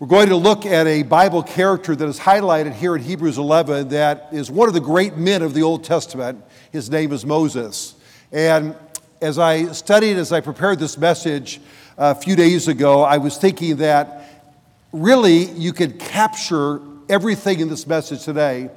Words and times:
We're 0.00 0.08
going 0.08 0.30
to 0.30 0.36
look 0.36 0.66
at 0.66 0.88
a 0.88 1.04
Bible 1.04 1.44
character 1.44 1.94
that 1.94 2.08
is 2.08 2.18
highlighted 2.18 2.74
here 2.74 2.96
in 2.96 3.02
Hebrews 3.02 3.38
11 3.38 3.90
that 3.90 4.28
is 4.32 4.50
one 4.50 4.66
of 4.66 4.74
the 4.74 4.80
great 4.80 5.16
men 5.16 5.40
of 5.40 5.54
the 5.54 5.62
Old 5.62 5.84
Testament. 5.84 6.42
His 6.72 6.90
name 6.90 7.12
is 7.12 7.24
Moses. 7.24 7.94
And 8.32 8.74
as 9.22 9.38
I 9.38 9.70
studied, 9.70 10.16
as 10.16 10.32
I 10.32 10.40
prepared 10.40 10.80
this 10.80 10.98
message 10.98 11.60
uh, 11.96 12.12
a 12.18 12.20
few 12.20 12.34
days 12.34 12.66
ago, 12.66 13.02
I 13.02 13.18
was 13.18 13.38
thinking 13.38 13.76
that 13.76 14.44
really 14.90 15.44
you 15.52 15.72
could 15.72 16.00
capture 16.00 16.80
everything 17.08 17.60
in 17.60 17.68
this 17.68 17.86
message 17.86 18.24
today 18.24 18.70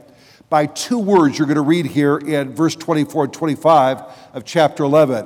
by 0.52 0.68
two 0.68 1.00
words 1.00 1.40
you're 1.40 1.48
going 1.48 1.56
to 1.56 1.62
read 1.62 1.88
here 1.88 2.20
in 2.20 2.54
verse 2.54 2.76
24 2.76 3.24
and 3.24 3.34
25 3.34 4.04
of 4.34 4.46
chapter 4.46 4.84
11. 4.84 5.26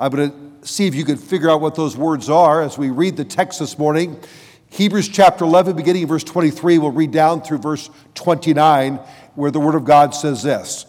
I'm 0.00 0.10
going 0.10 0.32
to 0.32 0.66
see 0.66 0.88
if 0.88 0.96
you 0.96 1.04
can 1.04 1.16
figure 1.16 1.48
out 1.48 1.60
what 1.60 1.76
those 1.76 1.96
words 1.96 2.28
are 2.28 2.60
as 2.60 2.76
we 2.76 2.90
read 2.90 3.16
the 3.16 3.24
text 3.24 3.60
this 3.60 3.78
morning. 3.78 4.20
Hebrews 4.70 5.08
chapter 5.08 5.44
11, 5.44 5.76
beginning 5.76 6.02
in 6.02 6.08
verse 6.08 6.24
23, 6.24 6.78
we'll 6.78 6.90
read 6.90 7.10
down 7.10 7.42
through 7.42 7.58
verse 7.58 7.90
29, 8.14 8.96
where 9.34 9.50
the 9.50 9.60
Word 9.60 9.74
of 9.74 9.84
God 9.84 10.14
says 10.14 10.42
this 10.42 10.86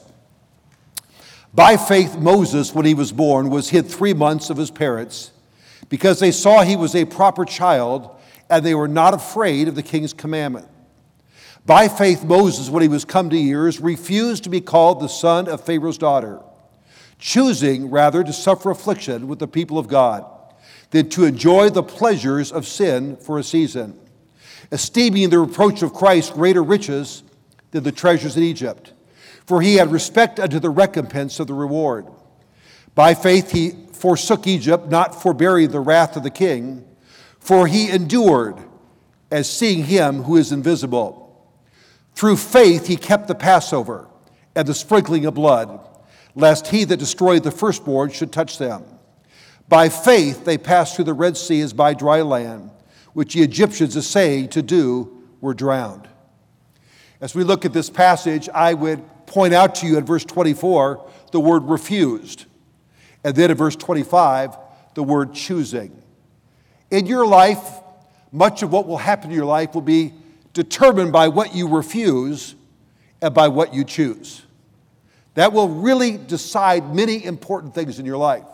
By 1.54 1.78
faith, 1.78 2.18
Moses, 2.18 2.74
when 2.74 2.86
he 2.86 2.94
was 2.94 3.12
born, 3.12 3.50
was 3.50 3.70
hid 3.70 3.88
three 3.88 4.14
months 4.14 4.50
of 4.50 4.58
his 4.58 4.70
parents, 4.70 5.32
because 5.88 6.20
they 6.20 6.32
saw 6.32 6.62
he 6.62 6.76
was 6.76 6.94
a 6.94 7.06
proper 7.06 7.46
child, 7.46 8.16
and 8.50 8.66
they 8.66 8.76
were 8.76 8.88
not 8.88 9.14
afraid 9.14 9.68
of 9.68 9.76
the 9.76 9.84
king's 9.84 10.14
commandment. 10.14 10.68
By 11.66 11.88
faith, 11.88 12.24
Moses, 12.24 12.70
when 12.70 12.82
he 12.82 12.90
was 12.90 13.06
come 13.06 13.30
to 13.30 13.38
years, 13.38 13.80
refused 13.80 14.44
to 14.44 14.50
be 14.50 14.62
called 14.62 15.00
the 15.00 15.08
son 15.08 15.48
of 15.48 15.64
Pharaoh's 15.64 15.98
daughter, 15.98 16.42
choosing 17.18 17.90
rather 17.90 18.24
to 18.24 18.34
suffer 18.34 18.72
affliction 18.72 19.28
with 19.28 19.40
the 19.40 19.48
people 19.48 19.78
of 19.78 19.88
God 19.88 20.26
than 20.92 21.10
to 21.10 21.26
enjoy 21.26 21.70
the 21.70 21.84
pleasures 21.84 22.52
of 22.52 22.66
sin 22.66 23.16
for 23.18 23.38
a 23.38 23.44
season, 23.44 24.00
esteeming 24.72 25.30
the 25.30 25.40
reproach 25.40 25.82
of 25.82 25.94
Christ 25.94 26.34
greater 26.34 26.64
riches 26.64 27.24
than 27.72 27.84
the 27.84 27.92
treasures 27.92 28.38
in 28.38 28.44
Egypt. 28.44 28.94
For 29.46 29.62
he 29.62 29.76
had 29.76 29.92
respect 29.92 30.40
unto 30.40 30.60
the 30.60 30.70
recompense 30.70 31.40
of 31.40 31.48
the 31.48 31.54
reward. 31.54 32.08
By 32.96 33.14
faith 33.14 33.52
he 33.52 33.72
forsook 33.94 34.48
Egypt, 34.48 34.88
not 34.88 35.22
forbearing 35.22 35.70
the 35.70 35.80
wrath 35.80 36.16
of 36.16 36.24
the 36.24 36.30
king, 36.30 36.86
for 37.40 37.68
he 37.68 37.90
endured 37.90 38.58
as 39.32 39.50
seeing 39.50 39.86
him 39.86 40.24
who 40.24 40.38
is 40.38 40.52
invisible. 40.52 41.26
Through 42.16 42.38
faith 42.38 42.88
he 42.88 42.98
kept 42.98 43.28
the 43.28 43.36
Passover 43.36 44.08
and 44.56 44.68
the 44.68 44.74
sprinkling 44.74 45.26
of 45.26 45.36
blood, 45.36 45.80
lest 46.36 46.68
he 46.68 46.84
that 46.84 46.98
destroyed 46.98 47.44
the 47.44 47.52
firstborn 47.52 48.10
should 48.10 48.32
touch 48.32 48.58
them. 48.58 48.84
By 49.70 49.90
faith, 49.90 50.46
they 50.46 50.58
passed 50.58 50.96
through 50.96 51.06
the 51.06 51.14
Red 51.14 51.38
Sea 51.38 51.62
as 51.62 51.74
by 51.74 51.94
dry 51.94 52.24
land, 52.24 52.72
which 53.14 53.36
the 53.36 53.44
Egyptians, 53.44 53.96
essaying 53.96 54.50
to 54.50 54.64
do, 54.64 55.24
were 55.42 55.54
drowned. 55.54 56.08
As 57.22 57.36
we 57.36 57.44
look 57.44 57.66
at 57.66 57.74
this 57.74 57.90
passage, 57.90 58.50
I 58.50 58.74
would 58.74 59.04
point 59.28 59.54
out 59.54 59.76
to 59.76 59.88
you 59.88 59.98
in 59.98 60.06
verse 60.06 60.26
24 60.26 61.08
the 61.32 61.40
word 61.40 61.64
refused, 61.66 62.46
and 63.24 63.36
then 63.36 63.52
in 63.52 63.58
verse 63.58 63.76
25, 63.76 64.58
the 64.96 65.04
word 65.04 65.36
choosing. 65.36 66.02
In 66.90 67.06
your 67.06 67.28
life, 67.28 67.62
much 68.32 68.64
of 68.64 68.72
what 68.72 68.88
will 68.88 68.98
happen 68.98 69.30
in 69.30 69.36
your 69.36 69.46
life 69.46 69.76
will 69.76 69.82
be 69.82 70.14
determined 70.54 71.12
by 71.12 71.28
what 71.28 71.54
you 71.54 71.68
refuse 71.68 72.56
and 73.22 73.36
by 73.36 73.48
what 73.50 73.76
you 73.76 73.84
choose. 73.84 74.42
That 75.36 75.54
will 75.54 75.70
really 75.70 76.18
decide 76.18 76.96
many 76.96 77.24
important 77.24 77.76
things 77.76 78.00
in 78.00 78.06
your 78.08 78.18
life. 78.18 78.46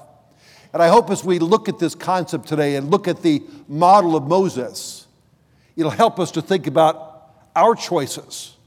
And 0.76 0.84
I 0.84 0.90
hope 0.90 1.10
as 1.10 1.24
we 1.24 1.40
look 1.40 1.70
at 1.70 1.80
this 1.80 1.96
concept 1.96 2.50
today 2.50 2.76
and 2.76 2.92
look 2.92 3.08
at 3.08 3.22
the 3.22 3.42
model 3.70 4.14
of 4.14 4.28
Moses, 4.28 5.08
it'll 5.78 5.90
help 5.90 6.20
us 6.20 6.32
to 6.32 6.42
think 6.42 6.68
about 6.68 7.32
our 7.56 7.76
choices, 7.76 8.58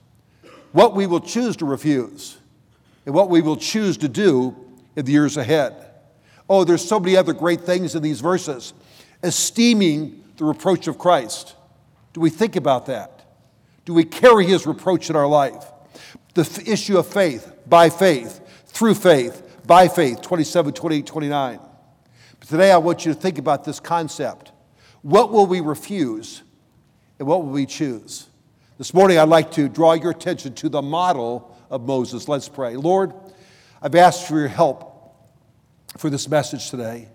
what 0.73 0.95
we 0.95 1.07
will 1.07 1.21
choose 1.21 1.55
to 1.59 1.67
refuse, 1.67 2.39
and 3.05 3.15
what 3.15 3.29
we 3.29 3.43
will 3.43 3.59
choose 3.59 3.99
to 3.99 4.09
do 4.09 4.57
in 4.97 5.05
the 5.05 5.13
years 5.13 5.37
ahead. 5.37 5.75
Oh, 6.49 6.65
there's 6.65 6.83
so 6.83 6.99
many 6.99 7.15
other 7.15 7.35
great 7.35 7.61
things 7.61 7.95
in 7.95 8.03
these 8.03 8.23
verses. 8.23 8.73
Esteeming 9.23 10.25
the 10.39 10.47
reproach 10.47 10.89
of 10.89 10.97
Christ. 10.97 11.57
Do 12.15 12.23
we 12.23 12.31
think 12.31 12.57
about 12.57 12.87
that? 12.87 13.21
Do 13.85 13.93
we 13.93 14.05
carry 14.05 14.47
his 14.47 14.67
reproach 14.67 15.11
in 15.11 15.17
our 15.17 15.27
life? 15.27 15.63
The 16.33 16.41
f- 16.41 16.67
issue 16.67 16.97
of 16.97 17.07
faith, 17.07 17.53
by 17.67 17.91
faith, 17.91 18.41
through 18.65 18.95
faith, 18.95 19.43
by 19.67 19.89
faith, 19.89 20.23
27, 20.23 20.73
28, 20.73 21.05
29. 21.05 21.61
Today, 22.49 22.73
I 22.73 22.79
want 22.79 23.05
you 23.05 23.13
to 23.13 23.21
think 23.21 23.37
about 23.37 23.65
this 23.65 23.79
concept. 23.79 24.53
What 25.03 25.31
will 25.31 25.45
we 25.45 25.61
refuse 25.61 26.43
and 27.19 27.29
what 27.29 27.45
will 27.45 27.51
we 27.51 27.67
choose? 27.67 28.27
This 28.79 28.95
morning, 28.95 29.19
I'd 29.19 29.29
like 29.29 29.51
to 29.53 29.69
draw 29.69 29.93
your 29.93 30.13
attention 30.13 30.55
to 30.55 30.71
the 30.71 30.81
model 30.81 31.55
of 31.69 31.83
Moses. 31.83 32.27
Let's 32.27 32.49
pray. 32.49 32.77
Lord, 32.77 33.13
I've 33.83 33.95
asked 33.95 34.27
for 34.27 34.39
your 34.39 34.49
help 34.49 35.15
for 35.99 36.09
this 36.09 36.27
message 36.27 36.71
today. 36.71 37.11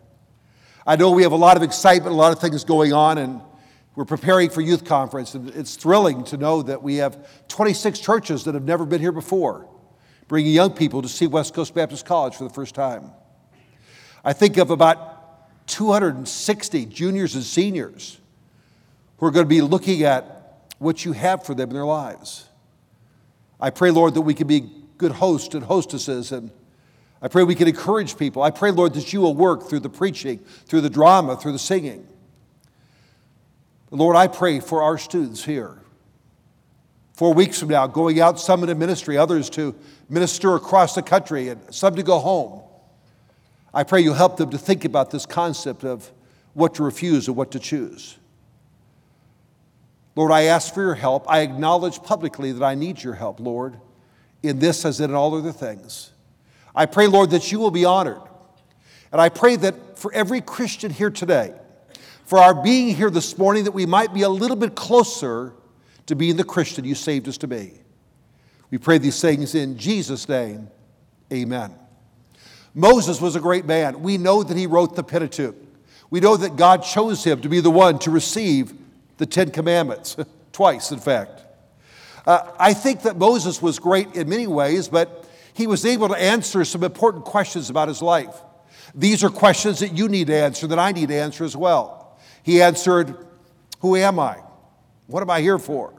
I 0.86 0.98
know 0.98 1.10
we 1.10 1.24
have 1.24 1.32
a 1.32 1.36
lot 1.36 1.58
of 1.58 1.64
excitement, 1.64 2.14
a 2.14 2.16
lot 2.16 2.32
of 2.32 2.40
things 2.40 2.64
going 2.64 2.94
on, 2.94 3.18
and 3.18 3.42
we're 3.96 4.06
preparing 4.06 4.52
for 4.52 4.62
youth 4.62 4.86
conference, 4.86 5.34
and 5.34 5.50
it's 5.50 5.78
thrilling 5.78 6.26
to 6.26 6.38
know 6.38 6.62
that 6.62 6.84
we 6.84 6.98
have 6.98 7.48
26 7.48 7.98
churches 7.98 8.44
that 8.44 8.54
have 8.54 8.66
never 8.66 8.86
been 8.86 9.02
here 9.02 9.12
before, 9.12 9.68
bringing 10.28 10.54
young 10.54 10.74
people 10.74 11.02
to 11.02 11.10
see 11.10 11.26
West 11.26 11.56
Coast 11.56 11.74
Baptist 11.74 12.06
College 12.06 12.36
for 12.36 12.44
the 12.44 12.54
first 12.54 12.76
time. 12.76 13.10
I 14.24 14.34
think 14.34 14.58
of 14.58 14.70
about 14.70 15.13
260 15.68 16.86
juniors 16.88 17.36
and 17.36 17.44
seniors 17.44 18.20
who 19.18 19.26
are 19.26 19.32
going 19.32 19.46
to 19.46 19.50
be 19.50 19.62
looking 19.62 20.04
at 20.04 20.68
what 20.80 21.06
you 21.06 21.14
have 21.14 21.46
for 21.46 21.54
them 21.54 21.70
in 21.70 21.76
their 21.76 21.86
lives. 21.86 22.48
I 23.60 23.70
pray, 23.70 23.92
Lord, 23.92 24.14
that 24.16 24.22
we 24.22 24.34
can 24.34 24.48
be 24.48 24.70
good 24.98 25.14
hosts 25.14 25.56
and 25.56 25.64
hostesses, 25.64 26.32
and 26.32 26.52
I 27.22 27.30
pray 27.30 27.44
we 27.44 27.56
can 27.56 27.68
encourage 27.68 28.18
people. 28.18 28.42
I 28.42 28.52
pray, 28.52 28.72
Lord, 28.72 28.94
that 28.96 29.14
you 29.14 29.22
will 29.22 29.34
work 29.34 29.70
through 29.70 29.80
the 29.80 29.90
preaching, 29.90 30.40
through 30.66 30.82
the 30.82 30.90
drama, 30.90 31.38
through 31.38 31.54
the 31.54 31.60
singing. 31.60 32.06
Lord, 33.92 34.16
I 34.16 34.28
pray 34.28 34.60
for 34.60 34.82
our 34.82 34.98
students 34.98 35.46
here. 35.46 35.78
Four 37.14 37.34
weeks 37.34 37.60
from 37.60 37.70
now, 37.70 37.86
going 37.86 38.20
out, 38.20 38.40
some 38.40 38.64
into 38.64 38.76
ministry, 38.76 39.18
others 39.18 39.50
to 39.52 39.76
minister 40.10 40.56
across 40.56 40.96
the 40.96 41.04
country, 41.04 41.50
and 41.50 41.62
some 41.74 41.96
to 41.96 42.04
go 42.04 42.20
home. 42.20 42.64
I 43.74 43.84
pray 43.84 44.02
you 44.02 44.14
help 44.14 44.38
them 44.38 44.52
to 44.52 44.58
think 44.58 44.86
about 44.86 45.12
this 45.12 45.26
concept 45.26 45.84
of 45.84 46.12
what 46.54 46.76
to 46.76 46.84
refuse 46.84 47.28
and 47.28 47.36
what 47.36 47.52
to 47.52 47.60
choose. 47.60 48.18
Lord, 50.16 50.32
I 50.32 50.44
ask 50.44 50.74
for 50.74 50.82
your 50.82 50.94
help. 50.94 51.26
I 51.28 51.40
acknowledge 51.40 52.04
publicly 52.04 52.52
that 52.52 52.64
I 52.64 52.76
need 52.76 53.02
your 53.02 53.16
help, 53.16 53.40
Lord, 53.40 53.80
in 54.44 54.60
this 54.60 54.86
as 54.86 55.00
in 55.00 55.14
all 55.14 55.36
other 55.36 55.52
things. 55.52 56.12
I 56.76 56.86
pray, 56.86 57.08
Lord, 57.08 57.32
that 57.32 57.52
you 57.52 57.60
will 57.60 57.72
be 57.72 57.86
honored. 57.86 58.22
And 59.12 59.20
I 59.20 59.30
pray 59.30 59.56
that 59.58 59.98
for 59.98 60.14
every 60.14 60.42
Christian 60.42 60.92
here 60.92 61.10
today, 61.10 61.54
for 62.26 62.40
our 62.40 62.54
being 62.54 62.96
here 62.96 63.10
this 63.10 63.38
morning, 63.38 63.64
that 63.64 63.72
we 63.72 63.86
might 63.86 64.14
be 64.14 64.22
a 64.22 64.30
little 64.30 64.58
bit 64.58 64.76
closer 64.76 65.54
to 66.06 66.16
being 66.16 66.36
the 66.36 66.44
Christian 66.44 66.86
you 66.86 66.96
saved 66.96 67.28
us 67.28 67.38
to 67.40 67.48
be. 67.48 67.74
We 68.70 68.78
pray 68.78 68.98
these 68.98 69.22
things 69.22 69.56
in 69.56 69.78
Jesus' 69.78 70.28
name. 70.28 70.70
Amen. 71.32 71.74
Moses 72.74 73.22
was 73.22 73.36
a 73.36 73.40
great 73.40 73.66
man. 73.66 74.02
We 74.02 74.18
know 74.18 74.44
that 74.44 74.58
he 74.58 74.66
wrote 74.66 74.96
the 74.96 75.04
Pentateuch. 75.04 75.56
We 76.10 76.20
know 76.20 76.38
that 76.38 76.56
God 76.56 76.84
chose 76.84 77.24
him 77.24 77.42
to 77.42 77.50
be 77.50 77.60
the 77.60 77.72
one 77.72 78.00
to 78.00 78.12
receive 78.12 78.74
the 79.18 79.26
Ten 79.26 79.52
Commandments, 79.52 80.16
twice, 80.52 80.92
in 80.92 81.00
fact. 81.00 81.42
Uh, 82.26 82.52
I 82.60 82.74
think 82.74 83.04
that 83.04 83.18
Moses 83.18 83.62
was 83.62 83.80
great 83.80 84.16
in 84.16 84.30
many 84.30 84.48
ways, 84.48 84.88
but 84.88 85.28
he 85.54 85.68
was 85.68 85.86
able 85.86 86.10
to 86.10 86.16
answer 86.16 86.64
some 86.66 86.84
important 86.84 87.26
questions 87.26 87.70
about 87.70 87.88
his 87.88 88.02
life. 88.02 88.36
These 88.96 89.24
are 89.24 89.30
questions 89.30 89.80
that 89.80 89.94
you 89.94 90.08
need 90.08 90.28
to 90.28 90.36
answer, 90.36 90.68
that 90.68 90.80
I 90.80 90.92
need 90.92 91.10
to 91.10 91.16
answer 91.16 91.44
as 91.44 91.56
well. 91.56 92.18
He 92.44 92.62
answered, 92.62 93.16
Who 93.80 93.96
am 93.96 94.20
I? 94.20 94.38
What 95.08 95.22
am 95.22 95.30
I 95.30 95.42
here 95.42 95.60
for? 95.60 95.94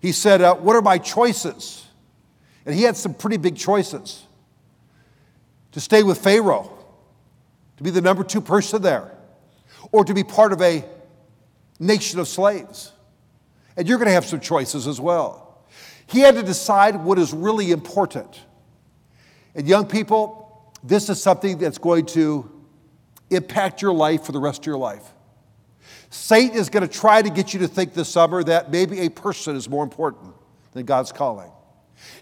He 0.00 0.12
said, 0.12 0.40
uh, 0.40 0.54
What 0.54 0.76
are 0.76 0.82
my 0.82 0.98
choices? 0.98 1.86
And 2.66 2.74
he 2.74 2.82
had 2.82 2.96
some 2.96 3.14
pretty 3.14 3.36
big 3.36 3.56
choices 3.56 4.26
to 5.72 5.80
stay 5.80 6.02
with 6.02 6.18
Pharaoh, 6.18 6.76
to 7.76 7.82
be 7.82 7.90
the 7.90 8.00
number 8.00 8.24
two 8.24 8.40
person 8.40 8.82
there, 8.82 9.10
or 9.92 10.04
to 10.04 10.14
be 10.14 10.24
part 10.24 10.52
of 10.52 10.60
a 10.60 10.84
nation 11.78 12.20
of 12.20 12.28
slaves. 12.28 12.92
And 13.76 13.88
you're 13.88 13.98
going 13.98 14.08
to 14.08 14.12
have 14.12 14.26
some 14.26 14.40
choices 14.40 14.86
as 14.86 15.00
well. 15.00 15.64
He 16.06 16.20
had 16.20 16.34
to 16.34 16.42
decide 16.42 16.96
what 16.96 17.18
is 17.18 17.32
really 17.32 17.70
important. 17.70 18.40
And 19.54 19.66
young 19.66 19.86
people, 19.86 20.72
this 20.82 21.08
is 21.08 21.22
something 21.22 21.58
that's 21.58 21.78
going 21.78 22.06
to 22.06 22.50
impact 23.30 23.80
your 23.80 23.92
life 23.92 24.24
for 24.24 24.32
the 24.32 24.40
rest 24.40 24.60
of 24.60 24.66
your 24.66 24.78
life. 24.78 25.04
Satan 26.10 26.56
is 26.56 26.68
going 26.68 26.86
to 26.86 26.92
try 26.92 27.22
to 27.22 27.30
get 27.30 27.54
you 27.54 27.60
to 27.60 27.68
think 27.68 27.94
this 27.94 28.08
summer 28.08 28.42
that 28.42 28.72
maybe 28.72 29.00
a 29.00 29.08
person 29.08 29.54
is 29.54 29.68
more 29.68 29.84
important 29.84 30.34
than 30.72 30.84
God's 30.84 31.12
calling. 31.12 31.50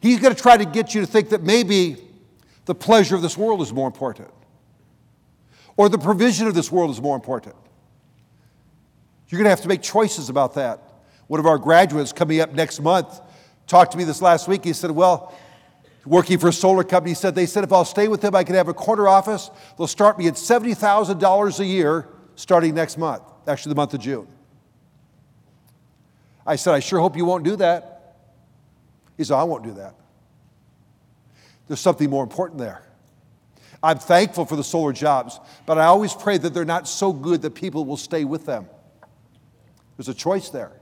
He's 0.00 0.20
going 0.20 0.34
to 0.34 0.40
try 0.40 0.58
to 0.58 0.66
get 0.66 0.94
you 0.94 1.00
to 1.00 1.06
think 1.06 1.30
that 1.30 1.42
maybe 1.42 1.96
the 2.68 2.74
pleasure 2.74 3.16
of 3.16 3.22
this 3.22 3.34
world 3.34 3.62
is 3.62 3.72
more 3.72 3.86
important, 3.86 4.28
or 5.78 5.88
the 5.88 5.96
provision 5.96 6.46
of 6.46 6.54
this 6.54 6.70
world 6.70 6.90
is 6.90 7.00
more 7.00 7.16
important. 7.16 7.56
You're 9.28 9.38
going 9.38 9.46
to 9.46 9.50
have 9.50 9.62
to 9.62 9.68
make 9.68 9.80
choices 9.80 10.28
about 10.28 10.54
that. 10.56 10.82
One 11.28 11.40
of 11.40 11.46
our 11.46 11.56
graduates 11.56 12.12
coming 12.12 12.40
up 12.40 12.52
next 12.52 12.80
month 12.80 13.22
talked 13.66 13.92
to 13.92 13.98
me 13.98 14.04
this 14.04 14.20
last 14.20 14.48
week. 14.48 14.64
He 14.64 14.74
said, 14.74 14.90
Well, 14.90 15.34
working 16.04 16.38
for 16.38 16.48
a 16.48 16.52
solar 16.52 16.84
company, 16.84 17.12
he 17.12 17.14
said, 17.14 17.34
They 17.34 17.46
said 17.46 17.64
if 17.64 17.72
I'll 17.72 17.86
stay 17.86 18.06
with 18.06 18.20
them, 18.20 18.34
I 18.34 18.44
can 18.44 18.54
have 18.54 18.68
a 18.68 18.74
corner 18.74 19.08
office. 19.08 19.50
They'll 19.78 19.86
start 19.86 20.18
me 20.18 20.28
at 20.28 20.34
$70,000 20.34 21.60
a 21.60 21.64
year 21.64 22.06
starting 22.34 22.74
next 22.74 22.98
month, 22.98 23.22
actually, 23.46 23.70
the 23.70 23.76
month 23.76 23.94
of 23.94 24.00
June. 24.00 24.28
I 26.46 26.56
said, 26.56 26.74
I 26.74 26.80
sure 26.80 27.00
hope 27.00 27.16
you 27.16 27.24
won't 27.24 27.44
do 27.44 27.56
that. 27.56 28.16
He 29.16 29.24
said, 29.24 29.36
I 29.36 29.44
won't 29.44 29.64
do 29.64 29.72
that. 29.72 29.94
There's 31.68 31.80
something 31.80 32.10
more 32.10 32.24
important 32.24 32.58
there. 32.58 32.82
I'm 33.82 33.98
thankful 33.98 34.44
for 34.44 34.56
the 34.56 34.64
solar 34.64 34.92
jobs, 34.92 35.38
but 35.64 35.78
I 35.78 35.84
always 35.84 36.12
pray 36.12 36.38
that 36.38 36.52
they're 36.52 36.64
not 36.64 36.88
so 36.88 37.12
good 37.12 37.42
that 37.42 37.54
people 37.54 37.84
will 37.84 37.96
stay 37.96 38.24
with 38.24 38.44
them. 38.44 38.66
There's 39.96 40.08
a 40.08 40.14
choice 40.14 40.48
there. 40.48 40.72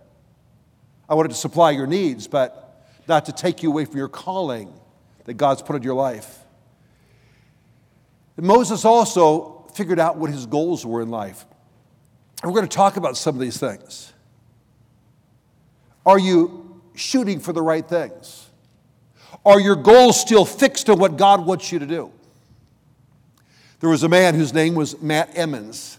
I 1.09 1.15
wanted 1.15 1.29
to 1.31 1.35
supply 1.35 1.73
your 1.73 1.87
needs, 1.87 2.27
but 2.27 2.87
not 3.06 3.27
to 3.27 3.33
take 3.33 3.62
you 3.62 3.71
away 3.71 3.85
from 3.85 3.99
your 3.99 4.09
calling 4.09 4.73
that 5.25 5.35
God's 5.35 5.62
put 5.62 5.77
in 5.77 5.83
your 5.83 5.94
life. 5.94 6.38
And 8.37 8.47
Moses 8.47 8.85
also 8.85 9.67
figured 9.75 9.99
out 9.99 10.17
what 10.17 10.31
his 10.31 10.47
goals 10.47 10.87
were 10.87 11.03
in 11.03 11.11
life. 11.11 11.44
And 12.43 12.50
we're 12.50 12.61
going 12.61 12.69
to 12.69 12.77
talk 12.77 12.97
about 12.97 13.17
some 13.17 13.35
of 13.35 13.41
these 13.41 13.59
things. 13.59 14.12
Are 16.05 16.19
you 16.19 16.81
shooting 16.94 17.41
for 17.41 17.53
the 17.53 17.62
right 17.62 17.87
things? 17.87 18.46
Are 19.47 19.61
your 19.61 19.77
goals 19.77 20.21
still 20.21 20.45
fixed 20.45 20.91
on 20.91 20.99
what 20.99 21.17
God 21.17 21.47
wants 21.47 21.71
you 21.71 21.79
to 21.79 21.87
do? 21.87 22.11
There 23.79 23.89
was 23.89 24.03
a 24.03 24.09
man 24.09 24.35
whose 24.35 24.53
name 24.53 24.75
was 24.75 25.01
Matt 25.01 25.31
Emmons. 25.39 25.99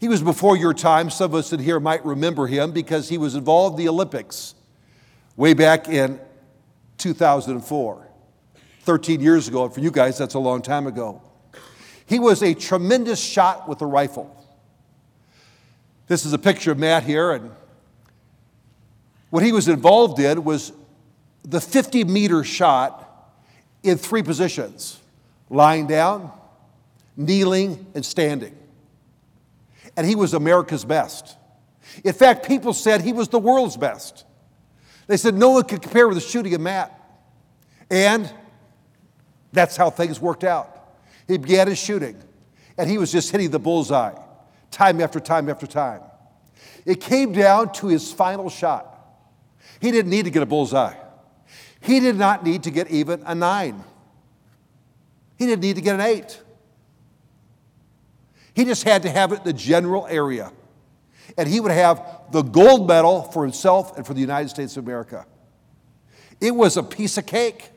He 0.00 0.08
was 0.08 0.20
before 0.20 0.56
your 0.56 0.74
time. 0.74 1.10
Some 1.10 1.30
of 1.30 1.36
us 1.36 1.52
in 1.52 1.60
here 1.60 1.78
might 1.78 2.04
remember 2.04 2.48
him 2.48 2.72
because 2.72 3.08
he 3.08 3.18
was 3.18 3.36
involved 3.36 3.78
in 3.78 3.84
the 3.84 3.88
Olympics 3.88 4.56
way 5.36 5.54
back 5.54 5.88
in 5.88 6.18
2004, 6.98 8.08
13 8.80 9.20
years 9.20 9.46
ago. 9.46 9.68
For 9.68 9.78
you 9.78 9.92
guys, 9.92 10.18
that's 10.18 10.34
a 10.34 10.40
long 10.40 10.60
time 10.60 10.88
ago. 10.88 11.22
He 12.06 12.18
was 12.18 12.42
a 12.42 12.52
tremendous 12.52 13.20
shot 13.20 13.68
with 13.68 13.80
a 13.80 13.86
rifle. 13.86 14.36
This 16.08 16.26
is 16.26 16.32
a 16.32 16.38
picture 16.38 16.72
of 16.72 16.78
Matt 16.78 17.04
here, 17.04 17.30
and 17.30 17.52
what 19.30 19.44
he 19.44 19.52
was 19.52 19.68
involved 19.68 20.18
in 20.18 20.42
was 20.42 20.72
the 21.44 21.60
50 21.60 22.04
meter 22.04 22.42
shot 22.42 23.00
in 23.82 23.98
three 23.98 24.22
positions 24.22 25.00
lying 25.50 25.86
down, 25.86 26.32
kneeling, 27.16 27.86
and 27.94 28.04
standing 28.04 28.56
and 29.96 30.06
he 30.06 30.14
was 30.14 30.34
America's 30.34 30.84
best. 30.84 31.36
In 32.02 32.12
fact, 32.12 32.46
people 32.46 32.72
said 32.72 33.00
he 33.00 33.12
was 33.12 33.28
the 33.28 33.38
world's 33.38 33.76
best. 33.76 34.24
They 35.06 35.16
said 35.16 35.34
no 35.34 35.50
one 35.50 35.64
could 35.64 35.82
compare 35.82 36.08
with 36.08 36.16
the 36.16 36.22
shooting 36.22 36.54
of 36.54 36.60
Matt. 36.60 36.90
And 37.90 38.32
that's 39.52 39.76
how 39.76 39.90
things 39.90 40.20
worked 40.20 40.44
out. 40.44 40.70
He 41.28 41.38
began 41.38 41.68
his 41.68 41.78
shooting, 41.78 42.20
and 42.76 42.90
he 42.90 42.98
was 42.98 43.12
just 43.12 43.30
hitting 43.30 43.50
the 43.50 43.58
bullseye 43.58 44.14
time 44.70 45.00
after 45.00 45.20
time 45.20 45.48
after 45.48 45.66
time. 45.66 46.00
It 46.84 47.00
came 47.00 47.32
down 47.32 47.72
to 47.74 47.86
his 47.86 48.12
final 48.12 48.50
shot. 48.50 48.90
He 49.80 49.90
didn't 49.90 50.10
need 50.10 50.24
to 50.24 50.30
get 50.30 50.42
a 50.42 50.46
bullseye, 50.46 50.94
he 51.84 52.00
did 52.00 52.16
not 52.16 52.42
need 52.42 52.62
to 52.62 52.70
get 52.70 52.90
even 52.90 53.22
a 53.26 53.34
nine, 53.34 53.84
he 55.38 55.46
didn't 55.46 55.60
need 55.60 55.76
to 55.76 55.82
get 55.82 55.94
an 55.94 56.00
eight. 56.00 56.40
He 58.54 58.64
just 58.64 58.84
had 58.84 59.02
to 59.02 59.10
have 59.10 59.32
it 59.32 59.40
in 59.40 59.44
the 59.44 59.52
general 59.52 60.06
area. 60.06 60.50
And 61.36 61.48
he 61.48 61.60
would 61.60 61.72
have 61.72 62.02
the 62.30 62.42
gold 62.42 62.86
medal 62.86 63.22
for 63.22 63.42
himself 63.42 63.96
and 63.96 64.06
for 64.06 64.14
the 64.14 64.20
United 64.20 64.48
States 64.48 64.76
of 64.76 64.84
America. 64.84 65.26
It 66.40 66.54
was 66.54 66.76
a 66.76 66.82
piece 66.82 67.18
of 67.18 67.26
cake. 67.26 67.70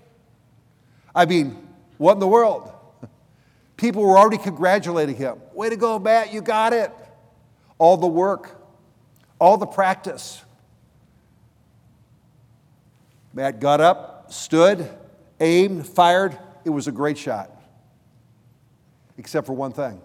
I 1.15 1.25
mean, 1.25 1.67
what 1.97 2.13
in 2.13 2.19
the 2.19 2.27
world? 2.27 2.71
People 3.75 4.03
were 4.03 4.17
already 4.17 4.37
congratulating 4.37 5.15
him. 5.15 5.37
Way 5.53 5.69
to 5.69 5.77
go, 5.77 5.99
Matt, 5.99 6.31
you 6.31 6.41
got 6.41 6.73
it. 6.73 6.91
All 7.79 7.97
the 7.97 8.07
work, 8.07 8.61
all 9.39 9.57
the 9.57 9.65
practice. 9.65 10.43
Matt 13.37 13.59
got 13.59 13.79
up, 13.79 14.33
stood, 14.33 14.89
aimed, 15.39 15.85
fired. 15.85 16.35
It 16.65 16.71
was 16.71 16.87
a 16.87 16.91
great 16.91 17.19
shot, 17.19 17.51
except 19.15 19.45
for 19.45 19.53
one 19.53 19.71
thing 19.73 20.01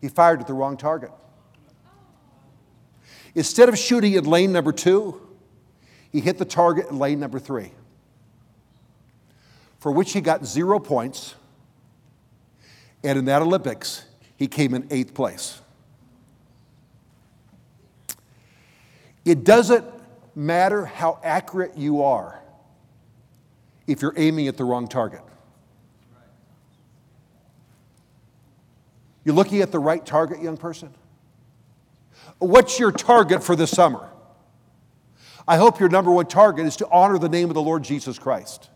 he 0.00 0.08
fired 0.08 0.40
at 0.40 0.46
the 0.46 0.54
wrong 0.54 0.78
target. 0.78 1.10
Instead 3.34 3.68
of 3.68 3.76
shooting 3.76 4.14
at 4.14 4.26
lane 4.26 4.52
number 4.52 4.72
two, 4.72 5.20
he 6.10 6.20
hit 6.20 6.38
the 6.38 6.46
target 6.46 6.88
in 6.88 6.98
lane 6.98 7.20
number 7.20 7.38
three, 7.38 7.72
for 9.78 9.92
which 9.92 10.14
he 10.14 10.22
got 10.22 10.46
zero 10.46 10.78
points. 10.78 11.34
And 13.04 13.18
in 13.18 13.26
that 13.26 13.42
Olympics, 13.42 14.06
he 14.38 14.46
came 14.46 14.72
in 14.72 14.86
eighth 14.90 15.12
place. 15.12 15.60
It 19.26 19.44
doesn't 19.44 19.84
matter 20.34 20.86
how 20.86 21.18
accurate 21.22 21.76
you 21.76 22.02
are 22.02 22.42
if 23.86 24.02
you're 24.02 24.14
aiming 24.16 24.48
at 24.48 24.56
the 24.56 24.64
wrong 24.64 24.88
target. 24.88 25.22
You're 29.24 29.34
looking 29.34 29.60
at 29.60 29.70
the 29.70 29.78
right 29.78 30.04
target, 30.04 30.42
young 30.42 30.56
person? 30.56 30.92
What's 32.38 32.78
your 32.78 32.90
target 32.90 33.42
for 33.42 33.54
this 33.54 33.70
summer? 33.70 34.08
I 35.46 35.56
hope 35.56 35.80
your 35.80 35.88
number 35.88 36.10
one 36.10 36.26
target 36.26 36.66
is 36.66 36.76
to 36.76 36.88
honor 36.90 37.18
the 37.18 37.28
name 37.28 37.48
of 37.48 37.54
the 37.54 37.62
Lord 37.62 37.84
Jesus 37.84 38.18
Christ. 38.18 38.68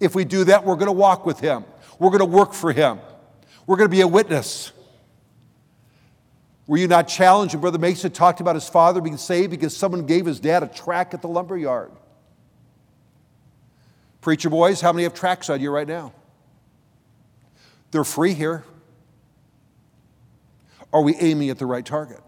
If 0.00 0.14
we 0.14 0.24
do 0.24 0.44
that, 0.44 0.64
we're 0.64 0.76
going 0.76 0.86
to 0.86 0.92
walk 0.92 1.26
with 1.26 1.40
Him, 1.40 1.64
we're 1.98 2.10
going 2.10 2.20
to 2.20 2.24
work 2.24 2.52
for 2.52 2.72
Him, 2.72 3.00
we're 3.66 3.76
going 3.76 3.90
to 3.90 3.96
be 3.96 4.02
a 4.02 4.08
witness. 4.08 4.72
Were 6.68 6.76
you 6.76 6.86
not 6.86 7.08
challenged 7.08 7.54
when 7.54 7.62
Brother 7.62 7.78
Mason 7.78 8.12
talked 8.12 8.40
about 8.40 8.54
his 8.54 8.68
father 8.68 9.00
being 9.00 9.16
saved 9.16 9.50
because 9.50 9.74
someone 9.74 10.04
gave 10.04 10.26
his 10.26 10.38
dad 10.38 10.62
a 10.62 10.68
track 10.68 11.14
at 11.14 11.22
the 11.22 11.28
lumber 11.28 11.56
yard? 11.56 11.90
Preacher 14.20 14.50
boys, 14.50 14.82
how 14.82 14.92
many 14.92 15.04
have 15.04 15.14
tracks 15.14 15.48
on 15.48 15.62
you 15.62 15.70
right 15.70 15.88
now? 15.88 16.12
They're 17.90 18.04
free 18.04 18.34
here. 18.34 18.64
Are 20.92 21.00
we 21.00 21.16
aiming 21.16 21.48
at 21.48 21.58
the 21.58 21.64
right 21.64 21.84
target? 21.84 22.20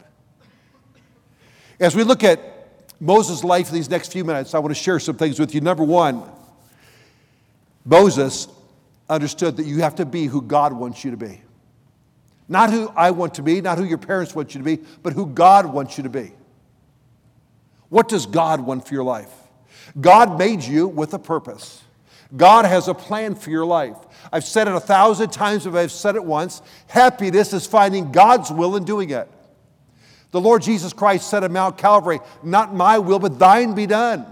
As 1.79 1.95
we 1.95 2.03
look 2.03 2.25
at 2.25 2.41
Moses' 2.99 3.45
life 3.45 3.69
in 3.69 3.75
these 3.75 3.91
next 3.91 4.11
few 4.11 4.25
minutes, 4.25 4.55
I 4.55 4.59
want 4.59 4.75
to 4.75 4.81
share 4.81 4.99
some 4.99 5.17
things 5.17 5.39
with 5.39 5.55
you. 5.55 5.61
Number 5.61 5.85
one, 5.85 6.23
Moses 7.85 8.49
understood 9.07 9.59
that 9.59 9.67
you 9.67 9.83
have 9.83 9.97
to 9.97 10.07
be 10.07 10.27
who 10.27 10.41
God 10.41 10.73
wants 10.73 11.05
you 11.05 11.11
to 11.11 11.17
be. 11.19 11.43
Not 12.51 12.71
who 12.71 12.89
I 12.97 13.13
want 13.13 13.35
to 13.35 13.43
be, 13.43 13.61
not 13.61 13.79
who 13.79 13.85
your 13.85 13.97
parents 13.97 14.35
want 14.35 14.57
you 14.57 14.59
to 14.59 14.65
be, 14.65 14.83
but 15.05 15.13
who 15.13 15.25
God 15.25 15.67
wants 15.67 15.97
you 15.97 16.03
to 16.03 16.11
be. 16.11 16.33
What 17.91 18.09
does 18.09 18.27
God 18.27 18.61
want 18.61 18.89
for 18.89 18.93
your 18.93 19.05
life? 19.05 19.31
God 19.99 20.37
made 20.37 20.63
you 20.63 20.89
with 20.89 21.15
a 21.15 21.19
purpose. 21.19 21.81
God 22.37 22.65
has 22.65 22.89
a 22.89 22.95
plan 22.95 23.37
for 23.37 23.51
your 23.51 23.65
life. 23.65 23.97
I've 24.33 24.45
said 24.45 24.67
it 24.67 24.75
a 24.75 24.81
thousand 24.81 25.31
times, 25.31 25.65
if 25.65 25.75
I've 25.75 25.93
said 25.93 26.17
it 26.17 26.25
once. 26.25 26.61
Happiness 26.89 27.53
is 27.53 27.67
finding 27.67 28.11
God's 28.11 28.51
will 28.51 28.75
and 28.75 28.85
doing 28.85 29.11
it. 29.11 29.29
The 30.33 30.41
Lord 30.41 30.63
Jesus 30.63 30.93
Christ 30.93 31.31
said 31.31 31.45
at 31.45 31.53
Mount 31.53 31.79
Calvary, 31.79 32.19
Not 32.43 32.75
my 32.75 32.99
will, 32.99 33.21
but 33.21 33.39
thine 33.39 33.77
be 33.77 33.87
done. 33.87 34.27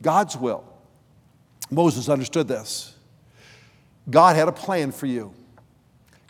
God's 0.00 0.34
will. 0.34 0.64
Moses 1.70 2.08
understood 2.08 2.48
this. 2.48 2.94
God 4.08 4.34
had 4.34 4.48
a 4.48 4.52
plan 4.52 4.92
for 4.92 5.06
you, 5.06 5.34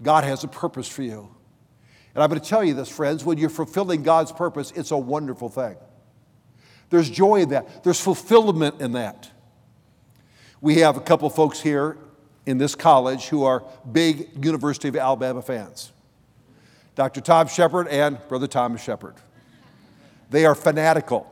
God 0.02 0.24
has 0.24 0.44
a 0.44 0.48
purpose 0.48 0.88
for 0.88 1.02
you. 1.02 1.28
And 2.14 2.22
I'm 2.22 2.28
going 2.28 2.40
to 2.40 2.46
tell 2.46 2.62
you 2.62 2.74
this, 2.74 2.88
friends 2.88 3.24
when 3.24 3.38
you're 3.38 3.50
fulfilling 3.50 4.02
God's 4.02 4.32
purpose, 4.32 4.72
it's 4.72 4.90
a 4.90 4.98
wonderful 4.98 5.48
thing. 5.48 5.76
There's 6.90 7.08
joy 7.08 7.42
in 7.42 7.48
that, 7.50 7.84
there's 7.84 8.00
fulfillment 8.00 8.80
in 8.80 8.92
that. 8.92 9.30
We 10.60 10.76
have 10.76 10.96
a 10.96 11.00
couple 11.00 11.28
folks 11.30 11.60
here 11.60 11.96
in 12.44 12.58
this 12.58 12.74
college 12.74 13.28
who 13.28 13.44
are 13.44 13.64
big 13.90 14.44
University 14.44 14.88
of 14.88 14.96
Alabama 14.96 15.42
fans 15.42 15.92
Dr. 16.94 17.22
Tom 17.22 17.48
Shepard 17.48 17.88
and 17.88 18.18
Brother 18.28 18.46
Thomas 18.46 18.82
Shepard. 18.82 19.14
They 20.28 20.44
are 20.44 20.54
fanatical. 20.54 21.28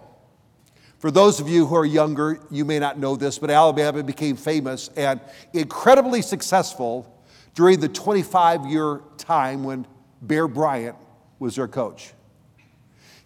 For 0.99 1.11
those 1.11 1.41
of 1.41 1.49
you 1.49 1.67
who 1.67 1.77
are 1.77 1.85
younger, 1.85 2.41
you 2.50 2.65
may 2.65 2.79
not 2.79 2.99
know 2.99 3.17
this, 3.17 3.39
but 3.39 3.50
Alabama 3.50 4.03
became 4.03 4.37
famous 4.37 4.89
and 4.97 5.21
incredibly 5.53 6.23
successful 6.23 7.20
during 7.54 7.80
the 7.80 7.88
25 7.88 8.66
year 8.66 9.00
time 9.16 9.64
when 9.64 9.87
Bear 10.23 10.49
Bryant 10.49 10.97
was 11.38 11.57
their 11.57 11.69
coach. 11.69 12.12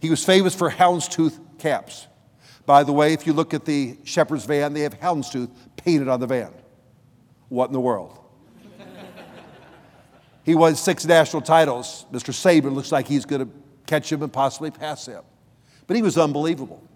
He 0.00 0.10
was 0.10 0.24
famous 0.24 0.54
for 0.54 0.70
houndstooth 0.70 1.38
caps. 1.58 2.06
By 2.66 2.82
the 2.84 2.92
way, 2.92 3.12
if 3.12 3.26
you 3.26 3.32
look 3.32 3.52
at 3.52 3.64
the 3.64 3.98
shepherd's 4.04 4.44
van, 4.44 4.72
they 4.72 4.80
have 4.80 4.98
houndstooth 5.00 5.50
painted 5.76 6.08
on 6.08 6.20
the 6.20 6.26
van. 6.26 6.52
What 7.48 7.66
in 7.66 7.72
the 7.72 7.80
world? 7.80 8.18
He 10.44 10.54
won 10.54 10.74
six 10.74 11.06
national 11.06 11.40
titles. 11.40 12.04
Mr. 12.12 12.30
Saban 12.30 12.74
looks 12.74 12.92
like 12.92 13.08
he's 13.08 13.24
going 13.24 13.46
to 13.46 13.50
catch 13.86 14.12
him 14.12 14.22
and 14.22 14.30
possibly 14.30 14.70
pass 14.70 15.06
him. 15.06 15.22
But 15.86 15.96
he 15.96 16.02
was 16.02 16.18
unbelievable. 16.18 16.86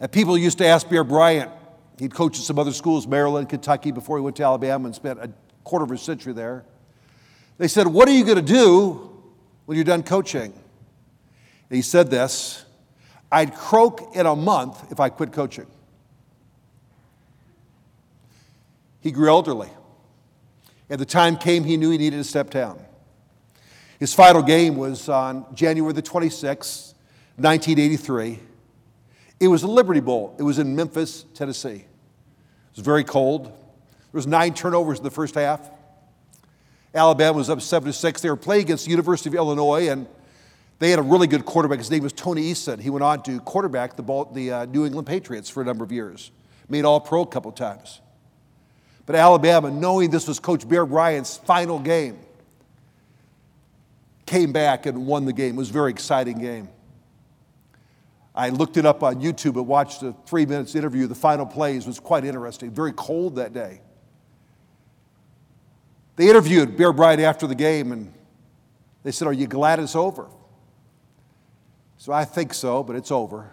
And 0.00 0.10
people 0.10 0.38
used 0.38 0.56
to 0.58 0.66
ask 0.66 0.88
Bear 0.88 1.04
Bryant, 1.04 1.50
he'd 1.98 2.14
coached 2.14 2.38
at 2.38 2.44
some 2.44 2.58
other 2.58 2.72
schools, 2.72 3.06
Maryland, 3.06 3.50
Kentucky, 3.50 3.90
before 3.90 4.16
he 4.16 4.22
went 4.22 4.36
to 4.36 4.42
Alabama 4.42 4.86
and 4.86 4.94
spent 4.94 5.18
a 5.18 5.30
quarter 5.68 5.84
of 5.84 5.90
a 5.90 5.98
century 5.98 6.32
there. 6.32 6.64
They 7.58 7.68
said, 7.68 7.86
What 7.86 8.08
are 8.08 8.12
you 8.12 8.24
going 8.24 8.36
to 8.36 8.52
do 8.52 9.22
when 9.66 9.76
you're 9.76 9.84
done 9.84 10.02
coaching? 10.02 10.52
And 10.52 11.76
he 11.76 11.82
said 11.82 12.10
this 12.10 12.64
I'd 13.30 13.54
croak 13.54 14.16
in 14.16 14.24
a 14.24 14.34
month 14.34 14.90
if 14.90 14.98
I 14.98 15.10
quit 15.10 15.32
coaching. 15.32 15.66
He 19.00 19.12
grew 19.12 19.28
elderly. 19.28 19.68
And 20.90 20.98
the 20.98 21.06
time 21.06 21.36
came 21.36 21.64
he 21.64 21.76
knew 21.76 21.90
he 21.90 21.98
needed 21.98 22.16
to 22.16 22.24
step 22.24 22.48
down. 22.48 22.80
His 24.00 24.14
final 24.14 24.42
game 24.42 24.76
was 24.76 25.08
on 25.08 25.44
January 25.54 25.92
the 25.92 26.02
26th, 26.02 26.94
1983. 27.36 28.38
It 29.38 29.48
was 29.48 29.60
the 29.60 29.68
Liberty 29.68 30.00
Bowl. 30.00 30.34
It 30.38 30.42
was 30.42 30.58
in 30.58 30.74
Memphis, 30.74 31.26
Tennessee. 31.34 31.68
It 31.70 32.76
was 32.76 32.84
very 32.84 33.04
cold. 33.04 33.52
Was 34.18 34.26
nine 34.26 34.52
turnovers 34.52 34.98
in 34.98 35.04
the 35.04 35.12
first 35.12 35.36
half. 35.36 35.70
Alabama 36.92 37.38
was 37.38 37.48
up 37.48 37.62
7 37.62 37.86
to 37.86 37.92
6. 37.92 38.20
They 38.20 38.28
were 38.28 38.34
playing 38.34 38.62
against 38.62 38.86
the 38.86 38.90
University 38.90 39.28
of 39.28 39.36
Illinois, 39.36 39.90
and 39.90 40.08
they 40.80 40.90
had 40.90 40.98
a 40.98 41.02
really 41.02 41.28
good 41.28 41.44
quarterback. 41.44 41.78
His 41.78 41.88
name 41.88 42.02
was 42.02 42.12
Tony 42.12 42.50
Eason. 42.50 42.80
He 42.80 42.90
went 42.90 43.04
on 43.04 43.22
to 43.22 43.38
quarterback 43.38 43.94
the, 43.94 44.02
ball, 44.02 44.24
the 44.24 44.50
uh, 44.50 44.64
New 44.64 44.84
England 44.84 45.06
Patriots 45.06 45.48
for 45.48 45.62
a 45.62 45.64
number 45.64 45.84
of 45.84 45.92
years. 45.92 46.32
Made 46.68 46.84
all 46.84 46.98
pro 46.98 47.22
a 47.22 47.26
couple 47.28 47.52
times. 47.52 48.00
But 49.06 49.14
Alabama, 49.14 49.70
knowing 49.70 50.10
this 50.10 50.26
was 50.26 50.40
Coach 50.40 50.68
Bear 50.68 50.84
Bryant's 50.84 51.36
final 51.36 51.78
game, 51.78 52.18
came 54.26 54.50
back 54.50 54.86
and 54.86 55.06
won 55.06 55.26
the 55.26 55.32
game. 55.32 55.54
It 55.54 55.58
was 55.58 55.70
a 55.70 55.72
very 55.72 55.92
exciting 55.92 56.40
game. 56.40 56.70
I 58.34 58.48
looked 58.48 58.78
it 58.78 58.84
up 58.84 59.04
on 59.04 59.22
YouTube 59.22 59.54
and 59.54 59.68
watched 59.68 60.02
a 60.02 60.12
three 60.26 60.44
minutes 60.44 60.74
interview. 60.74 61.06
The 61.06 61.14
final 61.14 61.46
plays 61.46 61.86
was 61.86 62.00
quite 62.00 62.24
interesting. 62.24 62.72
Very 62.72 62.92
cold 62.94 63.36
that 63.36 63.52
day. 63.54 63.80
They 66.18 66.28
interviewed 66.28 66.76
Bear 66.76 66.92
Bryant 66.92 67.22
after 67.22 67.46
the 67.46 67.54
game 67.54 67.92
and 67.92 68.12
they 69.04 69.12
said, 69.12 69.28
Are 69.28 69.32
you 69.32 69.46
glad 69.46 69.78
it's 69.78 69.94
over? 69.94 70.28
So 71.96 72.12
I 72.12 72.24
think 72.24 72.52
so, 72.52 72.82
but 72.82 72.96
it's 72.96 73.12
over. 73.12 73.48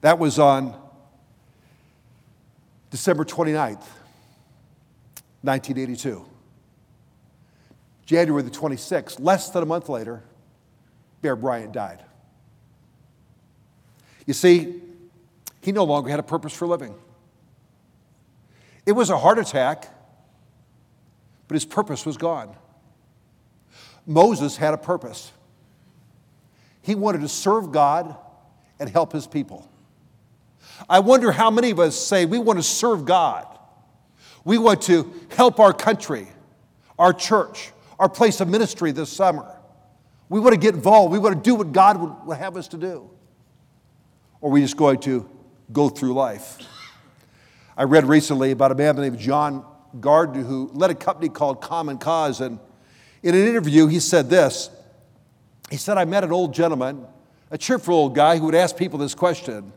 That 0.00 0.20
was 0.20 0.38
on 0.38 0.80
December 2.90 3.24
29th, 3.24 3.82
1982. 5.42 6.24
January 8.06 8.42
the 8.44 8.50
26th, 8.50 9.16
less 9.18 9.50
than 9.50 9.64
a 9.64 9.66
month 9.66 9.88
later, 9.88 10.22
Bear 11.20 11.34
Bryant 11.34 11.72
died. 11.72 11.98
You 14.24 14.34
see, 14.34 14.80
he 15.62 15.72
no 15.72 15.82
longer 15.82 16.10
had 16.10 16.20
a 16.20 16.24
purpose 16.24 16.52
for 16.52 16.68
living. 16.68 16.94
It 18.86 18.92
was 18.92 19.10
a 19.10 19.18
heart 19.18 19.40
attack, 19.40 19.90
but 21.48 21.54
his 21.54 21.64
purpose 21.64 22.06
was 22.06 22.16
gone. 22.16 22.54
Moses 24.06 24.56
had 24.56 24.74
a 24.74 24.78
purpose. 24.78 25.32
He 26.82 26.94
wanted 26.94 27.22
to 27.22 27.28
serve 27.28 27.72
God 27.72 28.16
and 28.78 28.88
help 28.88 29.12
his 29.12 29.26
people. 29.26 29.68
I 30.88 31.00
wonder 31.00 31.32
how 31.32 31.50
many 31.50 31.70
of 31.70 31.78
us 31.78 31.96
say 31.96 32.26
we 32.26 32.38
want 32.38 32.58
to 32.58 32.62
serve 32.62 33.04
God. 33.04 33.46
We 34.44 34.58
want 34.58 34.82
to 34.82 35.12
help 35.30 35.58
our 35.60 35.72
country, 35.72 36.28
our 36.98 37.12
church, 37.12 37.72
our 37.98 38.08
place 38.08 38.40
of 38.40 38.48
ministry 38.48 38.92
this 38.92 39.10
summer. 39.10 39.58
We 40.28 40.40
want 40.40 40.54
to 40.54 40.60
get 40.60 40.74
involved. 40.74 41.12
We 41.12 41.18
want 41.18 41.36
to 41.36 41.42
do 41.42 41.54
what 41.54 41.72
God 41.72 42.26
would 42.26 42.36
have 42.36 42.56
us 42.56 42.68
to 42.68 42.76
do. 42.76 43.10
Or 44.40 44.50
are 44.50 44.52
we 44.52 44.60
just 44.60 44.76
going 44.76 44.98
to 45.00 45.28
go 45.72 45.88
through 45.88 46.12
life? 46.12 46.58
I 47.76 47.84
read 47.84 48.04
recently 48.04 48.50
about 48.50 48.72
a 48.72 48.74
man 48.74 48.96
named 48.96 49.18
John 49.18 49.64
Gardner 50.00 50.42
who 50.42 50.70
led 50.72 50.90
a 50.90 50.94
company 50.94 51.28
called 51.28 51.60
Common 51.60 51.98
Cause. 51.98 52.40
And 52.40 52.58
in 53.22 53.34
an 53.34 53.46
interview, 53.46 53.86
he 53.86 54.00
said 54.00 54.30
this 54.30 54.70
He 55.70 55.76
said, 55.76 55.98
I 55.98 56.04
met 56.04 56.24
an 56.24 56.32
old 56.32 56.54
gentleman, 56.54 57.06
a 57.50 57.58
cheerful 57.58 57.94
old 57.94 58.14
guy, 58.14 58.38
who 58.38 58.46
would 58.46 58.54
ask 58.54 58.76
people 58.76 58.98
this 58.98 59.14
question 59.14 59.72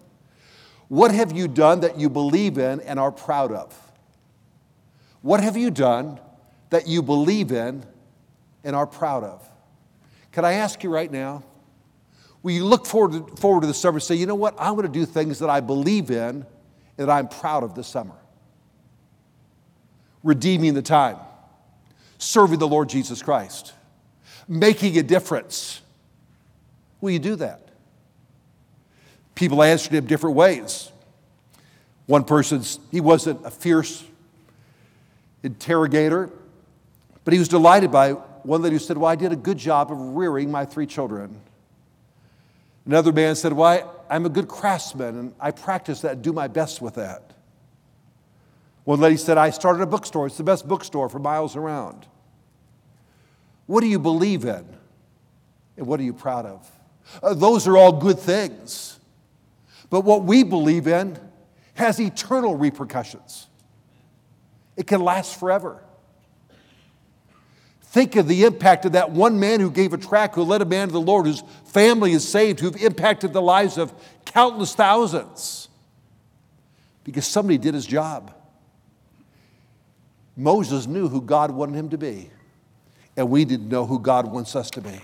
What 0.87 1.11
have 1.11 1.31
you 1.31 1.47
done 1.47 1.81
that 1.81 1.99
you 1.99 2.09
believe 2.09 2.57
in 2.57 2.81
and 2.81 2.99
are 2.99 3.11
proud 3.11 3.51
of? 3.51 3.75
What 5.21 5.41
have 5.41 5.57
you 5.57 5.71
done 5.71 6.19
that 6.69 6.87
you 6.87 7.01
believe 7.01 7.51
in 7.51 7.85
and 8.63 8.75
are 8.75 8.87
proud 8.87 9.23
of? 9.23 9.47
Can 10.31 10.45
I 10.45 10.53
ask 10.53 10.83
you 10.83 10.89
right 10.89 11.11
now? 11.11 11.43
Will 12.43 12.51
you 12.51 12.65
look 12.65 12.85
forward 12.85 13.27
to, 13.27 13.35
forward 13.35 13.61
to 13.61 13.67
the 13.67 13.73
summer 13.73 13.95
and 13.95 14.03
say, 14.03 14.15
you 14.15 14.25
know 14.25 14.35
what? 14.35 14.55
I'm 14.59 14.75
going 14.75 14.85
to 14.85 14.93
do 14.93 15.05
things 15.05 15.39
that 15.39 15.49
I 15.49 15.59
believe 15.59 16.11
in 16.11 16.17
and 16.17 16.45
that 16.97 17.09
I'm 17.09 17.27
proud 17.27 17.63
of 17.63 17.75
this 17.75 17.87
summer? 17.87 18.15
Redeeming 20.27 20.73
the 20.73 20.81
time, 20.81 21.15
serving 22.17 22.59
the 22.59 22.67
Lord 22.67 22.89
Jesus 22.89 23.21
Christ, 23.23 23.71
making 24.45 24.97
a 24.97 25.03
difference. 25.03 25.81
Will 26.99 27.11
you 27.11 27.19
do 27.19 27.37
that? 27.37 27.69
People 29.35 29.63
answered 29.63 29.93
him 29.93 30.05
different 30.05 30.35
ways. 30.35 30.91
One 32.07 32.25
person's, 32.25 32.77
he 32.91 32.99
wasn't 32.99 33.45
a 33.45 33.49
fierce 33.49 34.03
interrogator, 35.43 36.29
but 37.23 37.31
he 37.31 37.39
was 37.39 37.47
delighted 37.47 37.89
by 37.89 38.11
one 38.11 38.61
lady 38.61 38.75
who 38.75 38.79
said, 38.79 38.97
Well, 38.97 39.09
I 39.09 39.15
did 39.15 39.31
a 39.31 39.37
good 39.37 39.57
job 39.57 39.93
of 39.93 39.97
rearing 39.97 40.51
my 40.51 40.65
three 40.65 40.87
children. 40.87 41.39
Another 42.85 43.13
man 43.13 43.37
said, 43.37 43.53
Why, 43.53 43.77
well, 43.77 44.05
I'm 44.09 44.25
a 44.25 44.29
good 44.29 44.49
craftsman 44.49 45.17
and 45.17 45.33
I 45.39 45.51
practice 45.51 46.01
that, 46.01 46.21
do 46.21 46.33
my 46.33 46.49
best 46.49 46.81
with 46.81 46.95
that. 46.95 47.26
One 48.87 49.01
lady 49.01 49.17
said, 49.17 49.37
I 49.37 49.49
started 49.49 49.81
a 49.81 49.85
bookstore. 49.85 50.27
It's 50.27 50.37
the 50.37 50.45
best 50.45 50.65
bookstore 50.65 51.09
for 51.09 51.19
miles 51.19 51.57
around. 51.57 52.07
What 53.65 53.81
do 53.81 53.87
you 53.87 53.99
believe 53.99 54.45
in? 54.45 54.65
And 55.75 55.87
what 55.87 55.99
are 55.99 56.03
you 56.03 56.13
proud 56.13 56.45
of? 56.45 56.71
Uh, 57.21 57.33
those 57.33 57.67
are 57.67 57.75
all 57.75 57.91
good 57.91 58.17
things. 58.17 58.97
But 59.89 60.05
what 60.05 60.23
we 60.23 60.43
believe 60.43 60.87
in 60.87 61.19
has 61.73 61.99
eternal 61.99 62.55
repercussions, 62.55 63.47
it 64.77 64.87
can 64.87 65.01
last 65.01 65.37
forever. 65.37 65.83
Think 67.81 68.15
of 68.15 68.29
the 68.29 68.45
impact 68.45 68.85
of 68.85 68.93
that 68.93 69.11
one 69.11 69.37
man 69.37 69.59
who 69.59 69.69
gave 69.69 69.91
a 69.91 69.97
track, 69.97 70.33
who 70.35 70.43
led 70.43 70.61
a 70.61 70.65
man 70.65 70.87
to 70.87 70.93
the 70.93 71.01
Lord, 71.01 71.25
whose 71.25 71.43
family 71.65 72.13
is 72.13 72.25
saved, 72.25 72.61
who've 72.61 72.81
impacted 72.81 73.33
the 73.33 73.41
lives 73.41 73.77
of 73.77 73.93
countless 74.23 74.73
thousands 74.73 75.67
because 77.03 77.27
somebody 77.27 77.57
did 77.57 77.73
his 77.73 77.85
job. 77.85 78.33
Moses 80.37 80.87
knew 80.87 81.09
who 81.09 81.21
God 81.21 81.51
wanted 81.51 81.75
him 81.75 81.89
to 81.89 81.97
be, 81.97 82.29
and 83.17 83.29
we 83.29 83.43
didn't 83.43 83.67
know 83.67 83.85
who 83.85 83.99
God 83.99 84.31
wants 84.31 84.55
us 84.55 84.69
to 84.71 84.81
be. 84.81 85.01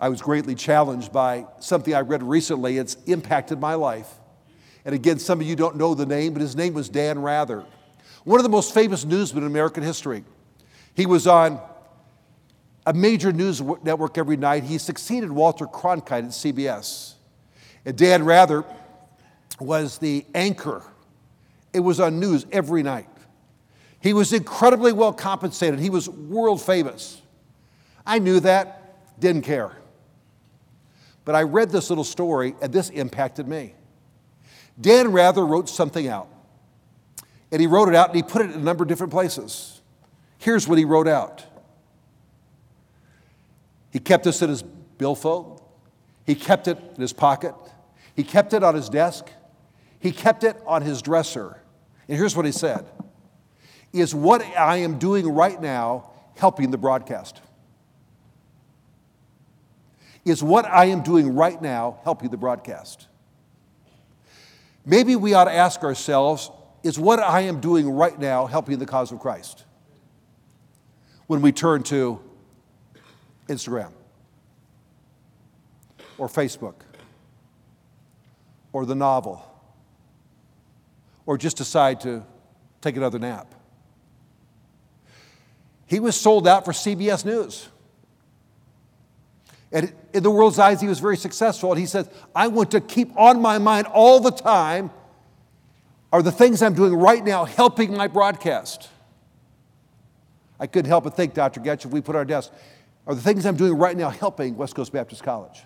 I 0.00 0.08
was 0.08 0.22
greatly 0.22 0.54
challenged 0.54 1.12
by 1.12 1.46
something 1.58 1.94
I 1.94 2.00
read 2.00 2.22
recently. 2.22 2.78
It's 2.78 2.96
impacted 3.06 3.58
my 3.58 3.74
life. 3.74 4.08
And 4.84 4.94
again, 4.94 5.18
some 5.18 5.40
of 5.40 5.46
you 5.46 5.56
don't 5.56 5.76
know 5.76 5.94
the 5.94 6.06
name, 6.06 6.32
but 6.32 6.42
his 6.42 6.54
name 6.54 6.74
was 6.74 6.88
Dan 6.88 7.20
Rather 7.20 7.64
one 8.24 8.38
of 8.38 8.44
the 8.44 8.50
most 8.50 8.72
famous 8.72 9.04
newsmen 9.04 9.44
in 9.44 9.50
American 9.50 9.82
history. 9.82 10.24
He 10.94 11.06
was 11.06 11.26
on 11.26 11.60
a 12.86 12.92
major 12.92 13.32
news 13.32 13.60
network 13.82 14.18
every 14.18 14.36
night. 14.36 14.64
He 14.64 14.78
succeeded 14.78 15.30
Walter 15.30 15.66
Cronkite 15.66 16.24
at 16.24 16.30
CBS. 16.30 17.14
And 17.84 17.96
Dan 17.96 18.24
Rather 18.24 18.64
was 19.58 19.98
the 19.98 20.24
anchor. 20.34 20.82
It 21.72 21.80
was 21.80 22.00
on 22.00 22.20
news 22.20 22.46
every 22.52 22.82
night. 22.82 23.08
He 24.00 24.12
was 24.12 24.32
incredibly 24.32 24.92
well 24.92 25.12
compensated. 25.12 25.78
He 25.78 25.90
was 25.90 26.08
world 26.08 26.60
famous. 26.60 27.22
I 28.04 28.18
knew 28.18 28.40
that, 28.40 29.20
didn't 29.20 29.42
care. 29.42 29.72
But 31.24 31.36
I 31.36 31.42
read 31.42 31.70
this 31.70 31.88
little 31.88 32.04
story, 32.04 32.54
and 32.60 32.72
this 32.72 32.90
impacted 32.90 33.46
me. 33.46 33.74
Dan 34.80 35.12
Rather 35.12 35.46
wrote 35.46 35.68
something 35.68 36.08
out. 36.08 36.28
And 37.52 37.60
he 37.60 37.66
wrote 37.66 37.88
it 37.88 37.94
out 37.94 38.08
and 38.08 38.16
he 38.16 38.22
put 38.22 38.42
it 38.42 38.50
in 38.50 38.60
a 38.60 38.64
number 38.64 38.82
of 38.82 38.88
different 38.88 39.12
places. 39.12 39.82
Here's 40.38 40.66
what 40.66 40.78
he 40.78 40.84
wrote 40.84 41.06
out 41.06 41.44
he 43.92 44.00
kept 44.00 44.24
this 44.24 44.40
in 44.40 44.48
his 44.48 44.62
billfold, 44.62 45.62
he 46.26 46.34
kept 46.34 46.66
it 46.66 46.78
in 46.94 47.00
his 47.00 47.12
pocket, 47.12 47.54
he 48.16 48.24
kept 48.24 48.54
it 48.54 48.64
on 48.64 48.74
his 48.74 48.88
desk, 48.88 49.26
he 50.00 50.10
kept 50.10 50.42
it 50.44 50.56
on 50.66 50.82
his 50.82 51.02
dresser. 51.02 51.61
And 52.12 52.18
here's 52.18 52.36
what 52.36 52.44
he 52.44 52.52
said 52.52 52.84
Is 53.90 54.14
what 54.14 54.42
I 54.42 54.76
am 54.76 54.98
doing 54.98 55.26
right 55.26 55.58
now 55.58 56.10
helping 56.36 56.70
the 56.70 56.76
broadcast? 56.76 57.40
Is 60.22 60.42
what 60.42 60.66
I 60.66 60.84
am 60.84 61.02
doing 61.02 61.34
right 61.34 61.60
now 61.62 62.00
helping 62.04 62.28
the 62.28 62.36
broadcast? 62.36 63.06
Maybe 64.84 65.16
we 65.16 65.32
ought 65.32 65.44
to 65.44 65.54
ask 65.54 65.82
ourselves 65.84 66.50
is 66.82 66.98
what 66.98 67.18
I 67.18 67.40
am 67.40 67.60
doing 67.60 67.88
right 67.88 68.18
now 68.18 68.44
helping 68.44 68.78
the 68.78 68.84
cause 68.84 69.10
of 69.10 69.18
Christ? 69.18 69.64
When 71.28 71.40
we 71.40 71.50
turn 71.50 71.82
to 71.84 72.20
Instagram 73.48 73.92
or 76.18 76.28
Facebook 76.28 76.74
or 78.74 78.84
the 78.84 78.94
novel 78.94 79.48
or 81.26 81.38
just 81.38 81.56
decide 81.56 82.00
to 82.00 82.24
take 82.80 82.96
another 82.96 83.18
nap. 83.18 83.54
He 85.86 86.00
was 86.00 86.18
sold 86.18 86.48
out 86.48 86.64
for 86.64 86.72
CBS 86.72 87.24
News. 87.24 87.68
And 89.70 89.92
in 90.12 90.22
the 90.22 90.30
world's 90.30 90.58
eyes, 90.58 90.80
he 90.80 90.86
was 90.86 91.00
very 91.00 91.16
successful. 91.16 91.70
And 91.70 91.78
he 91.80 91.86
said, 91.86 92.10
I 92.34 92.48
want 92.48 92.70
to 92.72 92.80
keep 92.80 93.16
on 93.16 93.40
my 93.40 93.58
mind 93.58 93.86
all 93.86 94.20
the 94.20 94.30
time 94.30 94.90
are 96.12 96.22
the 96.22 96.32
things 96.32 96.62
I'm 96.62 96.74
doing 96.74 96.94
right 96.94 97.24
now 97.24 97.44
helping 97.44 97.96
my 97.96 98.06
broadcast. 98.06 98.88
I 100.60 100.66
couldn't 100.66 100.90
help 100.90 101.04
but 101.04 101.16
think, 101.16 101.34
Dr. 101.34 101.60
Getch, 101.60 101.86
if 101.86 101.90
we 101.90 102.00
put 102.00 102.14
our 102.14 102.24
desk, 102.24 102.52
are 103.06 103.14
the 103.14 103.22
things 103.22 103.46
I'm 103.46 103.56
doing 103.56 103.74
right 103.74 103.96
now 103.96 104.10
helping 104.10 104.56
West 104.56 104.74
Coast 104.74 104.92
Baptist 104.92 105.22
College? 105.22 105.64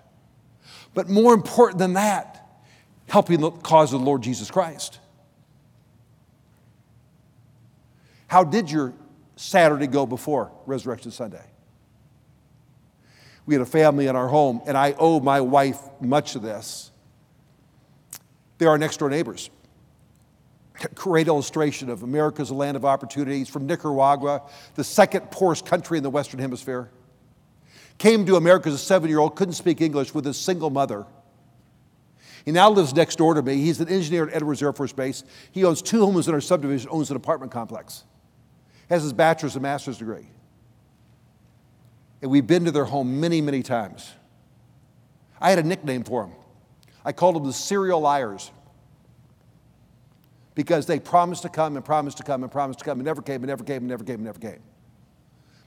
But 0.94 1.08
more 1.08 1.34
important 1.34 1.78
than 1.78 1.94
that, 1.94 2.48
helping 3.08 3.40
the 3.40 3.50
cause 3.50 3.92
of 3.92 4.00
the 4.00 4.06
Lord 4.06 4.22
Jesus 4.22 4.50
Christ. 4.50 5.00
How 8.26 8.44
did 8.44 8.70
your 8.70 8.92
Saturday 9.36 9.86
go 9.86 10.06
before 10.06 10.52
Resurrection 10.66 11.10
Sunday? 11.10 11.44
We 13.44 13.54
had 13.54 13.62
a 13.62 13.66
family 13.66 14.08
in 14.08 14.16
our 14.16 14.26
home, 14.26 14.60
and 14.66 14.76
I 14.76 14.94
owe 14.98 15.20
my 15.20 15.40
wife 15.40 15.78
much 16.00 16.34
of 16.34 16.42
this. 16.42 16.90
They're 18.58 18.70
our 18.70 18.78
next 18.78 18.96
door 18.96 19.08
neighbors. 19.08 19.50
Great 20.94 21.28
illustration 21.28 21.88
of 21.88 22.02
America's 22.02 22.50
land 22.50 22.76
of 22.76 22.84
opportunities 22.84 23.48
from 23.48 23.66
Nicaragua, 23.66 24.42
the 24.74 24.84
second 24.84 25.30
poorest 25.30 25.64
country 25.64 25.96
in 25.96 26.02
the 26.02 26.10
Western 26.10 26.40
Hemisphere. 26.40 26.90
Came 27.98 28.26
to 28.26 28.36
America 28.36 28.68
as 28.68 28.74
a 28.74 28.78
seven 28.78 29.08
year 29.08 29.20
old, 29.20 29.36
couldn't 29.36 29.54
speak 29.54 29.80
English 29.80 30.12
with 30.12 30.24
his 30.24 30.36
single 30.36 30.68
mother. 30.68 31.06
He 32.44 32.52
now 32.52 32.70
lives 32.70 32.94
next 32.94 33.16
door 33.16 33.34
to 33.34 33.42
me. 33.42 33.56
He's 33.56 33.80
an 33.80 33.88
engineer 33.88 34.28
at 34.28 34.34
Edwards 34.34 34.62
Air 34.62 34.72
Force 34.72 34.92
Base. 34.92 35.24
He 35.52 35.64
owns 35.64 35.80
two 35.80 36.04
homes 36.04 36.28
in 36.28 36.34
our 36.34 36.40
subdivision, 36.40 36.90
owns 36.90 37.10
an 37.10 37.16
apartment 37.16 37.52
complex 37.52 38.04
has 38.88 39.02
his 39.02 39.12
bachelor's 39.12 39.56
and 39.56 39.62
master's 39.62 39.98
degree. 39.98 40.28
And 42.22 42.30
we've 42.30 42.46
been 42.46 42.64
to 42.64 42.70
their 42.70 42.84
home 42.84 43.20
many, 43.20 43.40
many 43.40 43.62
times. 43.62 44.12
I 45.40 45.50
had 45.50 45.58
a 45.58 45.62
nickname 45.62 46.04
for 46.04 46.22
them. 46.22 46.32
I 47.04 47.12
called 47.12 47.36
them 47.36 47.44
the 47.44 47.52
serial 47.52 48.00
liars 48.00 48.50
because 50.54 50.86
they 50.86 50.98
promised 50.98 51.42
to 51.42 51.48
come 51.48 51.76
and 51.76 51.84
promised 51.84 52.16
to 52.16 52.22
come 52.22 52.42
and 52.42 52.50
promised 52.50 52.80
to 52.80 52.84
come 52.84 52.98
and 52.98 53.04
never 53.04 53.22
came 53.22 53.36
and 53.36 53.46
never 53.46 53.62
came 53.62 53.78
and 53.78 53.88
never 53.88 54.02
came 54.02 54.16
and 54.16 54.24
never 54.24 54.40
came. 54.40 54.60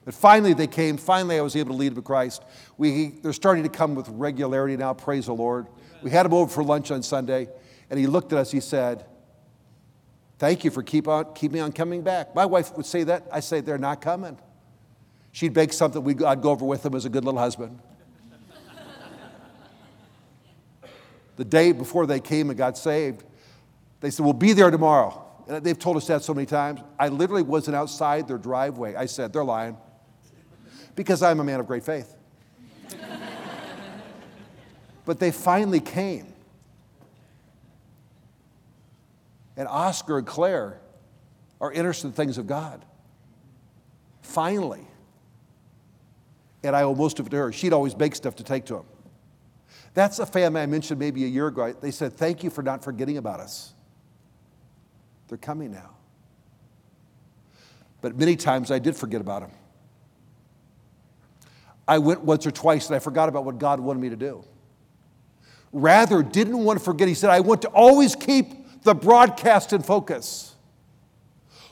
But 0.04 0.16
finally 0.16 0.54
they 0.54 0.68
came. 0.68 0.98
Finally 0.98 1.38
I 1.38 1.42
was 1.42 1.56
able 1.56 1.72
to 1.72 1.78
lead 1.78 1.90
them 1.90 1.98
to 1.98 2.02
Christ. 2.02 2.44
We, 2.78 3.10
they're 3.22 3.32
starting 3.32 3.64
to 3.64 3.70
come 3.70 3.96
with 3.96 4.10
regularity 4.10 4.76
now, 4.76 4.94
praise 4.94 5.28
the 5.28 5.34
Lord. 5.34 5.68
We 6.02 6.10
had 6.10 6.26
him 6.26 6.34
over 6.34 6.50
for 6.52 6.64
lunch 6.64 6.92
on 6.92 7.04
Sunday, 7.04 7.48
and 7.90 8.00
he 8.00 8.08
looked 8.08 8.34
at 8.34 8.40
us, 8.40 8.52
he 8.52 8.60
said, 8.60 9.06
Thank 10.40 10.64
you 10.64 10.72
for 10.72 10.82
keep 10.82 11.10
on, 11.10 11.34
keeping 11.34 11.60
on 11.60 11.74
coming 11.74 12.02
back. 12.02 12.34
My 12.34 12.46
wife 12.46 12.76
would 12.78 12.86
say 12.86 13.04
that. 13.04 13.28
I 13.32 13.42
say, 13.42 13.60
they're 13.60 13.78
not 13.78 14.02
coming. 14.02 14.38
She'd 15.34 15.54
bake 15.54 15.74
something, 15.74 16.02
we'd, 16.02 16.24
I'd 16.24 16.42
go 16.42 16.52
over 16.52 16.66
with 16.66 16.82
them 16.82 16.96
as 16.96 17.04
a 17.04 17.10
good 17.10 17.26
little 17.26 17.40
husband. 17.40 17.78
the 21.36 21.44
day 21.44 21.74
before 21.74 22.06
they 22.06 22.22
came 22.22 22.50
and 22.50 22.58
got 22.58 22.78
saved, 22.78 23.26
they 24.00 24.10
said, 24.10 24.24
We'll 24.24 24.34
be 24.34 24.54
there 24.54 24.72
tomorrow. 24.72 25.26
And 25.50 25.64
they've 25.64 25.78
told 25.78 25.98
us 25.98 26.08
that 26.08 26.24
so 26.24 26.34
many 26.34 26.46
times. 26.46 26.80
I 26.98 27.10
literally 27.10 27.44
wasn't 27.44 27.76
outside 27.76 28.28
their 28.28 28.38
driveway. 28.38 28.96
I 28.96 29.08
said, 29.08 29.34
They're 29.34 29.44
lying. 29.44 29.76
Because 30.96 31.22
I'm 31.22 31.42
a 31.42 31.44
man 31.44 31.60
of 31.60 31.68
great 31.68 31.84
faith. 31.84 32.16
but 35.06 35.20
they 35.20 35.32
finally 35.32 35.82
came. 35.82 36.34
And 39.60 39.68
Oscar 39.68 40.18
and 40.18 40.26
Claire 40.26 40.80
are 41.60 41.70
interested 41.72 42.08
in 42.08 42.14
things 42.14 42.38
of 42.38 42.48
God. 42.48 42.84
Finally. 44.22 44.88
And 46.64 46.76
I 46.76 46.84
owe 46.84 46.96
most 46.96 47.20
of 47.20 47.28
it 47.28 47.30
to 47.32 47.38
her. 47.38 47.52
She'd 47.52 47.74
always 47.74 47.94
bake 47.94 48.16
stuff 48.16 48.38
to 48.38 48.44
take 48.44 48.66
to 48.68 48.78
him. 48.78 48.86
That's 49.94 50.20
a 50.20 50.26
family 50.26 50.62
I 50.62 50.66
mentioned 50.66 50.98
maybe 50.98 51.26
a 51.26 51.28
year 51.28 51.48
ago. 51.48 51.74
They 51.74 51.92
said, 51.92 52.14
Thank 52.14 52.42
you 52.42 52.50
for 52.50 52.64
not 52.64 52.86
forgetting 52.86 53.18
about 53.18 53.42
us. 53.42 53.74
They're 55.28 55.38
coming 55.38 55.72
now. 55.72 55.90
But 58.00 58.18
many 58.18 58.38
times 58.38 58.72
I 58.72 58.80
did 58.80 58.96
forget 58.96 59.20
about 59.20 59.42
them. 59.42 59.52
I 61.86 61.98
went 61.98 62.22
once 62.22 62.48
or 62.48 62.52
twice 62.52 62.88
and 62.88 62.96
I 62.96 63.00
forgot 63.00 63.28
about 63.28 63.44
what 63.44 63.58
God 63.58 63.82
wanted 63.82 64.00
me 64.00 64.10
to 64.10 64.16
do. 64.16 64.46
Rather, 65.74 66.24
didn't 66.24 66.64
want 66.64 66.80
to 66.80 66.86
forget. 66.86 67.10
He 67.10 67.14
said, 67.14 67.30
I 67.30 67.42
want 67.42 67.64
to 67.64 67.68
always 67.70 68.16
keep 68.16 68.59
the 68.84 68.94
broadcast 68.94 69.74
in 69.74 69.82
focus? 69.82 70.56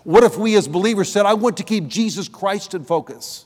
What 0.04 0.24
if 0.24 0.38
we 0.38 0.56
as 0.56 0.68
believers 0.68 1.12
said, 1.12 1.26
I 1.26 1.34
want 1.34 1.58
to 1.58 1.64
keep 1.64 1.88
Jesus 1.88 2.30
Christ 2.30 2.74
in 2.74 2.86
focus? 2.86 3.46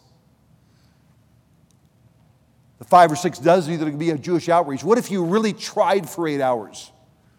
The 2.80 2.86
five 2.86 3.12
or 3.12 3.16
six 3.16 3.40
dozen 3.40 3.80
that 3.80 3.86
could 3.86 4.00
be 4.00 4.12
a 4.12 4.18
Jewish 4.18 4.50
outreach. 4.50 4.84
What 4.84 4.98
if 4.98 5.12
you 5.12 5.24
really 5.24 5.54
tried 5.54 6.10
for 6.10 6.28
eight 6.28 6.42
hours 6.42 6.92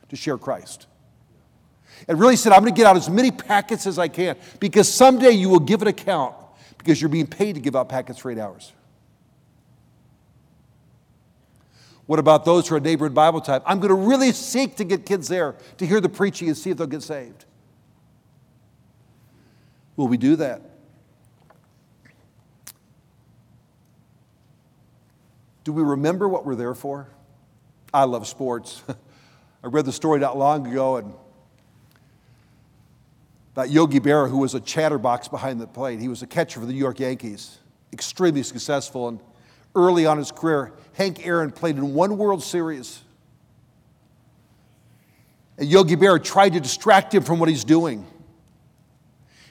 to 0.08 0.16
share 0.16 0.38
Christ? 0.38 0.86
And 2.08 2.18
really 2.18 2.36
said, 2.36 2.52
I'm 2.52 2.60
going 2.60 2.72
to 2.74 2.76
get 2.76 2.86
out 2.86 2.96
as 2.96 3.08
many 3.08 3.30
packets 3.30 3.86
as 3.86 3.98
I 3.98 4.08
can 4.08 4.36
because 4.58 4.92
someday 4.92 5.30
you 5.30 5.48
will 5.48 5.60
give 5.60 5.82
an 5.82 5.88
account 5.88 6.34
because 6.78 7.00
you're 7.00 7.08
being 7.08 7.28
paid 7.28 7.54
to 7.54 7.60
give 7.60 7.76
out 7.76 7.88
packets 7.88 8.18
for 8.18 8.30
eight 8.30 8.38
hours. 8.38 8.72
What 12.12 12.18
about 12.18 12.44
those 12.44 12.68
who 12.68 12.74
are 12.74 12.78
a 12.78 12.80
neighborhood 12.82 13.14
Bible 13.14 13.40
time? 13.40 13.62
I'm 13.64 13.80
going 13.80 13.88
to 13.88 13.94
really 13.94 14.32
seek 14.32 14.76
to 14.76 14.84
get 14.84 15.06
kids 15.06 15.28
there 15.28 15.54
to 15.78 15.86
hear 15.86 15.98
the 15.98 16.10
preaching 16.10 16.46
and 16.46 16.54
see 16.54 16.68
if 16.68 16.76
they'll 16.76 16.86
get 16.86 17.02
saved. 17.02 17.46
Will 19.96 20.08
we 20.08 20.18
do 20.18 20.36
that? 20.36 20.60
Do 25.64 25.72
we 25.72 25.82
remember 25.82 26.28
what 26.28 26.44
we're 26.44 26.54
there 26.54 26.74
for? 26.74 27.08
I 27.94 28.04
love 28.04 28.26
sports. 28.26 28.82
I 29.64 29.68
read 29.68 29.86
the 29.86 29.92
story 29.92 30.20
not 30.20 30.36
long 30.36 30.66
ago 30.66 30.96
and 30.96 31.14
about 33.54 33.70
Yogi 33.70 34.00
Berra, 34.00 34.28
who 34.28 34.36
was 34.36 34.52
a 34.52 34.60
chatterbox 34.60 35.28
behind 35.28 35.62
the 35.62 35.66
plate. 35.66 35.98
He 35.98 36.08
was 36.08 36.20
a 36.20 36.26
catcher 36.26 36.60
for 36.60 36.66
the 36.66 36.74
New 36.74 36.78
York 36.78 37.00
Yankees, 37.00 37.56
extremely 37.90 38.42
successful. 38.42 39.08
And 39.08 39.18
early 39.74 40.06
on 40.06 40.18
his 40.18 40.30
career, 40.30 40.72
Hank 40.94 41.26
Aaron 41.26 41.50
played 41.50 41.76
in 41.76 41.94
one 41.94 42.18
World 42.18 42.42
Series. 42.42 43.00
And 45.58 45.68
Yogi 45.68 45.96
Berra 45.96 46.22
tried 46.22 46.54
to 46.54 46.60
distract 46.60 47.14
him 47.14 47.22
from 47.22 47.38
what 47.38 47.48
he's 47.48 47.64
doing. 47.64 48.06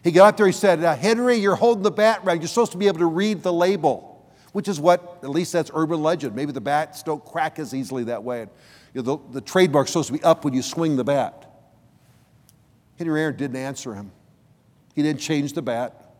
He 0.03 0.11
got 0.11 0.29
up 0.29 0.37
there, 0.37 0.47
he 0.47 0.51
said, 0.51 0.79
Henry, 0.79 1.35
you're 1.35 1.55
holding 1.55 1.83
the 1.83 1.91
bat 1.91 2.23
right. 2.23 2.39
You're 2.39 2.47
supposed 2.47 2.71
to 2.71 2.77
be 2.77 2.87
able 2.87 2.99
to 2.99 3.05
read 3.05 3.43
the 3.43 3.53
label, 3.53 4.27
which 4.51 4.67
is 4.67 4.79
what, 4.79 5.19
at 5.21 5.29
least 5.29 5.53
that's 5.53 5.69
urban 5.73 6.01
legend. 6.01 6.35
Maybe 6.35 6.51
the 6.51 6.61
bats 6.61 7.03
don't 7.03 7.23
crack 7.23 7.59
as 7.59 7.73
easily 7.73 8.05
that 8.05 8.23
way. 8.23 8.47
You 8.93 9.01
know, 9.01 9.17
the, 9.17 9.33
the 9.33 9.41
trademark's 9.41 9.91
supposed 9.91 10.07
to 10.07 10.13
be 10.13 10.23
up 10.23 10.43
when 10.43 10.53
you 10.53 10.63
swing 10.63 10.95
the 10.95 11.03
bat. 11.03 11.47
Henry 12.97 13.21
Aaron 13.21 13.37
didn't 13.37 13.57
answer 13.57 13.93
him. 13.93 14.11
He 14.95 15.01
didn't 15.01 15.21
change 15.21 15.53
the 15.53 15.61
bat. 15.61 16.13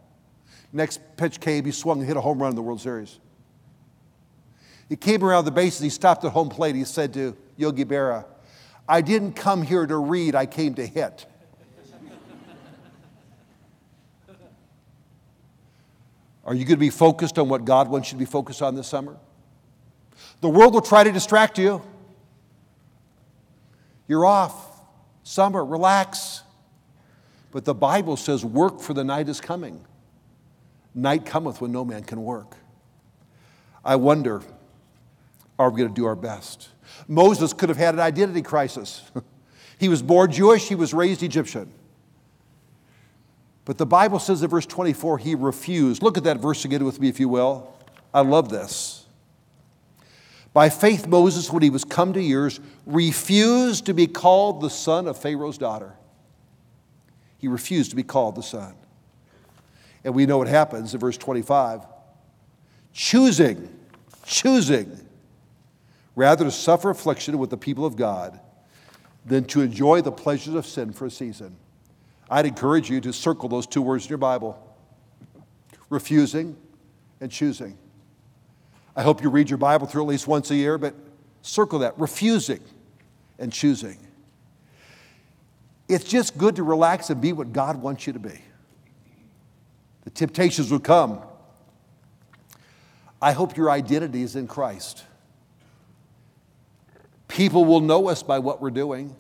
Next 0.72 1.00
pitch 1.18 1.40
came, 1.40 1.66
he 1.66 1.72
swung 1.72 2.00
and 2.00 2.08
hit 2.08 2.18
a 2.18 2.22
home 2.22 2.42
run 2.42 2.52
in 2.52 2.56
the 2.56 2.62
World 2.62 2.80
Series. 2.82 3.20
He 4.92 4.98
came 4.98 5.24
around 5.24 5.46
the 5.46 5.52
bases, 5.52 5.80
he 5.80 5.90
stopped 5.90 6.26
at 6.26 6.34
home 6.34 6.50
plate. 6.50 6.76
He 6.76 6.84
said 6.84 7.14
to 7.14 7.38
Yogi 7.56 7.86
Berra, 7.86 8.26
I 8.90 9.00
didn't 9.00 9.38
come 9.38 9.62
here 9.62 9.86
to 9.88 9.96
read, 9.96 10.36
I 10.36 10.46
came 10.46 10.74
to 10.74 10.86
hit. 10.86 11.26
Are 16.44 16.54
you 16.54 16.66
going 16.66 16.76
to 16.76 16.76
be 16.76 16.90
focused 16.90 17.40
on 17.40 17.48
what 17.48 17.64
God 17.64 17.88
wants 17.88 18.12
you 18.12 18.18
to 18.18 18.20
be 18.20 18.26
focused 18.26 18.62
on 18.62 18.76
this 18.76 18.90
summer? 18.90 19.16
The 20.42 20.50
world 20.50 20.74
will 20.74 20.82
try 20.82 21.06
to 21.06 21.12
distract 21.14 21.58
you. 21.58 21.82
You're 24.10 24.26
off. 24.26 24.78
Summer, 25.24 25.64
relax. 25.64 26.44
But 27.52 27.64
the 27.64 27.74
Bible 27.76 28.18
says, 28.18 28.44
work 28.44 28.82
for 28.82 28.94
the 28.94 29.06
night 29.06 29.30
is 29.30 29.40
coming. 29.40 29.86
Night 30.94 31.26
cometh 31.26 31.62
when 31.62 31.72
no 31.72 31.86
man 31.86 32.04
can 32.04 32.22
work. 32.22 32.58
I 33.86 33.96
wonder 33.96 34.44
are 35.62 35.70
we 35.70 35.78
going 35.78 35.94
to 35.94 35.96
do 35.96 36.06
our 36.06 36.16
best? 36.16 36.70
Moses 37.08 37.54
could 37.54 37.70
have 37.70 37.78
had 37.78 37.94
an 37.94 38.00
identity 38.00 38.42
crisis. 38.42 39.10
he 39.80 39.90
was 39.90 40.02
born 40.02 40.32
Jewish, 40.32 40.68
he 40.68 40.76
was 40.76 40.94
raised 40.94 41.24
Egyptian. 41.24 41.72
But 43.66 43.78
the 43.78 43.86
Bible 43.86 44.20
says 44.20 44.42
in 44.42 44.50
verse 44.50 44.66
24, 44.66 45.20
he 45.20 45.36
refused. 45.36 46.02
Look 46.02 46.18
at 46.18 46.24
that 46.24 46.38
verse 46.38 46.66
again 46.66 46.84
with 46.84 47.00
me, 47.00 47.10
if 47.10 47.20
you 47.20 47.30
will. 47.30 47.74
I 48.14 48.22
love 48.22 48.50
this. 48.50 49.06
By 50.54 50.70
faith, 50.70 51.08
Moses, 51.08 51.52
when 51.52 51.64
he 51.64 51.70
was 51.70 51.86
come 51.86 52.12
to 52.14 52.22
years, 52.22 52.60
refused 52.86 53.86
to 53.86 53.94
be 53.94 54.08
called 54.08 54.62
the 54.62 54.70
son 54.70 55.08
of 55.08 55.18
Pharaoh's 55.18 55.58
daughter. 55.58 55.96
He 57.38 57.48
refused 57.48 57.90
to 57.90 57.96
be 57.96 58.04
called 58.04 58.36
the 58.36 58.44
Son. 58.44 58.76
And 60.04 60.14
we 60.14 60.28
know 60.28 60.38
what 60.38 60.48
happens 60.48 60.94
in 60.94 61.00
verse 61.00 61.18
25 61.18 61.86
choosing, 62.94 63.70
choosing 64.26 65.01
rather 66.16 66.46
to 66.46 66.52
suffer 66.52 66.90
affliction 66.90 67.38
with 67.38 67.50
the 67.50 67.58
people 67.58 67.86
of 67.86 67.96
God 67.96 68.40
than 69.26 69.46
to 69.46 69.62
enjoy 69.62 70.02
the 70.02 70.12
pleasures 70.12 70.56
of 70.56 70.66
sin 70.66 70.92
for 70.92 71.06
a 71.06 71.12
season. 71.12 71.56
I'd 72.30 72.46
encourage 72.46 72.90
you 72.90 73.02
to 73.02 73.14
circle 73.14 73.50
those 73.50 73.68
two 73.68 73.82
words 73.82 74.06
in 74.06 74.10
your 74.10 74.18
Bible 74.18 74.68
refusing 75.90 76.56
and 77.20 77.30
choosing. 77.30 77.78
I 78.96 79.04
hope 79.04 79.22
you 79.22 79.30
read 79.30 79.50
your 79.50 79.58
Bible 79.58 79.88
through 79.88 80.04
at 80.04 80.08
least 80.08 80.28
once 80.28 80.50
a 80.50 80.56
year, 80.56 80.78
but 80.78 80.96
circle 81.42 81.80
that 81.80 82.00
refusing 82.00 82.62
and 83.38 83.52
choosing. 83.52 83.98
It's 85.88 86.06
just 86.06 86.38
good 86.38 86.56
to 86.56 86.64
relax 86.64 87.10
and 87.10 87.20
be 87.20 87.34
what 87.34 87.52
God 87.52 87.82
wants 87.82 88.08
you 88.08 88.14
to 88.14 88.20
be. 88.20 88.40
The 90.04 90.10
temptations 90.10 90.72
will 90.72 90.80
come. 90.80 91.20
I 93.22 93.34
hope 93.34 93.56
your 93.58 93.70
identity 93.70 94.24
is 94.24 94.36
in 94.36 94.48
Christ. 94.48 95.04
People 97.32 97.64
will 97.64 97.80
know 97.80 98.10
us 98.10 98.24
by 98.24 98.40
what 98.40 98.62
we're 98.62 98.72
doing. 98.72 99.16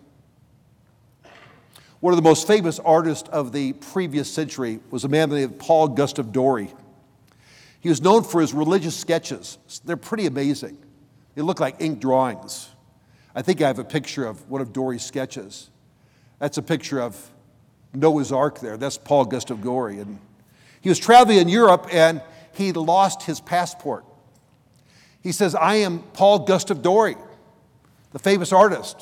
One 2.02 2.12
of 2.12 2.18
the 2.18 2.24
most 2.24 2.46
famous 2.46 2.78
artists 2.78 3.30
of 3.30 3.54
the 3.54 3.72
previous 3.72 4.30
century 4.30 4.82
was 4.90 5.06
a 5.06 5.08
man 5.08 5.30
named 5.30 5.58
Paul 5.60 5.88
Gustave 5.88 6.30
Doré. 6.30 6.74
He 7.80 7.88
was 7.88 8.02
known 8.02 8.24
for 8.24 8.42
his 8.42 8.54
religious 8.54 8.98
sketches. 8.98 9.58
They're 9.86 9.96
pretty 9.96 10.26
amazing. 10.26 10.78
They 11.36 11.42
look 11.42 11.62
like 11.62 11.78
ink 11.80 12.02
drawings. 12.02 12.70
I 13.34 13.44
think 13.44 13.62
I 13.62 13.68
have 13.68 13.80
a 13.80 13.86
picture 13.86 14.26
of 14.26 14.50
one 14.50 14.60
of 14.60 14.74
Doré's 14.74 15.06
sketches. 15.06 15.70
That's 16.38 16.58
a 16.58 16.62
picture 16.62 17.00
of 17.00 17.32
Noah's 17.94 18.34
Ark 18.34 18.60
there. 18.60 18.76
That's 18.76 18.98
Paul 18.98 19.24
Gustave 19.24 19.64
Doré. 19.64 20.02
And 20.02 20.20
he 20.82 20.90
was 20.90 21.00
traveling 21.00 21.38
in 21.38 21.48
Europe 21.48 21.88
and 21.90 22.22
he 22.52 22.74
lost 22.74 23.24
his 23.24 23.40
passport. 23.40 24.04
He 25.22 25.32
says, 25.32 25.56
I 25.56 25.76
am 25.76 26.00
Paul 26.00 26.40
Gustave 26.40 26.82
Doré, 26.82 27.16
the 28.12 28.20
famous 28.20 28.52
artist. 28.52 29.02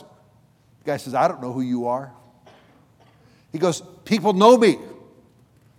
The 0.80 0.86
guy 0.86 0.98
says, 0.98 1.13
I 1.13 1.28
don't 1.28 1.41
know 1.41 1.52
who 1.52 1.62
you 1.62 1.88
are. 1.88 2.12
He 3.52 3.58
goes, 3.58 3.82
People 4.06 4.34
know 4.34 4.58
me. 4.58 4.78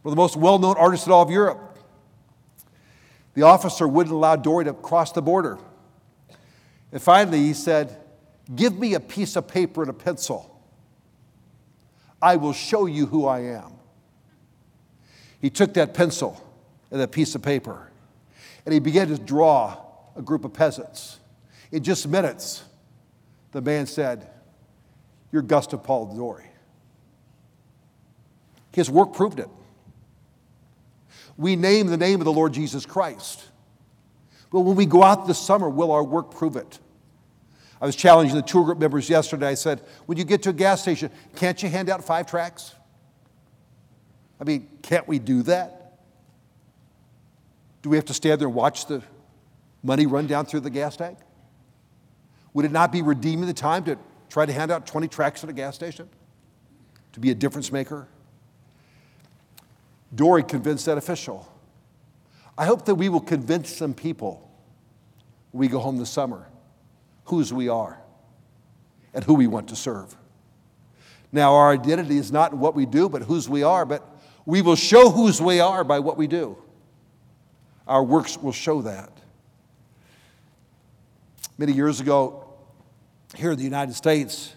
We're 0.03 0.11
the 0.11 0.17
most 0.17 0.37
well 0.37 0.59
known 0.59 0.77
artist 0.77 1.07
in 1.07 1.13
all 1.13 1.23
of 1.23 1.31
Europe. 1.31 1.79
The 3.35 3.43
officer 3.43 3.87
wouldn't 3.87 4.15
allow 4.15 4.37
Doré 4.37 4.65
to 4.65 4.73
cross 4.73 5.13
the 5.13 5.23
border. 5.23 5.59
And 6.93 7.01
finally, 7.01 7.39
he 7.39 7.55
said, 7.55 7.97
Give 8.55 8.77
me 8.77 8.95
a 8.95 9.01
piece 9.01 9.37
of 9.37 9.47
paper 9.47 9.83
and 9.83 9.91
a 9.91 9.95
pencil. 9.95 10.47
I 12.21 12.37
will 12.37 12.53
show 12.53 12.87
you 12.87 13.07
who 13.07 13.27
I 13.27 13.41
am. 13.41 13.73
He 15.41 15.49
took 15.49 15.75
that 15.75 15.95
pencil 15.95 16.43
and 16.91 17.01
that 17.01 17.13
piece 17.13 17.35
of 17.35 17.43
paper 17.43 17.91
and 18.65 18.73
he 18.73 18.81
began 18.81 19.09
to 19.09 19.19
draw 19.19 19.77
a 20.17 20.23
group 20.23 20.45
of 20.45 20.53
peasants. 20.53 21.19
In 21.73 21.83
just 21.83 22.07
minutes, 22.09 22.65
the 23.53 23.61
man 23.61 23.87
said, 23.87 24.29
You're 25.33 25.43
Gustave 25.43 25.83
Paul 25.85 26.15
Doré. 26.15 26.47
His 28.73 28.89
work 28.89 29.13
proved 29.13 29.41
it. 29.41 29.49
We 31.37 31.57
name 31.57 31.89
the 31.89 31.97
name 31.97 32.21
of 32.21 32.25
the 32.25 32.33
Lord 32.33 32.53
Jesus 32.53 32.87
Christ. 32.87 33.45
But 34.53 34.61
when 34.61 34.77
we 34.77 34.87
go 34.87 35.03
out 35.03 35.27
this 35.27 35.39
summer, 35.39 35.69
will 35.69 35.93
our 35.93 36.05
work 36.05 36.31
prove 36.33 36.57
it? 36.57 36.79
I 37.81 37.87
was 37.87 37.97
challenging 37.97 38.37
the 38.37 38.43
tour 38.43 38.65
group 38.65 38.79
members 38.79 39.09
yesterday. 39.09 39.49
I 39.49 39.55
said, 39.55 39.81
when 40.07 40.19
you 40.19 40.25
get 40.25 40.43
to 40.43 40.51
a 40.51 40.53
gas 40.53 40.83
station, 40.83 41.11
can't 41.37 41.63
you 41.63 41.69
hand 41.69 41.89
out 41.89 42.05
five 42.05 42.27
tracks? 42.27 42.75
I 44.41 44.45
mean, 44.45 44.69
can't 44.83 45.09
we 45.09 45.19
do 45.19 45.43
that? 45.45 45.99
Do 47.83 47.89
we 47.89 47.97
have 47.97 48.05
to 48.07 48.15
stand 48.15 48.41
there 48.41 48.49
and 48.49 48.55
watch 48.55 48.87
the 48.87 49.03
money 49.83 50.07
run 50.07 50.27
down 50.27 50.45
through 50.45 50.61
the 50.61 50.71
gas 50.71 50.97
tank? 50.97 51.19
Would 52.55 52.65
it 52.65 52.73
not 52.73 52.93
be 52.93 53.03
redeeming 53.03 53.47
the 53.47 53.55
time 53.55 53.85
to 53.85 53.97
try 54.29 54.47
to 54.47 54.53
hand 54.53 54.71
out 54.71 54.87
20 54.87 55.09
tracts 55.09 55.45
at 55.45 55.51
a 55.51 55.53
gas 55.53 55.75
station? 55.75 56.09
To 57.13 57.21
be 57.21 57.31
a 57.31 57.35
difference 57.35 57.73
maker? 57.73 58.09
Doré 60.15 60.47
convinced 60.47 60.87
that 60.87 60.99
official. 60.99 61.51
I 62.59 62.67
hope 62.67 62.85
that 62.87 62.97
we 62.97 63.09
will 63.09 63.21
convince 63.21 63.75
some 63.75 63.95
people 63.95 64.51
we 65.53 65.69
go 65.69 65.79
home 65.79 65.99
this 65.99 66.11
summer 66.11 66.47
whose 67.25 67.53
we 67.53 67.69
are 67.69 68.01
and 69.15 69.25
who 69.25 69.35
we 69.35 69.47
want 69.47 69.69
to 69.69 69.77
serve. 69.77 70.17
Now, 71.33 71.55
our 71.55 71.73
identity 71.73 72.19
is 72.19 72.33
not 72.33 72.55
what 72.55 72.75
we 72.75 72.87
do, 72.87 73.09
but 73.09 73.23
whose 73.23 73.49
we 73.49 73.63
are, 73.63 73.85
but 73.85 74.07
we 74.47 74.63
will 74.63 74.77
show 74.77 75.11
whose 75.11 75.41
we 75.41 75.61
are 75.61 75.85
by 75.85 76.01
what 76.01 76.17
we 76.17 76.27
do. 76.27 76.57
Our 77.87 78.03
works 78.03 78.37
will 78.37 78.53
show 78.53 78.83
that. 78.83 79.20
Many 81.61 81.73
years 81.73 82.01
ago, 82.01 82.49
here 83.37 83.51
in 83.51 83.59
the 83.59 83.65
United 83.65 83.95
States, 83.95 84.55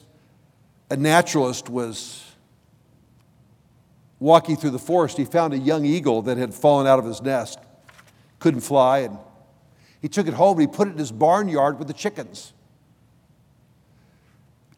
a 0.90 0.96
naturalist 0.96 1.68
was 1.68 2.24
walking 4.20 4.56
through 4.56 4.70
the 4.70 4.80
forest. 4.80 5.18
He 5.18 5.26
found 5.26 5.54
a 5.54 5.58
young 5.58 5.84
eagle 5.84 6.22
that 6.22 6.38
had 6.38 6.54
fallen 6.54 6.88
out 6.88 7.00
of 7.00 7.04
his 7.04 7.22
nest, 7.22 7.60
couldn't 8.40 8.62
fly, 8.62 9.00
and 9.00 9.18
he 10.02 10.08
took 10.08 10.28
it 10.30 10.34
home 10.34 10.58
and 10.58 10.62
he 10.62 10.74
put 10.74 10.88
it 10.88 10.92
in 10.92 10.98
his 10.98 11.12
barnyard 11.12 11.78
with 11.78 11.90
the 11.90 11.94
chickens. 11.94 12.54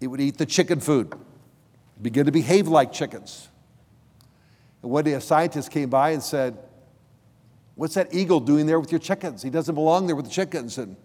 It 0.01 0.07
would 0.07 0.19
eat 0.19 0.39
the 0.39 0.47
chicken 0.47 0.79
food, 0.79 1.13
begin 2.01 2.25
to 2.25 2.31
behave 2.31 2.67
like 2.67 2.91
chickens. 2.91 3.49
And 4.81 4.89
one 4.89 5.03
day 5.03 5.13
a 5.13 5.21
scientist 5.21 5.69
came 5.69 5.91
by 5.91 6.09
and 6.09 6.23
said, 6.23 6.57
What's 7.75 7.93
that 7.93 8.15
eagle 8.15 8.39
doing 8.39 8.65
there 8.65 8.79
with 8.79 8.91
your 8.91 8.97
chickens? 8.97 9.43
He 9.43 9.51
doesn't 9.51 9.75
belong 9.75 10.07
there 10.07 10.15
with 10.15 10.25
the 10.25 10.31
chickens. 10.31 10.79
And 10.79 10.95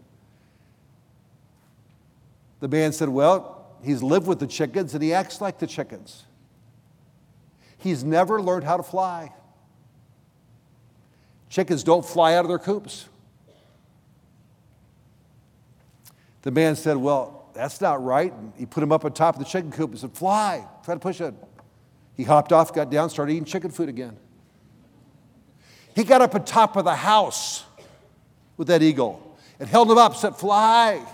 the 2.61 2.69
man 2.69 2.93
said, 2.93 3.09
Well, 3.09 3.67
he's 3.83 4.03
lived 4.03 4.27
with 4.27 4.39
the 4.39 4.47
chickens 4.47 4.95
and 4.95 5.03
he 5.03 5.13
acts 5.13 5.41
like 5.41 5.59
the 5.59 5.67
chickens. 5.67 6.25
He's 7.79 8.05
never 8.05 8.41
learned 8.41 8.65
how 8.65 8.77
to 8.77 8.83
fly. 8.83 9.33
Chickens 11.49 11.83
don't 11.83 12.05
fly 12.05 12.35
out 12.35 12.45
of 12.45 12.49
their 12.49 12.59
coops. 12.59 13.09
The 16.43 16.51
man 16.51 16.77
said, 16.77 16.97
Well, 16.97 17.49
that's 17.55 17.81
not 17.81 18.03
right. 18.05 18.33
And 18.33 18.53
he 18.57 18.67
put 18.67 18.83
him 18.83 18.93
up 18.93 19.05
on 19.05 19.13
top 19.13 19.35
of 19.35 19.39
the 19.41 19.51
chicken 19.51 19.73
coop 19.73 19.91
and 19.91 19.99
said, 19.99 20.13
Fly, 20.13 20.65
try 20.85 20.95
to 20.95 21.01
push 21.01 21.21
it. 21.21 21.35
He 22.17 22.25
hopped 22.25 22.53
off, 22.53 22.75
got 22.75 22.91
down, 22.91 23.09
started 23.11 23.33
eating 23.33 23.45
chicken 23.45 23.71
food 23.71 23.89
again. 23.89 24.17
He 25.97 26.05
got 26.05 26.21
up 26.21 26.35
on 26.35 26.45
top 26.45 26.77
of 26.77 26.85
the 26.85 26.95
house 26.95 27.65
with 28.57 28.69
that 28.69 28.83
eagle 28.83 29.37
and 29.59 29.69
held 29.69 29.91
him 29.91 29.99
up, 29.99 30.15
said, 30.17 30.37
Fly. 30.37 31.05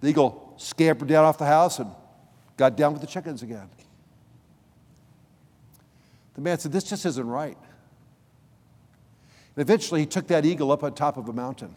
The 0.00 0.08
eagle 0.08 0.54
scampered 0.56 1.08
down 1.08 1.24
off 1.24 1.38
the 1.38 1.46
house 1.46 1.78
and 1.78 1.90
got 2.56 2.76
down 2.76 2.92
with 2.92 3.00
the 3.00 3.08
chickens 3.08 3.42
again. 3.42 3.68
The 6.34 6.40
man 6.40 6.58
said, 6.58 6.72
This 6.72 6.84
just 6.84 7.06
isn't 7.06 7.26
right. 7.26 7.56
And 9.56 9.62
eventually 9.62 10.00
he 10.00 10.06
took 10.06 10.26
that 10.28 10.44
eagle 10.44 10.70
up 10.70 10.82
on 10.82 10.94
top 10.94 11.16
of 11.16 11.28
a 11.28 11.32
mountain. 11.32 11.74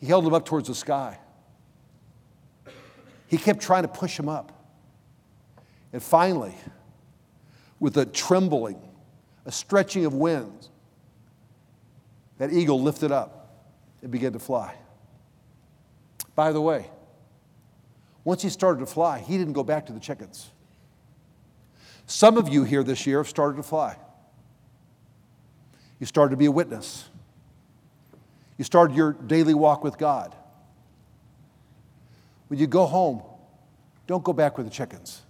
He 0.00 0.06
held 0.06 0.26
him 0.26 0.34
up 0.34 0.44
towards 0.44 0.68
the 0.68 0.74
sky. 0.74 1.18
He 3.28 3.38
kept 3.38 3.60
trying 3.60 3.82
to 3.82 3.88
push 3.88 4.18
him 4.18 4.28
up. 4.28 4.60
And 5.92 6.02
finally, 6.02 6.54
with 7.78 7.96
a 7.96 8.06
trembling, 8.06 8.80
a 9.46 9.52
stretching 9.52 10.04
of 10.04 10.14
winds, 10.14 10.68
that 12.38 12.52
eagle 12.52 12.80
lifted 12.80 13.12
up 13.12 13.68
and 14.02 14.10
began 14.10 14.32
to 14.32 14.38
fly. 14.38 14.74
By 16.40 16.52
the 16.52 16.60
way, 16.62 16.86
once 18.24 18.40
he 18.40 18.48
started 18.48 18.80
to 18.80 18.86
fly, 18.86 19.18
he 19.18 19.36
didn't 19.36 19.52
go 19.52 19.62
back 19.62 19.84
to 19.84 19.92
the 19.92 20.00
chickens. 20.00 20.48
Some 22.06 22.38
of 22.38 22.48
you 22.48 22.64
here 22.64 22.82
this 22.82 23.06
year 23.06 23.18
have 23.18 23.28
started 23.28 23.58
to 23.58 23.62
fly. 23.62 23.98
You 25.98 26.06
started 26.06 26.30
to 26.30 26.38
be 26.38 26.46
a 26.46 26.50
witness. 26.50 27.10
You 28.56 28.64
started 28.64 28.96
your 28.96 29.12
daily 29.12 29.52
walk 29.52 29.84
with 29.84 29.98
God. 29.98 30.34
When 32.48 32.58
you 32.58 32.66
go 32.66 32.86
home, 32.86 33.22
don't 34.06 34.24
go 34.24 34.32
back 34.32 34.56
with 34.56 34.64
the 34.64 34.72
chickens. 34.72 35.20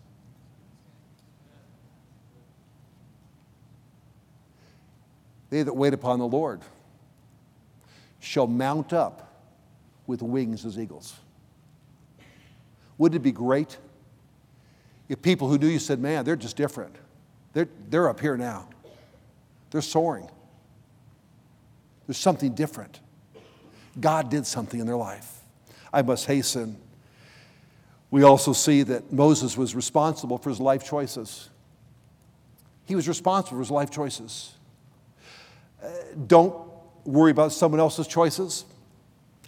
They 5.49 5.65
that 5.65 5.75
wait 5.75 5.93
upon 5.93 6.21
the 6.21 6.29
Lord 6.29 6.61
shall 8.21 8.47
mount 8.47 8.93
up 8.93 9.27
with 10.11 10.21
wings 10.21 10.67
as 10.67 10.79
eagles. 10.79 11.15
Wouldn't 12.99 13.19
it 13.19 13.23
be 13.23 13.33
great 13.33 13.79
if 15.09 15.23
people 15.23 15.49
who 15.49 15.57
knew 15.57 15.69
you 15.69 15.79
said, 15.79 16.01
man, 16.01 16.25
they're 16.25 16.37
just 16.37 16.57
different? 16.57 16.95
They're, 17.55 17.69
they're 17.89 18.09
up 18.09 18.21
here 18.21 18.37
now. 18.37 18.69
They're 19.71 19.81
soaring. 19.81 20.29
There's 22.07 22.19
something 22.19 22.55
different. 22.55 23.01
God 23.99 24.31
did 24.31 24.47
something 24.47 24.81
in 24.81 24.87
their 24.87 24.97
life. 24.97 25.41
I 25.93 26.03
must 26.03 26.27
hasten. 26.27 26.77
We 28.11 28.25
also 28.25 28.53
see 28.53 28.83
that 28.83 29.13
Moses 29.13 29.57
was 29.57 29.75
responsible 29.75 30.39
for 30.39 30.51
his 30.51 30.61
life 30.61 30.85
choices. 30.85 31.49
He 32.87 32.97
was 32.97 33.07
responsible 33.07 33.57
for 33.57 33.61
his 33.61 33.71
life 33.71 33.91
choices. 33.91 34.53
Uh, 35.83 35.89
don't 36.27 36.55
worry 37.05 37.31
about 37.31 37.53
someone 37.53 37.81
else's 37.81 38.07
choices. 38.07 38.65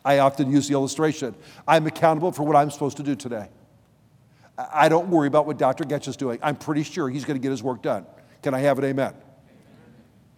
I 0.04 0.18
often 0.18 0.50
use 0.50 0.68
the 0.68 0.74
illustration 0.74 1.34
I'm 1.66 1.86
accountable 1.86 2.32
for 2.32 2.42
what 2.42 2.56
I'm 2.56 2.70
supposed 2.70 2.96
to 2.96 3.02
do 3.02 3.14
today. 3.14 3.48
I 4.58 4.88
don't 4.88 5.08
worry 5.08 5.28
about 5.28 5.46
what 5.46 5.58
Dr. 5.58 5.84
Getch 5.84 6.08
is 6.08 6.16
doing. 6.16 6.38
I'm 6.42 6.56
pretty 6.56 6.82
sure 6.82 7.08
he's 7.08 7.24
going 7.24 7.38
to 7.38 7.42
get 7.42 7.50
his 7.50 7.62
work 7.62 7.82
done. 7.82 8.06
Can 8.42 8.54
I 8.54 8.60
have 8.60 8.78
an 8.78 8.84
amen? 8.84 9.14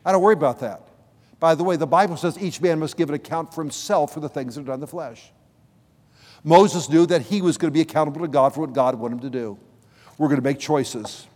I 0.05 0.13
don't 0.13 0.23
worry 0.23 0.35
about 0.35 0.61
that. 0.61 0.89
By 1.41 1.55
the 1.55 1.65
way, 1.65 1.77
the 1.77 1.87
Bible 1.87 2.17
says 2.17 2.39
each 2.39 2.61
man 2.61 2.79
must 2.79 2.97
give 2.97 3.09
an 3.09 3.15
account 3.15 3.53
for 3.53 3.63
himself 3.63 4.15
for 4.15 4.21
the 4.21 4.29
things 4.29 4.55
that 4.55 4.63
are 4.63 4.65
done 4.65 4.75
in 4.75 4.81
the 4.81 4.87
flesh. 4.87 5.33
Moses 6.45 6.89
knew 6.89 7.07
that 7.07 7.23
he 7.23 7.41
was 7.41 7.59
going 7.59 7.73
to 7.73 7.75
be 7.75 7.81
accountable 7.81 8.21
to 8.21 8.29
God 8.29 8.55
for 8.55 8.61
what 8.61 8.73
God 8.73 8.95
wanted 8.97 9.17
him 9.17 9.21
to 9.21 9.31
do. 9.31 9.59
We're 10.19 10.29
going 10.29 10.41
to 10.41 10.45
make 10.45 10.59
choices. 10.59 11.27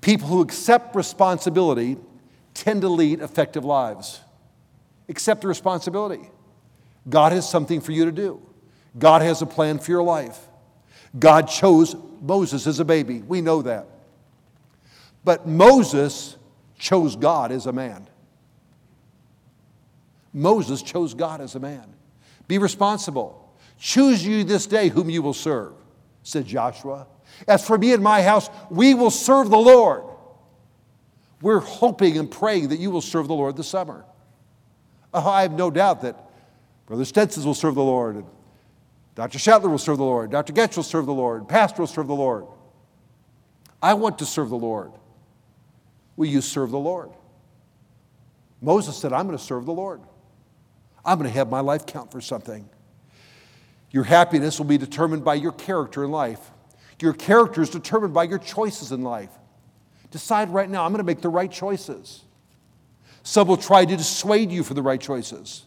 People 0.00 0.28
who 0.28 0.40
accept 0.40 0.96
responsibility 0.96 1.96
tend 2.54 2.80
to 2.82 2.88
lead 2.88 3.20
effective 3.20 3.64
lives. 3.64 4.20
Accept 5.08 5.42
the 5.42 5.48
responsibility. 5.48 6.30
God 7.08 7.32
has 7.32 7.48
something 7.48 7.80
for 7.80 7.92
you 7.92 8.04
to 8.04 8.12
do, 8.12 8.40
God 8.98 9.22
has 9.22 9.42
a 9.42 9.46
plan 9.46 9.78
for 9.78 9.90
your 9.90 10.02
life. 10.02 10.38
God 11.16 11.46
chose 11.48 11.94
Moses 12.20 12.66
as 12.66 12.80
a 12.80 12.84
baby. 12.84 13.22
We 13.22 13.40
know 13.40 13.62
that. 13.62 13.86
But 15.22 15.46
Moses 15.46 16.36
chose 16.76 17.14
God 17.14 17.52
as 17.52 17.66
a 17.66 17.72
man. 17.72 18.08
Moses 20.32 20.82
chose 20.82 21.14
God 21.14 21.40
as 21.40 21.54
a 21.54 21.60
man. 21.60 21.94
Be 22.48 22.58
responsible. 22.58 23.56
Choose 23.78 24.26
you 24.26 24.42
this 24.42 24.66
day 24.66 24.88
whom 24.88 25.08
you 25.08 25.22
will 25.22 25.34
serve, 25.34 25.72
said 26.24 26.46
Joshua. 26.46 27.06
As 27.46 27.64
for 27.64 27.78
me 27.78 27.92
and 27.92 28.02
my 28.02 28.22
house, 28.22 28.50
we 28.70 28.94
will 28.94 29.10
serve 29.10 29.50
the 29.50 29.58
Lord. 29.58 30.02
We're 31.40 31.60
hoping 31.60 32.18
and 32.18 32.30
praying 32.30 32.68
that 32.68 32.80
you 32.80 32.90
will 32.90 33.00
serve 33.00 33.28
the 33.28 33.34
Lord 33.34 33.56
this 33.56 33.68
summer. 33.68 34.04
Oh, 35.12 35.28
I 35.28 35.42
have 35.42 35.52
no 35.52 35.70
doubt 35.70 36.02
that 36.02 36.23
Brother 36.86 37.04
Stetson 37.04 37.44
will 37.44 37.54
serve 37.54 37.74
the 37.74 37.82
Lord, 37.82 38.16
and 38.16 38.26
Dr. 39.14 39.38
Shetler 39.38 39.70
will 39.70 39.78
serve 39.78 39.98
the 39.98 40.04
Lord, 40.04 40.30
Dr. 40.30 40.52
Getch 40.52 40.76
will 40.76 40.82
serve 40.82 41.06
the 41.06 41.14
Lord, 41.14 41.48
Pastor 41.48 41.82
will 41.82 41.86
serve 41.86 42.06
the 42.06 42.14
Lord. 42.14 42.46
I 43.82 43.94
want 43.94 44.18
to 44.18 44.26
serve 44.26 44.50
the 44.50 44.56
Lord. 44.56 44.92
Will 46.16 46.26
you 46.26 46.40
serve 46.40 46.70
the 46.70 46.78
Lord? 46.78 47.10
Moses 48.60 48.96
said, 48.96 49.12
I'm 49.12 49.26
going 49.26 49.36
to 49.36 49.44
serve 49.44 49.66
the 49.66 49.72
Lord. 49.72 50.00
I'm 51.04 51.18
going 51.18 51.30
to 51.30 51.36
have 51.36 51.50
my 51.50 51.60
life 51.60 51.84
count 51.84 52.10
for 52.10 52.20
something. 52.20 52.68
Your 53.90 54.04
happiness 54.04 54.58
will 54.58 54.66
be 54.66 54.78
determined 54.78 55.24
by 55.24 55.34
your 55.34 55.52
character 55.52 56.02
in 56.02 56.10
life. 56.10 56.50
Your 57.00 57.12
character 57.12 57.60
is 57.60 57.68
determined 57.68 58.14
by 58.14 58.24
your 58.24 58.38
choices 58.38 58.90
in 58.90 59.02
life. 59.02 59.30
Decide 60.10 60.48
right 60.50 60.70
now, 60.70 60.84
I'm 60.84 60.92
going 60.92 60.98
to 60.98 61.04
make 61.04 61.20
the 61.20 61.28
right 61.28 61.50
choices. 61.50 62.22
Some 63.22 63.48
will 63.48 63.56
try 63.56 63.84
to 63.84 63.96
dissuade 63.96 64.50
you 64.50 64.62
from 64.62 64.76
the 64.76 64.82
right 64.82 65.00
choices. 65.00 65.64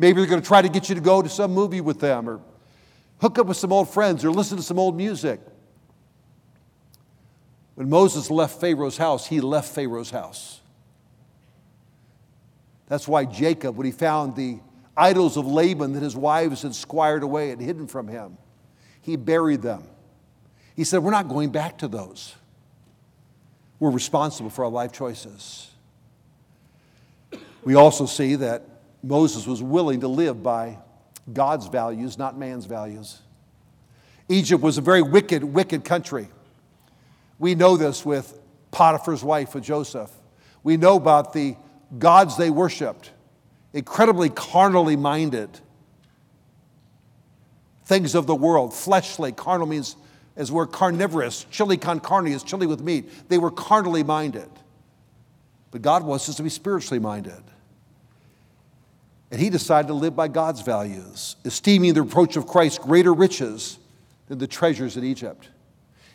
Maybe 0.00 0.18
they're 0.22 0.30
going 0.30 0.40
to 0.40 0.48
try 0.48 0.62
to 0.62 0.70
get 0.70 0.88
you 0.88 0.94
to 0.94 1.00
go 1.02 1.20
to 1.20 1.28
some 1.28 1.52
movie 1.52 1.82
with 1.82 2.00
them 2.00 2.26
or 2.26 2.40
hook 3.20 3.38
up 3.38 3.46
with 3.46 3.58
some 3.58 3.70
old 3.70 3.90
friends 3.90 4.24
or 4.24 4.30
listen 4.30 4.56
to 4.56 4.62
some 4.62 4.78
old 4.78 4.96
music. 4.96 5.40
When 7.74 7.90
Moses 7.90 8.30
left 8.30 8.62
Pharaoh's 8.62 8.96
house, 8.96 9.26
he 9.26 9.42
left 9.42 9.74
Pharaoh's 9.74 10.10
house. 10.10 10.62
That's 12.86 13.06
why 13.06 13.26
Jacob, 13.26 13.76
when 13.76 13.84
he 13.84 13.92
found 13.92 14.36
the 14.36 14.60
idols 14.96 15.36
of 15.36 15.46
Laban 15.46 15.92
that 15.92 16.02
his 16.02 16.16
wives 16.16 16.62
had 16.62 16.74
squired 16.74 17.22
away 17.22 17.50
and 17.50 17.60
hidden 17.60 17.86
from 17.86 18.08
him, 18.08 18.38
he 19.02 19.16
buried 19.16 19.60
them. 19.60 19.84
He 20.76 20.84
said, 20.84 21.02
We're 21.02 21.10
not 21.10 21.28
going 21.28 21.50
back 21.50 21.76
to 21.78 21.88
those. 21.88 22.34
We're 23.78 23.90
responsible 23.90 24.48
for 24.48 24.64
our 24.64 24.70
life 24.70 24.92
choices. 24.92 25.70
We 27.64 27.74
also 27.74 28.06
see 28.06 28.36
that 28.36 28.64
Moses 29.02 29.46
was 29.46 29.62
willing 29.62 30.00
to 30.00 30.08
live 30.08 30.42
by 30.42 30.78
God's 31.32 31.66
values, 31.68 32.18
not 32.18 32.36
man's 32.36 32.66
values. 32.66 33.20
Egypt 34.28 34.62
was 34.62 34.78
a 34.78 34.80
very 34.80 35.02
wicked, 35.02 35.42
wicked 35.42 35.84
country. 35.84 36.28
We 37.38 37.54
know 37.54 37.76
this 37.76 38.04
with 38.04 38.38
Potiphar's 38.70 39.24
wife, 39.24 39.54
with 39.54 39.64
Joseph. 39.64 40.10
We 40.62 40.76
know 40.76 40.96
about 40.96 41.32
the 41.32 41.56
gods 41.98 42.36
they 42.36 42.50
worshiped, 42.50 43.10
incredibly 43.72 44.28
carnally 44.28 44.96
minded. 44.96 45.48
Things 47.84 48.14
of 48.14 48.26
the 48.26 48.34
world, 48.34 48.72
fleshly, 48.74 49.32
carnal 49.32 49.66
means 49.66 49.96
as 50.36 50.52
we're 50.52 50.66
carnivorous. 50.66 51.44
Chili 51.50 51.76
con 51.76 52.00
carne 52.00 52.28
is 52.28 52.42
chili 52.42 52.66
with 52.66 52.80
meat. 52.80 53.28
They 53.28 53.38
were 53.38 53.50
carnally 53.50 54.04
minded. 54.04 54.48
But 55.70 55.82
God 55.82 56.04
wants 56.04 56.28
us 56.28 56.36
to 56.36 56.42
be 56.42 56.48
spiritually 56.48 57.00
minded. 57.00 57.42
And 59.30 59.40
he 59.40 59.48
decided 59.48 59.88
to 59.88 59.94
live 59.94 60.16
by 60.16 60.28
God's 60.28 60.62
values, 60.62 61.36
esteeming 61.44 61.94
the 61.94 62.02
reproach 62.02 62.36
of 62.36 62.46
Christ 62.46 62.80
greater 62.80 63.14
riches 63.14 63.78
than 64.26 64.38
the 64.38 64.46
treasures 64.46 64.96
in 64.96 65.04
Egypt. 65.04 65.48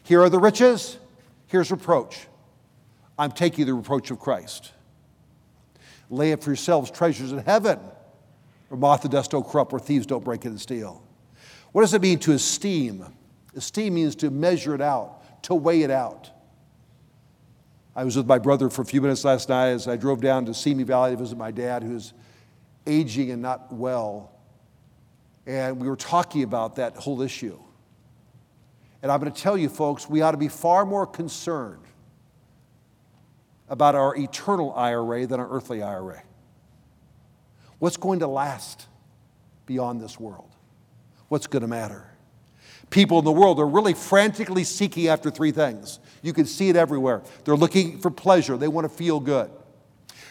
Here 0.03 0.21
are 0.21 0.29
the 0.29 0.39
riches, 0.39 0.97
here's 1.47 1.71
reproach. 1.71 2.27
I'm 3.17 3.31
taking 3.31 3.65
the 3.65 3.73
reproach 3.73 4.11
of 4.11 4.19
Christ. 4.19 4.71
Lay 6.09 6.33
up 6.33 6.43
for 6.43 6.49
yourselves 6.49 6.91
treasures 6.91 7.31
in 7.31 7.39
heaven, 7.39 7.79
where 8.67 8.79
moth 8.79 9.03
and 9.03 9.11
dust 9.11 9.31
don't 9.31 9.47
corrupt, 9.47 9.71
where 9.71 9.79
thieves 9.79 10.05
don't 10.05 10.23
break 10.23 10.45
in 10.45 10.51
and 10.51 10.61
steal. 10.61 11.01
What 11.71 11.81
does 11.81 11.93
it 11.93 12.01
mean 12.01 12.19
to 12.19 12.33
esteem? 12.33 13.05
Esteem 13.55 13.93
means 13.93 14.15
to 14.17 14.29
measure 14.29 14.75
it 14.75 14.81
out, 14.81 15.43
to 15.43 15.55
weigh 15.55 15.83
it 15.83 15.91
out. 15.91 16.29
I 17.95 18.03
was 18.03 18.17
with 18.17 18.27
my 18.27 18.37
brother 18.37 18.69
for 18.69 18.81
a 18.81 18.85
few 18.85 19.01
minutes 19.01 19.23
last 19.23 19.47
night 19.47 19.69
as 19.69 19.87
I 19.87 19.95
drove 19.95 20.19
down 20.19 20.45
to 20.45 20.53
Simi 20.53 20.83
Valley 20.83 21.11
to 21.11 21.17
visit 21.17 21.37
my 21.37 21.51
dad, 21.51 21.81
who's 21.81 22.13
aging 22.87 23.31
and 23.31 23.41
not 23.41 23.73
well. 23.73 24.31
And 25.45 25.79
we 25.79 25.87
were 25.87 25.95
talking 25.95 26.43
about 26.43 26.77
that 26.77 26.95
whole 26.95 27.21
issue. 27.21 27.59
And 29.01 29.11
I'm 29.11 29.19
going 29.19 29.31
to 29.31 29.41
tell 29.41 29.57
you, 29.57 29.69
folks, 29.69 30.09
we 30.09 30.21
ought 30.21 30.31
to 30.31 30.37
be 30.37 30.47
far 30.47 30.85
more 30.85 31.05
concerned 31.05 31.83
about 33.69 33.95
our 33.95 34.15
eternal 34.15 34.73
IRA 34.73 35.27
than 35.27 35.39
our 35.39 35.49
earthly 35.49 35.81
IRA. 35.81 36.23
What's 37.79 37.97
going 37.97 38.19
to 38.19 38.27
last 38.27 38.87
beyond 39.65 40.01
this 40.01 40.19
world? 40.19 40.49
What's 41.27 41.47
going 41.47 41.61
to 41.61 41.67
matter? 41.67 42.09
People 42.89 43.19
in 43.19 43.25
the 43.25 43.31
world 43.31 43.59
are 43.59 43.67
really 43.67 43.93
frantically 43.93 44.63
seeking 44.63 45.07
after 45.07 45.29
three 45.29 45.51
things. 45.51 45.99
You 46.21 46.33
can 46.33 46.45
see 46.45 46.69
it 46.69 46.75
everywhere. 46.75 47.23
They're 47.43 47.55
looking 47.55 47.99
for 47.99 48.11
pleasure, 48.11 48.57
they 48.57 48.67
want 48.67 48.89
to 48.89 48.95
feel 48.95 49.19
good. 49.19 49.51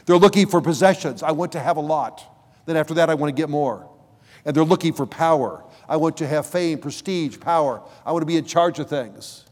They're 0.06 0.18
looking 0.18 0.48
for 0.48 0.60
possessions. 0.60 1.22
I 1.22 1.30
want 1.32 1.52
to 1.52 1.60
have 1.60 1.76
a 1.76 1.80
lot. 1.80 2.33
Then 2.66 2.76
after 2.76 2.94
that, 2.94 3.10
I 3.10 3.14
want 3.14 3.34
to 3.34 3.40
get 3.40 3.48
more. 3.48 3.88
And 4.44 4.54
they're 4.54 4.64
looking 4.64 4.92
for 4.92 5.06
power. 5.06 5.64
I 5.88 5.96
want 5.96 6.16
to 6.18 6.26
have 6.26 6.46
fame, 6.46 6.78
prestige, 6.78 7.38
power. 7.40 7.82
I 8.04 8.12
want 8.12 8.22
to 8.22 8.26
be 8.26 8.36
in 8.36 8.44
charge 8.44 8.78
of 8.78 8.88
things. 8.88 9.44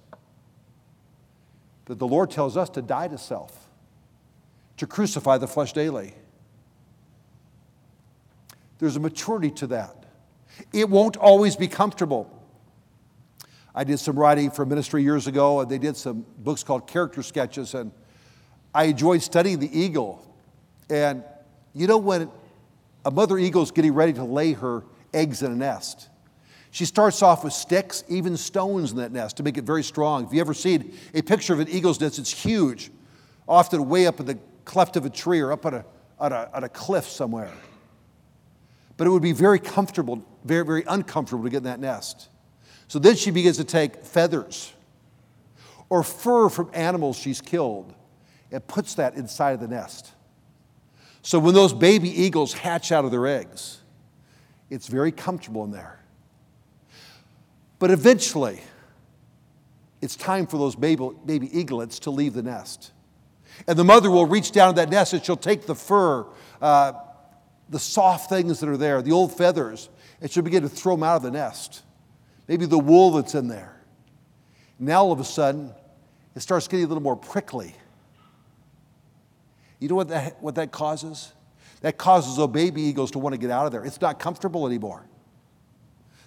But 1.84 1.98
the 1.98 2.06
Lord 2.06 2.30
tells 2.30 2.56
us 2.56 2.70
to 2.70 2.82
die 2.82 3.08
to 3.08 3.18
self, 3.18 3.68
to 4.76 4.86
crucify 4.86 5.38
the 5.38 5.48
flesh 5.48 5.72
daily. 5.72 6.14
There's 8.78 8.96
a 8.96 9.00
maturity 9.00 9.50
to 9.52 9.66
that. 9.68 10.04
It 10.72 10.88
won't 10.88 11.16
always 11.16 11.56
be 11.56 11.68
comfortable. 11.68 12.38
I 13.74 13.84
did 13.84 13.98
some 13.98 14.18
writing 14.18 14.50
for 14.50 14.66
ministry 14.66 15.02
years 15.02 15.26
ago, 15.26 15.60
and 15.60 15.70
they 15.70 15.78
did 15.78 15.96
some 15.96 16.26
books 16.38 16.62
called 16.62 16.86
character 16.86 17.22
sketches, 17.22 17.74
and 17.74 17.90
I 18.74 18.84
enjoyed 18.84 19.22
studying 19.22 19.60
the 19.60 19.78
eagle. 19.78 20.26
And 20.90 21.24
you 21.74 21.86
know, 21.86 21.96
when 21.96 22.30
a 23.04 23.10
mother 23.10 23.38
eagle 23.38 23.62
is 23.62 23.70
getting 23.70 23.94
ready 23.94 24.12
to 24.14 24.24
lay 24.24 24.52
her 24.52 24.84
eggs 25.12 25.42
in 25.42 25.52
a 25.52 25.56
nest. 25.56 26.08
She 26.70 26.84
starts 26.86 27.22
off 27.22 27.44
with 27.44 27.52
sticks, 27.52 28.02
even 28.08 28.36
stones 28.36 28.92
in 28.92 28.98
that 28.98 29.12
nest 29.12 29.36
to 29.36 29.42
make 29.42 29.58
it 29.58 29.64
very 29.64 29.82
strong. 29.82 30.24
If 30.24 30.32
you 30.32 30.40
ever 30.40 30.54
seen 30.54 30.96
a 31.12 31.20
picture 31.20 31.52
of 31.52 31.60
an 31.60 31.68
eagle's 31.68 32.00
nest, 32.00 32.18
it's 32.18 32.32
huge, 32.32 32.90
often 33.46 33.88
way 33.88 34.06
up 34.06 34.20
in 34.20 34.26
the 34.26 34.38
cleft 34.64 34.96
of 34.96 35.04
a 35.04 35.10
tree 35.10 35.40
or 35.40 35.52
up 35.52 35.66
on 35.66 35.74
a, 35.74 35.84
on 36.18 36.32
a, 36.32 36.48
on 36.54 36.64
a 36.64 36.68
cliff 36.68 37.04
somewhere. 37.04 37.52
But 38.96 39.06
it 39.06 39.10
would 39.10 39.22
be 39.22 39.32
very 39.32 39.58
comfortable, 39.58 40.24
very, 40.44 40.64
very 40.64 40.84
uncomfortable 40.86 41.44
to 41.44 41.50
get 41.50 41.58
in 41.58 41.64
that 41.64 41.80
nest. 41.80 42.28
So 42.88 42.98
then 42.98 43.16
she 43.16 43.30
begins 43.30 43.56
to 43.58 43.64
take 43.64 44.04
feathers 44.04 44.72
or 45.90 46.02
fur 46.02 46.48
from 46.48 46.70
animals 46.72 47.18
she's 47.18 47.40
killed 47.42 47.92
and 48.50 48.66
puts 48.66 48.94
that 48.94 49.14
inside 49.14 49.52
of 49.52 49.60
the 49.60 49.68
nest. 49.68 50.12
So 51.22 51.38
when 51.38 51.54
those 51.54 51.72
baby 51.72 52.08
eagles 52.10 52.52
hatch 52.52 52.92
out 52.92 53.04
of 53.04 53.10
their 53.10 53.26
eggs, 53.26 53.80
it's 54.70 54.88
very 54.88 55.12
comfortable 55.12 55.64
in 55.64 55.70
there. 55.70 56.00
But 57.78 57.90
eventually, 57.90 58.60
it's 60.00 60.16
time 60.16 60.46
for 60.46 60.58
those 60.58 60.74
baby, 60.74 61.10
baby 61.24 61.48
eaglets 61.56 62.00
to 62.00 62.10
leave 62.10 62.34
the 62.34 62.42
nest. 62.42 62.92
And 63.66 63.78
the 63.78 63.84
mother 63.84 64.10
will 64.10 64.26
reach 64.26 64.52
down 64.52 64.74
to 64.74 64.76
that 64.76 64.90
nest 64.90 65.12
and 65.12 65.24
she'll 65.24 65.36
take 65.36 65.66
the 65.66 65.74
fur, 65.74 66.26
uh, 66.60 66.92
the 67.68 67.78
soft 67.78 68.28
things 68.28 68.60
that 68.60 68.68
are 68.68 68.76
there, 68.76 69.02
the 69.02 69.12
old 69.12 69.36
feathers, 69.36 69.88
and 70.20 70.30
she'll 70.30 70.42
begin 70.42 70.62
to 70.62 70.68
throw 70.68 70.94
them 70.94 71.02
out 71.02 71.16
of 71.16 71.22
the 71.22 71.30
nest 71.30 71.82
maybe 72.48 72.66
the 72.66 72.78
wool 72.78 73.12
that's 73.12 73.34
in 73.34 73.48
there. 73.48 73.80
Now 74.78 75.04
all 75.04 75.12
of 75.12 75.20
a 75.20 75.24
sudden, 75.24 75.72
it 76.34 76.40
starts 76.40 76.68
getting 76.68 76.84
a 76.84 76.88
little 76.88 77.02
more 77.02 77.16
prickly. 77.16 77.74
You 79.82 79.88
know 79.88 79.96
what 79.96 80.08
that, 80.10 80.40
what 80.40 80.54
that 80.54 80.70
causes? 80.70 81.32
That 81.80 81.98
causes 81.98 82.36
those 82.36 82.50
baby 82.50 82.82
eagles 82.82 83.10
to 83.10 83.18
want 83.18 83.32
to 83.32 83.36
get 83.36 83.50
out 83.50 83.66
of 83.66 83.72
there. 83.72 83.84
It's 83.84 84.00
not 84.00 84.20
comfortable 84.20 84.64
anymore. 84.64 85.04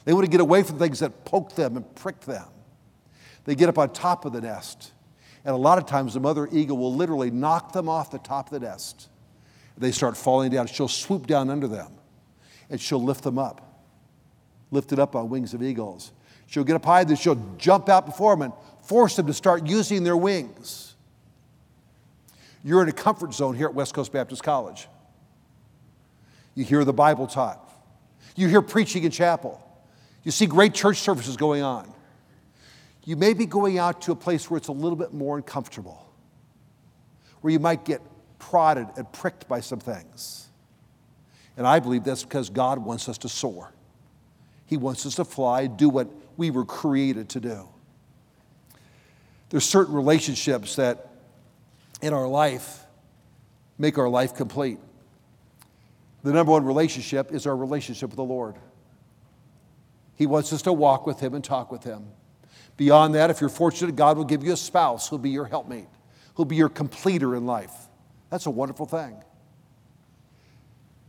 They 0.03 0.11
want 0.11 0.25
to 0.25 0.29
get 0.29 0.41
away 0.41 0.61
from 0.63 0.77
things 0.77 0.99
that 0.99 1.23
poke 1.23 1.55
them 1.55 1.77
and 1.77 1.95
prick 1.95 2.19
them. 2.19 2.43
They 3.45 3.55
get 3.55 3.69
up 3.69 3.77
on 3.77 3.93
top 3.93 4.25
of 4.25 4.33
the 4.33 4.41
nest. 4.41 4.91
And 5.45 5.53
a 5.53 5.57
lot 5.57 5.77
of 5.77 5.85
times 5.85 6.15
the 6.15 6.19
mother 6.19 6.49
eagle 6.51 6.77
will 6.77 6.93
literally 6.93 7.31
knock 7.31 7.71
them 7.71 7.87
off 7.87 8.11
the 8.11 8.19
top 8.19 8.51
of 8.51 8.59
the 8.59 8.67
nest. 8.67 9.07
They 9.77 9.93
start 9.93 10.17
falling 10.17 10.51
down. 10.51 10.67
She'll 10.67 10.89
swoop 10.89 11.25
down 11.25 11.49
under 11.49 11.69
them 11.69 11.93
and 12.69 12.81
she'll 12.81 13.01
lift 13.01 13.23
them 13.23 13.39
up, 13.39 13.85
lift 14.69 14.91
it 14.91 14.99
up 14.99 15.15
on 15.15 15.29
wings 15.29 15.53
of 15.53 15.63
eagles. 15.63 16.11
She'll 16.47 16.65
get 16.65 16.75
up 16.75 16.83
high, 16.83 17.05
then 17.05 17.15
she'll 17.15 17.41
jump 17.57 17.87
out 17.87 18.05
before 18.05 18.33
them 18.35 18.41
and 18.41 18.53
force 18.83 19.15
them 19.15 19.27
to 19.27 19.33
start 19.33 19.65
using 19.65 20.03
their 20.03 20.17
wings. 20.17 20.94
You're 22.65 22.81
in 22.81 22.89
a 22.89 22.93
comfort 22.93 23.31
zone 23.31 23.55
here 23.55 23.67
at 23.67 23.75
West 23.75 23.93
Coast 23.93 24.11
Baptist 24.11 24.41
College. 24.41 24.87
You 26.55 26.65
hear 26.65 26.83
the 26.83 26.93
Bible 26.93 27.27
taught, 27.27 27.61
you 28.35 28.47
hear 28.47 28.63
preaching 28.63 29.03
in 29.03 29.11
chapel, 29.11 29.61
you 30.23 30.31
see 30.31 30.47
great 30.47 30.73
church 30.73 30.97
services 30.97 31.37
going 31.37 31.61
on. 31.61 31.93
You 33.03 33.17
may 33.17 33.35
be 33.35 33.45
going 33.45 33.77
out 33.77 34.01
to 34.03 34.13
a 34.13 34.15
place 34.15 34.49
where 34.49 34.57
it's 34.57 34.67
a 34.67 34.71
little 34.71 34.95
bit 34.95 35.13
more 35.13 35.37
uncomfortable, 35.37 36.11
where 37.41 37.53
you 37.53 37.59
might 37.59 37.85
get 37.85 38.01
prodded 38.39 38.87
and 38.97 39.11
pricked 39.13 39.47
by 39.47 39.59
some 39.59 39.79
things. 39.79 40.47
And 41.57 41.67
I 41.67 41.79
believe 41.79 42.03
that's 42.03 42.23
because 42.23 42.49
God 42.49 42.79
wants 42.79 43.07
us 43.07 43.19
to 43.19 43.29
soar. 43.29 43.73
He 44.65 44.77
wants 44.77 45.05
us 45.05 45.13
to 45.15 45.25
fly, 45.25 45.67
do 45.67 45.87
what 45.87 46.07
we 46.35 46.49
were 46.49 46.65
created 46.65 47.29
to 47.29 47.39
do. 47.39 47.69
There's 49.51 49.65
certain 49.65 49.93
relationships 49.93 50.77
that 50.77 51.11
in 52.05 52.13
our 52.13 52.27
life 52.27 52.85
make 53.79 53.97
our 53.97 54.07
life 54.07 54.35
complete. 54.35 54.77
The 56.23 56.31
number 56.31 56.51
one 56.51 56.63
relationship 56.63 57.31
is 57.31 57.47
our 57.47 57.57
relationship 57.57 58.11
with 58.11 58.17
the 58.17 58.23
Lord. 58.23 58.55
He 60.15 60.27
wants 60.27 60.53
us 60.53 60.61
to 60.63 60.73
walk 60.73 61.07
with 61.07 61.19
Him 61.19 61.33
and 61.33 61.43
talk 61.43 61.71
with 61.71 61.83
Him. 61.83 62.05
Beyond 62.77 63.15
that, 63.15 63.31
if 63.31 63.41
you're 63.41 63.49
fortunate, 63.49 63.95
God 63.95 64.17
will 64.17 64.25
give 64.25 64.43
you 64.43 64.53
a 64.53 64.57
spouse 64.57 65.09
who'll 65.09 65.17
be 65.17 65.31
your 65.31 65.45
helpmate, 65.45 65.87
who'll 66.35 66.45
be 66.45 66.55
your 66.55 66.69
completer 66.69 67.35
in 67.35 67.47
life. 67.47 67.73
That's 68.29 68.45
a 68.45 68.51
wonderful 68.51 68.85
thing. 68.85 69.17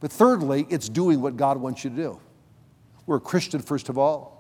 But 0.01 0.11
thirdly, 0.11 0.67
it's 0.71 0.89
doing 0.89 1.21
what 1.21 1.37
God 1.37 1.59
wants 1.59 1.85
you 1.85 1.91
to 1.91 1.97
do. 1.97 2.21
We're 3.05 3.17
a 3.17 3.21
Christian, 3.21 3.61
first 3.61 3.91
of 3.91 3.99
all. 3.99 4.35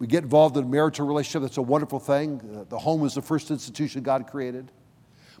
We 0.00 0.08
get 0.08 0.24
involved 0.24 0.56
in 0.56 0.64
a 0.64 0.66
marital 0.66 1.06
relationship. 1.06 1.42
That's 1.42 1.58
a 1.58 1.62
wonderful 1.62 2.00
thing. 2.00 2.40
Uh, 2.40 2.64
the 2.68 2.78
home 2.78 3.04
is 3.04 3.14
the 3.14 3.22
first 3.22 3.52
institution 3.52 4.02
God 4.02 4.26
created. 4.26 4.72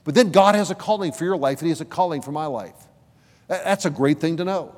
But 0.04 0.14
then 0.14 0.30
God 0.30 0.54
has 0.54 0.70
a 0.70 0.74
calling 0.74 1.12
for 1.12 1.24
your 1.24 1.36
life, 1.36 1.58
and 1.58 1.66
He 1.66 1.70
has 1.70 1.80
a 1.80 1.84
calling 1.84 2.22
for 2.22 2.32
my 2.32 2.46
life. 2.46 2.74
That's 3.48 3.84
a 3.84 3.90
great 3.90 4.20
thing 4.20 4.38
to 4.38 4.44
know. 4.44 4.76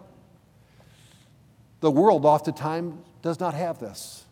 The 1.80 1.90
world 1.90 2.24
oftentimes 2.24 2.94
does 3.22 3.40
not 3.40 3.54
have 3.54 3.78
this. 3.78 4.24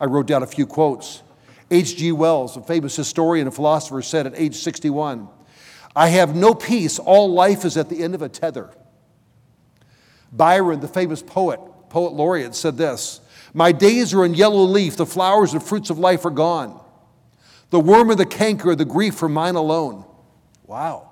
I 0.00 0.06
wrote 0.06 0.26
down 0.26 0.42
a 0.42 0.46
few 0.46 0.66
quotes. 0.66 1.22
H.G. 1.70 2.12
Wells, 2.12 2.56
a 2.56 2.62
famous 2.62 2.94
historian 2.94 3.46
and 3.46 3.54
philosopher, 3.54 4.02
said 4.02 4.26
at 4.26 4.34
age 4.36 4.56
61 4.56 5.28
I 5.94 6.08
have 6.08 6.36
no 6.36 6.54
peace. 6.54 6.98
All 6.98 7.32
life 7.32 7.64
is 7.64 7.76
at 7.76 7.88
the 7.88 8.02
end 8.02 8.14
of 8.14 8.22
a 8.22 8.28
tether. 8.28 8.70
Byron, 10.30 10.80
the 10.80 10.88
famous 10.88 11.22
poet, 11.22 11.58
poet 11.88 12.12
laureate, 12.12 12.54
said 12.54 12.76
this 12.76 13.20
My 13.54 13.72
days 13.72 14.12
are 14.12 14.24
in 14.24 14.34
yellow 14.34 14.64
leaf, 14.64 14.96
the 14.96 15.06
flowers 15.06 15.54
and 15.54 15.62
fruits 15.62 15.88
of 15.88 15.98
life 15.98 16.24
are 16.24 16.30
gone. 16.30 16.80
The 17.70 17.80
worm 17.80 18.10
and 18.10 18.20
the 18.20 18.26
canker, 18.26 18.74
the 18.74 18.84
grief 18.84 19.14
for 19.14 19.28
mine 19.28 19.54
alone. 19.54 20.04
Wow. 20.66 21.10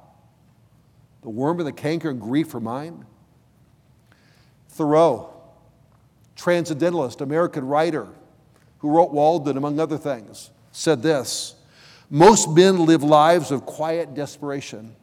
The 1.23 1.31
worm 1.31 1.59
and 1.59 1.67
the 1.67 1.73
canker 1.73 2.11
and 2.11 2.21
grief 2.21 2.49
for 2.49 2.61
mine? 2.61 3.07
Thoreau, 4.69 5.33
transcendentalist, 6.37 7.21
American 7.21 7.67
writer, 7.67 8.09
who 8.79 8.90
wrote 8.90 9.12
Walden, 9.12 9.57
among 9.57 9.79
other 9.79 9.97
things, 9.97 10.51
said 10.73 11.03
this 11.03 11.55
Most 12.11 12.51
men 12.51 12.85
live 12.85 13.03
lives 13.03 13.51
of 13.51 13.64
quiet 13.64 14.14
desperation. 14.14 14.97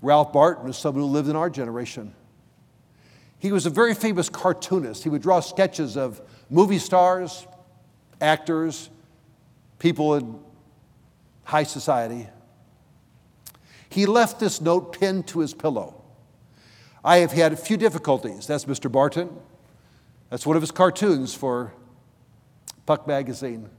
Ralph 0.00 0.32
Barton 0.32 0.70
is 0.70 0.76
someone 0.76 1.02
who 1.02 1.10
lived 1.10 1.28
in 1.28 1.36
our 1.36 1.50
generation. 1.50 2.14
He 3.38 3.52
was 3.52 3.66
a 3.66 3.70
very 3.70 3.94
famous 3.94 4.28
cartoonist. 4.28 5.02
He 5.02 5.08
would 5.08 5.22
draw 5.22 5.40
sketches 5.40 5.96
of 5.96 6.20
movie 6.48 6.78
stars, 6.78 7.46
actors, 8.20 8.88
people 9.78 10.14
in 10.14 10.38
high 11.44 11.64
society. 11.64 12.28
He 13.96 14.04
left 14.04 14.40
this 14.40 14.60
note 14.60 15.00
pinned 15.00 15.26
to 15.28 15.38
his 15.38 15.54
pillow. 15.54 16.04
I 17.02 17.16
have 17.18 17.32
had 17.32 17.54
a 17.54 17.56
few 17.56 17.78
difficulties. 17.78 18.46
That's 18.46 18.66
Mr. 18.66 18.92
Barton. 18.92 19.30
That's 20.28 20.44
one 20.44 20.54
of 20.54 20.60
his 20.60 20.70
cartoons 20.70 21.32
for 21.32 21.72
Puck 22.84 23.06
Magazine. 23.06 23.70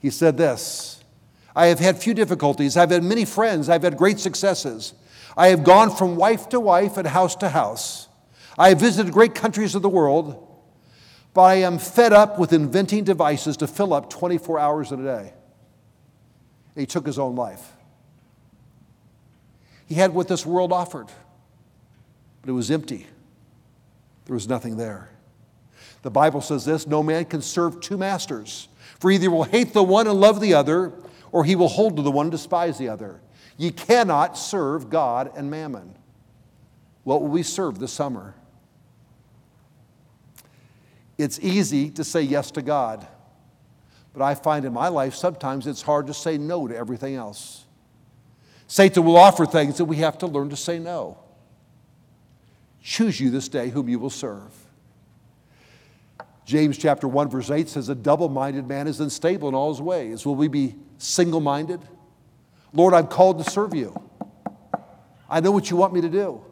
He 0.00 0.10
said 0.10 0.36
this 0.36 1.04
I 1.54 1.66
have 1.66 1.78
had 1.78 2.02
few 2.02 2.14
difficulties. 2.14 2.76
I've 2.76 2.90
had 2.90 3.04
many 3.04 3.24
friends. 3.24 3.68
I've 3.68 3.84
had 3.84 3.96
great 3.96 4.18
successes. 4.18 4.92
I 5.36 5.48
have 5.48 5.62
gone 5.62 5.94
from 5.94 6.16
wife 6.16 6.48
to 6.48 6.58
wife 6.58 6.96
and 6.96 7.06
house 7.06 7.36
to 7.36 7.48
house. 7.48 8.08
I 8.58 8.70
have 8.70 8.80
visited 8.80 9.12
great 9.12 9.36
countries 9.36 9.76
of 9.76 9.82
the 9.82 9.88
world, 9.88 10.48
but 11.32 11.42
I 11.42 11.54
am 11.54 11.78
fed 11.78 12.12
up 12.12 12.40
with 12.40 12.52
inventing 12.52 13.04
devices 13.04 13.56
to 13.58 13.68
fill 13.68 13.94
up 13.94 14.10
24 14.10 14.58
hours 14.58 14.90
in 14.90 14.98
a 14.98 15.04
day. 15.04 15.32
he 16.74 16.86
took 16.86 17.06
his 17.06 17.20
own 17.20 17.36
life. 17.36 17.71
He 19.92 19.98
had 19.98 20.14
what 20.14 20.26
this 20.26 20.46
world 20.46 20.72
offered, 20.72 21.08
but 22.40 22.48
it 22.48 22.54
was 22.54 22.70
empty. 22.70 23.06
There 24.24 24.32
was 24.32 24.48
nothing 24.48 24.78
there. 24.78 25.10
The 26.00 26.10
Bible 26.10 26.40
says 26.40 26.64
this 26.64 26.86
no 26.86 27.02
man 27.02 27.26
can 27.26 27.42
serve 27.42 27.78
two 27.82 27.98
masters, 27.98 28.68
for 28.98 29.10
either 29.10 29.30
will 29.30 29.42
hate 29.42 29.74
the 29.74 29.82
one 29.82 30.06
and 30.06 30.18
love 30.18 30.40
the 30.40 30.54
other, 30.54 30.94
or 31.30 31.44
he 31.44 31.56
will 31.56 31.68
hold 31.68 31.96
to 31.96 32.02
the 32.02 32.10
one 32.10 32.28
and 32.28 32.30
despise 32.30 32.78
the 32.78 32.88
other. 32.88 33.20
Ye 33.58 33.70
cannot 33.70 34.38
serve 34.38 34.88
God 34.88 35.30
and 35.36 35.50
mammon. 35.50 35.94
What 37.04 37.20
will 37.20 37.28
we 37.28 37.42
serve 37.42 37.78
this 37.78 37.92
summer? 37.92 38.34
It's 41.18 41.38
easy 41.40 41.90
to 41.90 42.02
say 42.02 42.22
yes 42.22 42.50
to 42.52 42.62
God, 42.62 43.06
but 44.14 44.22
I 44.22 44.36
find 44.36 44.64
in 44.64 44.72
my 44.72 44.88
life 44.88 45.14
sometimes 45.14 45.66
it's 45.66 45.82
hard 45.82 46.06
to 46.06 46.14
say 46.14 46.38
no 46.38 46.66
to 46.66 46.74
everything 46.74 47.14
else. 47.14 47.61
Satan 48.72 49.04
will 49.04 49.18
offer 49.18 49.44
things 49.44 49.76
that 49.76 49.84
we 49.84 49.96
have 49.96 50.16
to 50.16 50.26
learn 50.26 50.48
to 50.48 50.56
say 50.56 50.78
no. 50.78 51.18
Choose 52.82 53.20
you 53.20 53.28
this 53.28 53.50
day 53.50 53.68
whom 53.68 53.86
you 53.86 53.98
will 53.98 54.08
serve. 54.08 54.50
James 56.46 56.78
chapter 56.78 57.06
1 57.06 57.28
verse 57.28 57.50
8 57.50 57.68
says 57.68 57.90
a 57.90 57.94
double-minded 57.94 58.66
man 58.66 58.88
is 58.88 58.98
unstable 58.98 59.50
in 59.50 59.54
all 59.54 59.68
his 59.68 59.82
ways. 59.82 60.24
Will 60.24 60.36
we 60.36 60.48
be 60.48 60.74
single-minded? 60.96 61.82
Lord, 62.72 62.94
I'm 62.94 63.08
called 63.08 63.44
to 63.44 63.50
serve 63.50 63.74
you. 63.74 63.94
I 65.28 65.40
know 65.40 65.50
what 65.50 65.68
you 65.68 65.76
want 65.76 65.92
me 65.92 66.00
to 66.00 66.08
do. 66.08 66.42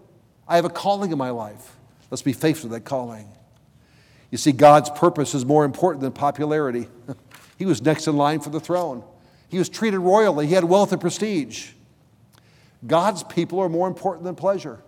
I 0.47 0.57
have 0.57 0.67
a 0.67 0.69
calling 0.69 1.13
in 1.13 1.17
my 1.17 1.31
life. 1.31 1.75
Let's 2.11 2.21
be 2.21 2.35
faithful 2.35 2.69
to 2.69 2.75
that 2.75 2.85
calling. 2.85 3.33
You 4.31 4.37
see, 4.37 4.53
God's 4.53 4.91
purpose 4.91 5.35
is 5.35 5.47
more 5.47 5.65
important 5.65 6.03
than 6.03 6.13
popularity. 6.13 6.87
he 7.57 7.65
was 7.65 7.81
next 7.81 8.07
in 8.07 8.19
line 8.19 8.41
for 8.41 8.51
the 8.51 8.61
throne. 8.61 9.05
He 9.49 9.57
was 9.57 9.71
treated 9.71 10.01
royally. 10.01 10.47
He 10.47 10.53
had 10.53 10.65
wealth 10.65 10.93
and 10.93 11.01
prestige. 11.01 11.71
God's 12.87 13.23
people 13.23 13.61
are 13.61 13.69
more 13.69 13.89
important 13.89 14.25
than 14.25 14.35
pleasure. 14.35 14.83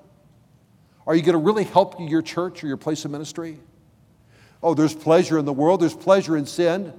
Are 1.07 1.15
you 1.15 1.23
going 1.23 1.33
to 1.33 1.39
really 1.39 1.65
help 1.65 1.97
your 2.01 2.23
church 2.23 2.63
or 2.63 2.67
your 2.67 2.77
place 2.77 3.05
of 3.05 3.11
ministry? 3.11 3.59
Oh, 4.63 4.75
there's 4.75 4.95
pleasure 4.95 5.39
in 5.39 5.45
the 5.45 5.53
world, 5.53 5.81
there's 5.81 5.95
pleasure 5.95 6.37
in 6.37 6.47
sin, 6.47 6.93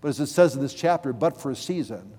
but 0.00 0.08
as 0.08 0.20
it 0.20 0.26
says 0.26 0.54
in 0.54 0.62
this 0.62 0.74
chapter, 0.74 1.12
but 1.12 1.40
for 1.40 1.50
a 1.50 1.56
season. 1.56 2.12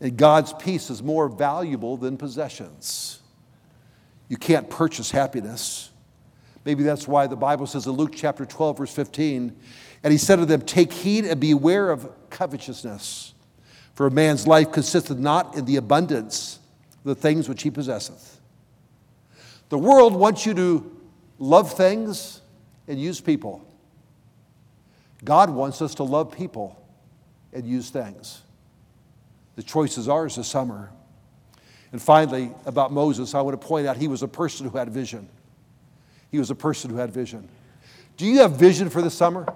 And 0.00 0.16
God's 0.16 0.52
peace 0.52 0.90
is 0.90 1.02
more 1.02 1.28
valuable 1.28 1.96
than 1.96 2.16
possessions. 2.16 3.20
You 4.28 4.36
can't 4.36 4.68
purchase 4.68 5.10
happiness. 5.10 5.90
Maybe 6.64 6.82
that's 6.82 7.08
why 7.08 7.26
the 7.26 7.36
Bible 7.36 7.66
says 7.66 7.86
in 7.86 7.92
Luke 7.92 8.12
chapter 8.14 8.44
12, 8.44 8.78
verse 8.78 8.92
15, 8.92 9.56
and 10.04 10.12
he 10.12 10.18
said 10.18 10.36
to 10.36 10.46
them, 10.46 10.60
Take 10.60 10.92
heed 10.92 11.24
and 11.24 11.40
beware 11.40 11.90
of 11.90 12.08
covetousness, 12.30 13.32
for 13.98 14.06
a 14.06 14.10
man's 14.12 14.46
life 14.46 14.70
consisteth 14.70 15.18
not 15.18 15.56
in 15.56 15.64
the 15.64 15.74
abundance 15.74 16.60
of 17.00 17.02
the 17.02 17.14
things 17.16 17.48
which 17.48 17.64
he 17.64 17.68
possesseth. 17.68 18.38
The 19.70 19.78
world 19.78 20.14
wants 20.14 20.46
you 20.46 20.54
to 20.54 20.96
love 21.40 21.72
things 21.72 22.40
and 22.86 23.00
use 23.00 23.20
people. 23.20 23.60
God 25.24 25.50
wants 25.50 25.82
us 25.82 25.96
to 25.96 26.04
love 26.04 26.30
people 26.30 26.80
and 27.52 27.66
use 27.66 27.90
things. 27.90 28.40
The 29.56 29.64
choice 29.64 29.98
is 29.98 30.08
ours 30.08 30.36
this 30.36 30.46
summer. 30.46 30.90
And 31.90 32.00
finally, 32.00 32.52
about 32.66 32.92
Moses, 32.92 33.34
I 33.34 33.40
want 33.40 33.60
to 33.60 33.66
point 33.66 33.88
out 33.88 33.96
he 33.96 34.06
was 34.06 34.22
a 34.22 34.28
person 34.28 34.70
who 34.70 34.78
had 34.78 34.90
vision. 34.90 35.28
He 36.30 36.38
was 36.38 36.50
a 36.50 36.54
person 36.54 36.88
who 36.90 36.98
had 36.98 37.10
vision. 37.10 37.48
Do 38.16 38.26
you 38.26 38.42
have 38.42 38.52
vision 38.52 38.90
for 38.90 39.02
the 39.02 39.10
summer? 39.10 39.52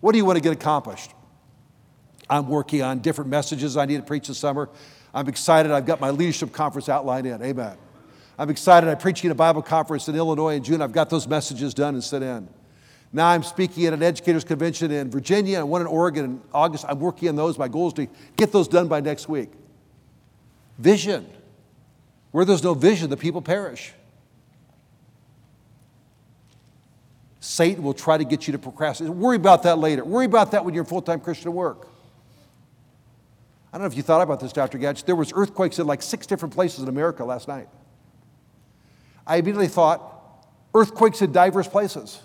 What 0.00 0.12
do 0.12 0.18
you 0.18 0.26
want 0.26 0.36
to 0.36 0.42
get 0.42 0.52
accomplished? 0.52 1.12
I'm 2.28 2.48
working 2.48 2.82
on 2.82 3.00
different 3.00 3.30
messages 3.30 3.76
I 3.76 3.84
need 3.84 3.96
to 3.96 4.02
preach 4.02 4.28
this 4.28 4.38
summer. 4.38 4.68
I'm 5.12 5.28
excited. 5.28 5.70
I've 5.70 5.86
got 5.86 6.00
my 6.00 6.10
leadership 6.10 6.52
conference 6.52 6.88
outlined 6.88 7.26
in. 7.26 7.42
Amen. 7.42 7.76
I'm 8.38 8.50
excited. 8.50 8.88
I'm 8.88 8.98
preaching 8.98 9.30
at 9.30 9.32
a 9.32 9.36
Bible 9.36 9.62
conference 9.62 10.08
in 10.08 10.16
Illinois 10.16 10.56
in 10.56 10.64
June. 10.64 10.82
I've 10.82 10.92
got 10.92 11.10
those 11.10 11.28
messages 11.28 11.72
done 11.72 11.94
and 11.94 12.02
sent 12.02 12.24
in. 12.24 12.48
Now 13.12 13.28
I'm 13.28 13.44
speaking 13.44 13.86
at 13.86 13.92
an 13.92 14.02
educators 14.02 14.42
convention 14.42 14.90
in 14.90 15.08
Virginia 15.08 15.58
and 15.58 15.70
one 15.70 15.80
in 15.80 15.86
Oregon 15.86 16.24
in 16.24 16.42
August. 16.52 16.84
I'm 16.88 16.98
working 16.98 17.28
on 17.28 17.36
those. 17.36 17.56
My 17.56 17.68
goal 17.68 17.88
is 17.88 17.92
to 17.94 18.08
get 18.36 18.50
those 18.50 18.66
done 18.66 18.88
by 18.88 19.00
next 19.00 19.28
week. 19.28 19.50
Vision. 20.78 21.28
Where 22.32 22.44
there's 22.44 22.64
no 22.64 22.74
vision, 22.74 23.10
the 23.10 23.16
people 23.16 23.40
perish. 23.40 23.92
Satan 27.38 27.84
will 27.84 27.94
try 27.94 28.18
to 28.18 28.24
get 28.24 28.48
you 28.48 28.52
to 28.52 28.58
procrastinate. 28.58 29.14
Worry 29.14 29.36
about 29.36 29.62
that 29.62 29.78
later. 29.78 30.04
Worry 30.04 30.24
about 30.24 30.50
that 30.50 30.64
when 30.64 30.74
you're 30.74 30.84
full 30.84 31.02
time 31.02 31.20
Christian 31.20 31.52
work. 31.52 31.86
I 33.74 33.76
don't 33.76 33.82
know 33.82 33.90
if 33.90 33.96
you 33.96 34.04
thought 34.04 34.22
about 34.22 34.38
this, 34.38 34.52
Dr. 34.52 34.78
Gadget. 34.78 35.04
There 35.04 35.16
was 35.16 35.32
earthquakes 35.34 35.80
in 35.80 35.86
like 35.88 36.00
six 36.00 36.28
different 36.28 36.54
places 36.54 36.84
in 36.84 36.88
America 36.88 37.24
last 37.24 37.48
night. 37.48 37.68
I 39.26 39.38
immediately 39.38 39.66
thought, 39.66 40.46
earthquakes 40.76 41.22
in 41.22 41.32
diverse 41.32 41.66
places. 41.66 42.22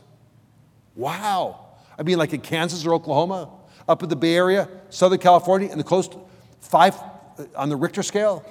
Wow. 0.93 1.65
I 1.97 2.03
mean, 2.03 2.19
like 2.19 2.33
in 2.33 2.41
Kansas 2.41 2.85
or 2.85 2.93
Oklahoma, 2.93 3.49
up 3.87 4.03
in 4.03 4.09
the 4.09 4.15
Bay 4.15 4.35
Area, 4.35 4.69
Southern 4.91 5.17
California, 5.17 5.69
and 5.71 5.79
the 5.79 5.83
coast, 5.83 6.15
five 6.59 6.95
uh, 7.39 7.45
on 7.55 7.69
the 7.69 7.75
Richter 7.75 8.03
scale. 8.03 8.45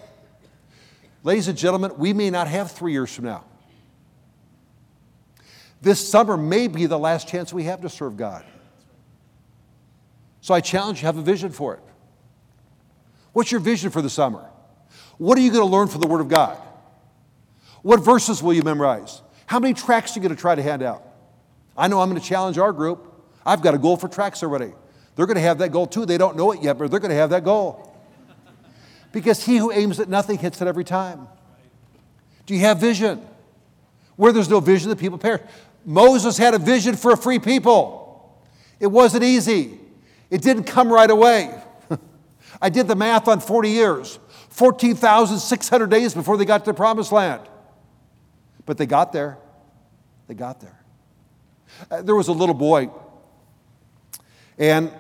Ladies 1.23 1.47
and 1.47 1.57
gentlemen, 1.57 1.93
we 1.99 2.13
may 2.13 2.31
not 2.31 2.49
have 2.49 2.73
three 2.73 2.91
years 2.91 3.15
from 3.15 3.27
now. 3.27 3.45
This 5.81 6.09
summer 6.09 6.37
may 6.37 6.67
be 6.67 6.87
the 6.87 6.99
last 6.99 7.29
chance 7.29 7.53
we 7.53 7.63
have 7.63 7.81
to 7.83 7.89
serve 7.89 8.17
God. 8.17 8.45
So 10.41 10.53
I 10.53 10.61
challenge 10.61 11.01
you, 11.01 11.07
have 11.07 11.17
a 11.17 11.23
vision 11.23 11.53
for 11.53 11.75
it. 11.75 11.81
What's 13.39 13.53
your 13.53 13.61
vision 13.61 13.91
for 13.91 14.03
the 14.03 14.11
summer? 14.11 14.51
What 15.17 15.39
are 15.39 15.41
you 15.41 15.53
going 15.53 15.63
to 15.63 15.73
learn 15.73 15.87
from 15.87 16.01
the 16.01 16.09
Word 16.09 16.21
of 16.21 16.27
God? 16.27 16.59
What 17.83 18.01
verses 18.01 18.43
will 18.43 18.53
you 18.53 18.65
memorize? 18.65 19.23
How 19.47 19.61
many 19.61 19.75
tracts 19.75 20.17
are 20.17 20.19
you 20.19 20.25
going 20.25 20.35
to 20.35 20.41
try 20.41 20.57
to 20.57 20.63
hand 20.63 20.83
out? 20.83 21.05
I 21.77 21.87
know 21.87 22.01
I'm 22.01 22.11
going 22.11 22.21
to 22.21 22.29
challenge 22.29 22.59
our 22.59 22.73
group. 22.73 23.15
I've 23.47 23.63
got 23.63 23.77
a 23.77 23.79
goal 23.79 23.97
for 23.97 24.09
tracts 24.09 24.43
already. 24.43 24.73
They're 25.15 25.27
going 25.27 25.37
to 25.37 25.43
have 25.43 25.59
that 25.59 25.71
goal 25.71 25.87
too. 25.87 26.05
They 26.05 26.19
don't 26.19 26.37
know 26.37 26.51
it 26.51 26.65
yet, 26.65 26.79
but 26.79 26.91
they're 26.91 26.99
going 26.99 27.13
to 27.13 27.17
have 27.17 27.31
that 27.31 27.45
goal. 27.45 27.97
Because 29.13 29.47
he 29.47 29.57
who 29.59 29.71
aims 29.71 30.01
at 30.01 30.09
nothing 30.09 30.39
hits 30.39 30.61
it 30.61 30.67
every 30.67 30.83
time. 30.83 31.29
Do 32.45 32.55
you 32.55 32.61
have 32.63 32.81
vision? 32.81 33.25
Where 34.17 34.33
there's 34.33 34.51
no 34.51 34.59
vision, 34.59 34.91
the 34.91 34.97
people 34.97 35.17
perish. 35.17 35.43
Moses 35.85 36.37
had 36.39 36.55
a 36.55 36.59
vision 36.59 36.97
for 36.97 37.13
a 37.13 37.17
free 37.17 37.39
people. 37.39 38.37
It 38.81 38.89
wasn't 38.89 39.23
easy, 39.23 39.79
it 40.29 40.43
didn't 40.43 40.65
come 40.65 40.93
right 40.93 41.09
away. 41.09 41.55
I 42.61 42.71
did 42.71 42.89
the 42.89 42.97
math 42.97 43.29
on 43.29 43.41
40 43.41 43.71
years 43.71 44.19
14,600 44.51 45.89
days 45.89 46.15
before 46.15 46.37
they 46.37 46.45
got 46.45 46.65
to 46.65 46.73
the 46.73 46.75
promised 46.75 47.13
land. 47.13 47.43
But 48.67 48.77
they 48.77 48.87
got 48.87 49.13
there. 49.13 49.39
They 50.27 50.35
got 50.35 50.61
there. 50.61 50.79
Uh, 51.91 52.03
there 52.03 52.15
was 52.15 52.29
a 52.29 52.33
little 52.33 52.55
boy, 52.55 52.91
and 54.59 54.91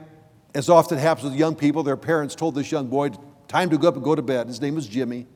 as 0.55 0.69
often 0.69 0.99
happens 0.99 1.25
with 1.25 1.35
young 1.35 1.55
people, 1.55 1.83
their 1.83 1.97
parents 1.97 2.35
told 2.35 2.55
this 2.55 2.71
young 2.71 2.89
boy, 2.89 3.11
Time 3.49 3.71
to 3.71 3.79
go 3.79 3.89
up 3.89 3.95
and 3.95 4.05
go 4.05 4.15
to 4.15 4.21
bed. 4.21 4.47
His 4.47 4.61
name 4.61 4.75
was 4.75 4.87
Jimmy. 4.87 5.27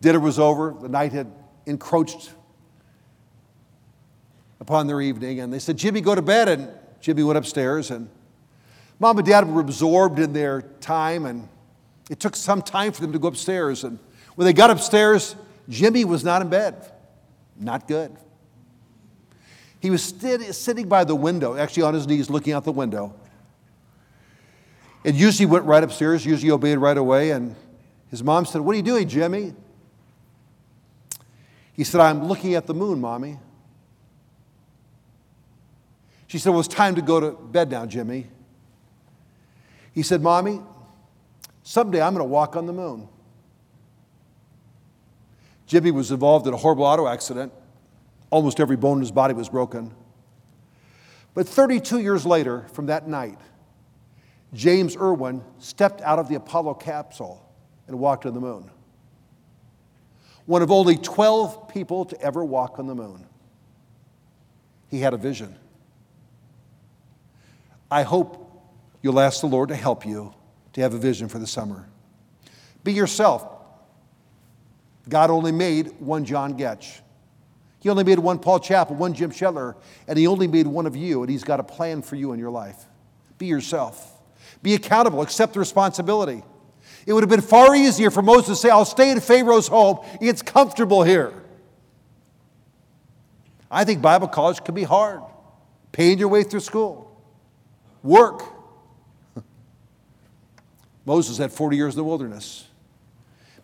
Dinner 0.00 0.18
was 0.18 0.40
over. 0.40 0.74
The 0.78 0.88
night 0.88 1.12
had 1.12 1.30
encroached 1.66 2.32
upon 4.58 4.88
their 4.88 5.00
evening, 5.00 5.38
and 5.38 5.52
they 5.52 5.60
said, 5.60 5.76
Jimmy, 5.76 6.00
go 6.00 6.16
to 6.16 6.22
bed. 6.22 6.48
And 6.48 6.68
Jimmy 7.00 7.22
went 7.22 7.38
upstairs, 7.38 7.92
and 7.92 8.10
mom 8.98 9.18
and 9.18 9.26
dad 9.26 9.48
were 9.48 9.60
absorbed 9.60 10.18
in 10.18 10.32
their 10.32 10.62
time, 10.80 11.26
and 11.26 11.48
it 12.10 12.20
took 12.20 12.36
some 12.36 12.62
time 12.62 12.92
for 12.92 13.00
them 13.00 13.12
to 13.12 13.18
go 13.18 13.28
upstairs. 13.28 13.84
And 13.84 13.98
when 14.34 14.46
they 14.46 14.52
got 14.52 14.70
upstairs, 14.70 15.36
Jimmy 15.68 16.04
was 16.04 16.24
not 16.24 16.42
in 16.42 16.48
bed. 16.48 16.92
Not 17.58 17.88
good. 17.88 18.16
He 19.80 19.90
was 19.90 20.02
sitting 20.02 20.88
by 20.88 21.04
the 21.04 21.14
window, 21.14 21.56
actually 21.56 21.84
on 21.84 21.94
his 21.94 22.06
knees, 22.06 22.28
looking 22.30 22.52
out 22.52 22.64
the 22.64 22.72
window. 22.72 23.14
And 25.04 25.16
usually 25.16 25.46
went 25.46 25.64
right 25.64 25.82
upstairs, 25.82 26.26
usually 26.26 26.50
obeyed 26.50 26.78
right 26.78 26.96
away. 26.96 27.30
And 27.30 27.54
his 28.10 28.22
mom 28.22 28.44
said, 28.46 28.60
What 28.60 28.72
are 28.72 28.76
you 28.76 28.82
doing, 28.82 29.08
Jimmy? 29.08 29.54
He 31.72 31.84
said, 31.84 32.00
I'm 32.00 32.26
looking 32.26 32.54
at 32.54 32.66
the 32.66 32.74
moon, 32.74 33.00
mommy. 33.00 33.38
She 36.26 36.38
said, 36.38 36.50
Well, 36.50 36.58
it's 36.58 36.68
time 36.68 36.96
to 36.96 37.02
go 37.02 37.20
to 37.20 37.30
bed 37.30 37.70
now, 37.70 37.86
Jimmy. 37.86 38.26
He 39.92 40.02
said, 40.02 40.22
Mommy, 40.22 40.60
someday 41.62 42.00
I'm 42.00 42.14
going 42.14 42.24
to 42.24 42.30
walk 42.30 42.56
on 42.56 42.66
the 42.66 42.72
moon. 42.72 43.08
Jimmy 45.66 45.90
was 45.90 46.10
involved 46.10 46.46
in 46.46 46.54
a 46.54 46.56
horrible 46.56 46.84
auto 46.84 47.06
accident. 47.06 47.52
Almost 48.30 48.60
every 48.60 48.76
bone 48.76 48.98
in 48.98 49.00
his 49.00 49.12
body 49.12 49.34
was 49.34 49.48
broken. 49.48 49.92
But 51.34 51.46
32 51.46 52.00
years 52.00 52.24
later, 52.26 52.66
from 52.72 52.86
that 52.86 53.06
night, 53.06 53.38
James 54.54 54.96
Irwin 54.96 55.42
stepped 55.58 56.00
out 56.00 56.18
of 56.18 56.28
the 56.28 56.36
Apollo 56.36 56.74
capsule 56.74 57.44
and 57.86 57.98
walked 57.98 58.24
on 58.24 58.34
the 58.34 58.40
moon. 58.40 58.70
One 60.46 60.62
of 60.62 60.70
only 60.70 60.96
12 60.96 61.68
people 61.68 62.06
to 62.06 62.20
ever 62.22 62.42
walk 62.42 62.78
on 62.78 62.86
the 62.86 62.94
moon. 62.94 63.26
He 64.90 65.00
had 65.00 65.12
a 65.12 65.18
vision. 65.18 65.54
I 67.90 68.02
hope 68.02 68.47
you'll 69.02 69.20
ask 69.20 69.40
the 69.40 69.46
Lord 69.46 69.68
to 69.70 69.76
help 69.76 70.06
you 70.06 70.34
to 70.72 70.80
have 70.80 70.94
a 70.94 70.98
vision 70.98 71.28
for 71.28 71.38
the 71.38 71.46
summer. 71.46 71.88
Be 72.84 72.92
yourself. 72.92 73.46
God 75.08 75.30
only 75.30 75.52
made 75.52 75.94
one 75.98 76.24
John 76.24 76.56
Goetsch. 76.56 77.00
He 77.80 77.88
only 77.88 78.04
made 78.04 78.18
one 78.18 78.38
Paul 78.38 78.60
Chappell, 78.60 78.96
one 78.96 79.14
Jim 79.14 79.30
Schettler, 79.30 79.76
and 80.06 80.18
he 80.18 80.26
only 80.26 80.46
made 80.46 80.66
one 80.66 80.86
of 80.86 80.96
you, 80.96 81.22
and 81.22 81.30
he's 81.30 81.44
got 81.44 81.60
a 81.60 81.62
plan 81.62 82.02
for 82.02 82.16
you 82.16 82.32
in 82.32 82.38
your 82.38 82.50
life. 82.50 82.86
Be 83.38 83.46
yourself. 83.46 84.20
Be 84.62 84.74
accountable, 84.74 85.22
accept 85.22 85.54
the 85.54 85.60
responsibility. 85.60 86.42
It 87.06 87.12
would 87.12 87.22
have 87.22 87.30
been 87.30 87.40
far 87.40 87.74
easier 87.74 88.10
for 88.10 88.22
Moses 88.22 88.48
to 88.48 88.56
say, 88.56 88.70
I'll 88.70 88.84
stay 88.84 89.10
in 89.10 89.20
Pharaoh's 89.20 89.68
home. 89.68 90.00
It's 90.20 90.42
comfortable 90.42 91.02
here. 91.02 91.32
I 93.70 93.84
think 93.84 94.02
Bible 94.02 94.28
college 94.28 94.64
can 94.64 94.74
be 94.74 94.82
hard. 94.82 95.22
Paying 95.92 96.18
your 96.18 96.28
way 96.28 96.42
through 96.42 96.60
school, 96.60 97.18
work. 98.02 98.42
Moses 101.08 101.38
had 101.38 101.50
40 101.50 101.74
years 101.74 101.94
in 101.94 101.96
the 101.96 102.04
wilderness. 102.04 102.68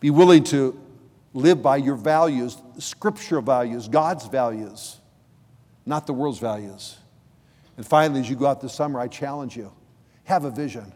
Be 0.00 0.08
willing 0.08 0.44
to 0.44 0.80
live 1.34 1.62
by 1.62 1.76
your 1.76 1.94
values, 1.94 2.56
scriptural 2.78 3.42
values, 3.42 3.86
God's 3.86 4.26
values, 4.28 4.96
not 5.84 6.06
the 6.06 6.14
world's 6.14 6.38
values. 6.38 6.96
And 7.76 7.84
finally, 7.84 8.20
as 8.20 8.30
you 8.30 8.34
go 8.34 8.46
out 8.46 8.62
this 8.62 8.72
summer, 8.72 8.98
I 8.98 9.08
challenge 9.08 9.58
you 9.58 9.70
have 10.24 10.44
a 10.44 10.50
vision. 10.50 10.90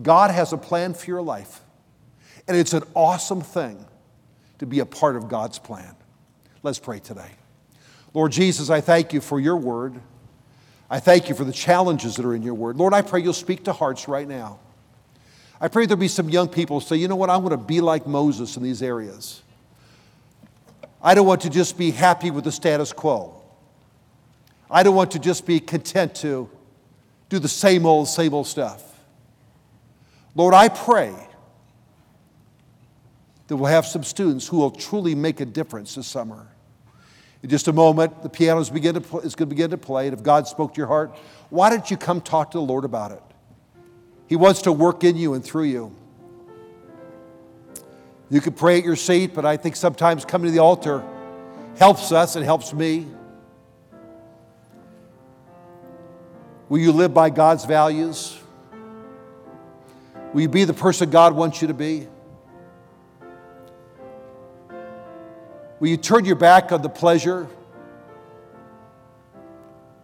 God 0.00 0.30
has 0.30 0.54
a 0.54 0.56
plan 0.56 0.94
for 0.94 1.04
your 1.04 1.20
life, 1.20 1.60
and 2.48 2.56
it's 2.56 2.72
an 2.72 2.84
awesome 2.94 3.42
thing 3.42 3.84
to 4.58 4.64
be 4.64 4.78
a 4.78 4.86
part 4.86 5.16
of 5.16 5.28
God's 5.28 5.58
plan. 5.58 5.94
Let's 6.62 6.78
pray 6.78 6.98
today. 6.98 7.30
Lord 8.14 8.32
Jesus, 8.32 8.70
I 8.70 8.80
thank 8.80 9.12
you 9.12 9.20
for 9.20 9.38
your 9.38 9.58
word. 9.58 10.00
I 10.88 10.98
thank 10.98 11.28
you 11.28 11.34
for 11.34 11.44
the 11.44 11.52
challenges 11.52 12.16
that 12.16 12.24
are 12.24 12.34
in 12.34 12.42
your 12.42 12.54
word. 12.54 12.78
Lord, 12.78 12.94
I 12.94 13.02
pray 13.02 13.20
you'll 13.20 13.34
speak 13.34 13.64
to 13.64 13.74
hearts 13.74 14.08
right 14.08 14.26
now. 14.26 14.58
I 15.62 15.68
pray 15.68 15.86
there'll 15.86 16.00
be 16.00 16.08
some 16.08 16.28
young 16.28 16.48
people 16.48 16.80
say, 16.80 16.96
you 16.96 17.06
know 17.06 17.14
what, 17.14 17.30
I 17.30 17.36
want 17.36 17.52
to 17.52 17.56
be 17.56 17.80
like 17.80 18.04
Moses 18.04 18.56
in 18.56 18.64
these 18.64 18.82
areas. 18.82 19.42
I 21.00 21.14
don't 21.14 21.24
want 21.26 21.42
to 21.42 21.50
just 21.50 21.78
be 21.78 21.92
happy 21.92 22.32
with 22.32 22.42
the 22.42 22.50
status 22.50 22.92
quo. 22.92 23.40
I 24.68 24.82
don't 24.82 24.96
want 24.96 25.12
to 25.12 25.20
just 25.20 25.46
be 25.46 25.60
content 25.60 26.16
to 26.16 26.50
do 27.28 27.38
the 27.38 27.48
same 27.48 27.86
old, 27.86 28.08
same 28.08 28.34
old 28.34 28.48
stuff. 28.48 28.82
Lord, 30.34 30.52
I 30.52 30.68
pray 30.68 31.14
that 33.46 33.56
we'll 33.56 33.66
have 33.66 33.86
some 33.86 34.02
students 34.02 34.48
who 34.48 34.56
will 34.56 34.72
truly 34.72 35.14
make 35.14 35.38
a 35.38 35.46
difference 35.46 35.94
this 35.94 36.08
summer. 36.08 36.48
In 37.44 37.50
just 37.50 37.68
a 37.68 37.72
moment, 37.72 38.24
the 38.24 38.28
piano 38.28 38.60
is, 38.60 38.66
is 38.68 38.72
going 38.72 39.34
to 39.34 39.46
begin 39.46 39.70
to 39.70 39.78
play, 39.78 40.08
and 40.08 40.16
if 40.16 40.24
God 40.24 40.48
spoke 40.48 40.74
to 40.74 40.78
your 40.78 40.88
heart, 40.88 41.16
why 41.50 41.70
don't 41.70 41.88
you 41.88 41.96
come 41.96 42.20
talk 42.20 42.50
to 42.50 42.58
the 42.58 42.64
Lord 42.64 42.84
about 42.84 43.12
it? 43.12 43.22
He 44.32 44.36
wants 44.36 44.62
to 44.62 44.72
work 44.72 45.04
in 45.04 45.18
you 45.18 45.34
and 45.34 45.44
through 45.44 45.64
you. 45.64 45.94
You 48.30 48.40
can 48.40 48.54
pray 48.54 48.78
at 48.78 48.82
your 48.82 48.96
seat, 48.96 49.34
but 49.34 49.44
I 49.44 49.58
think 49.58 49.76
sometimes 49.76 50.24
coming 50.24 50.46
to 50.46 50.50
the 50.50 50.58
altar 50.58 51.04
helps 51.76 52.12
us 52.12 52.34
and 52.34 52.42
helps 52.42 52.72
me. 52.72 53.06
Will 56.70 56.78
you 56.78 56.92
live 56.92 57.12
by 57.12 57.28
God's 57.28 57.66
values? 57.66 58.38
Will 60.32 60.40
you 60.40 60.48
be 60.48 60.64
the 60.64 60.72
person 60.72 61.10
God 61.10 61.34
wants 61.36 61.60
you 61.60 61.68
to 61.68 61.74
be? 61.74 62.08
Will 65.78 65.88
you 65.88 65.98
turn 65.98 66.24
your 66.24 66.36
back 66.36 66.72
on 66.72 66.80
the 66.80 66.88
pleasure 66.88 67.48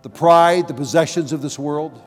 the 0.03 0.11
pride, 0.11 0.69
the 0.69 0.75
possessions 0.75 1.33
of 1.33 1.41
this 1.41 1.59
world, 1.59 1.99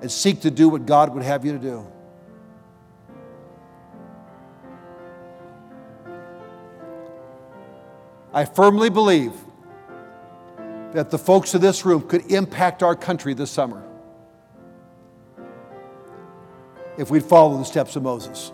and 0.00 0.10
seek 0.10 0.40
to 0.42 0.50
do 0.50 0.68
what 0.68 0.86
God 0.86 1.14
would 1.14 1.22
have 1.22 1.44
you 1.44 1.52
to 1.52 1.58
do. 1.58 1.86
I 8.32 8.44
firmly 8.44 8.90
believe 8.90 9.32
that 10.92 11.10
the 11.10 11.18
folks 11.18 11.54
in 11.54 11.60
this 11.60 11.84
room 11.84 12.06
could 12.06 12.30
impact 12.30 12.82
our 12.82 12.94
country 12.94 13.34
this 13.34 13.50
summer 13.50 13.82
if 16.96 17.10
we'd 17.10 17.24
follow 17.24 17.56
the 17.58 17.64
steps 17.64 17.96
of 17.96 18.02
Moses. 18.02 18.52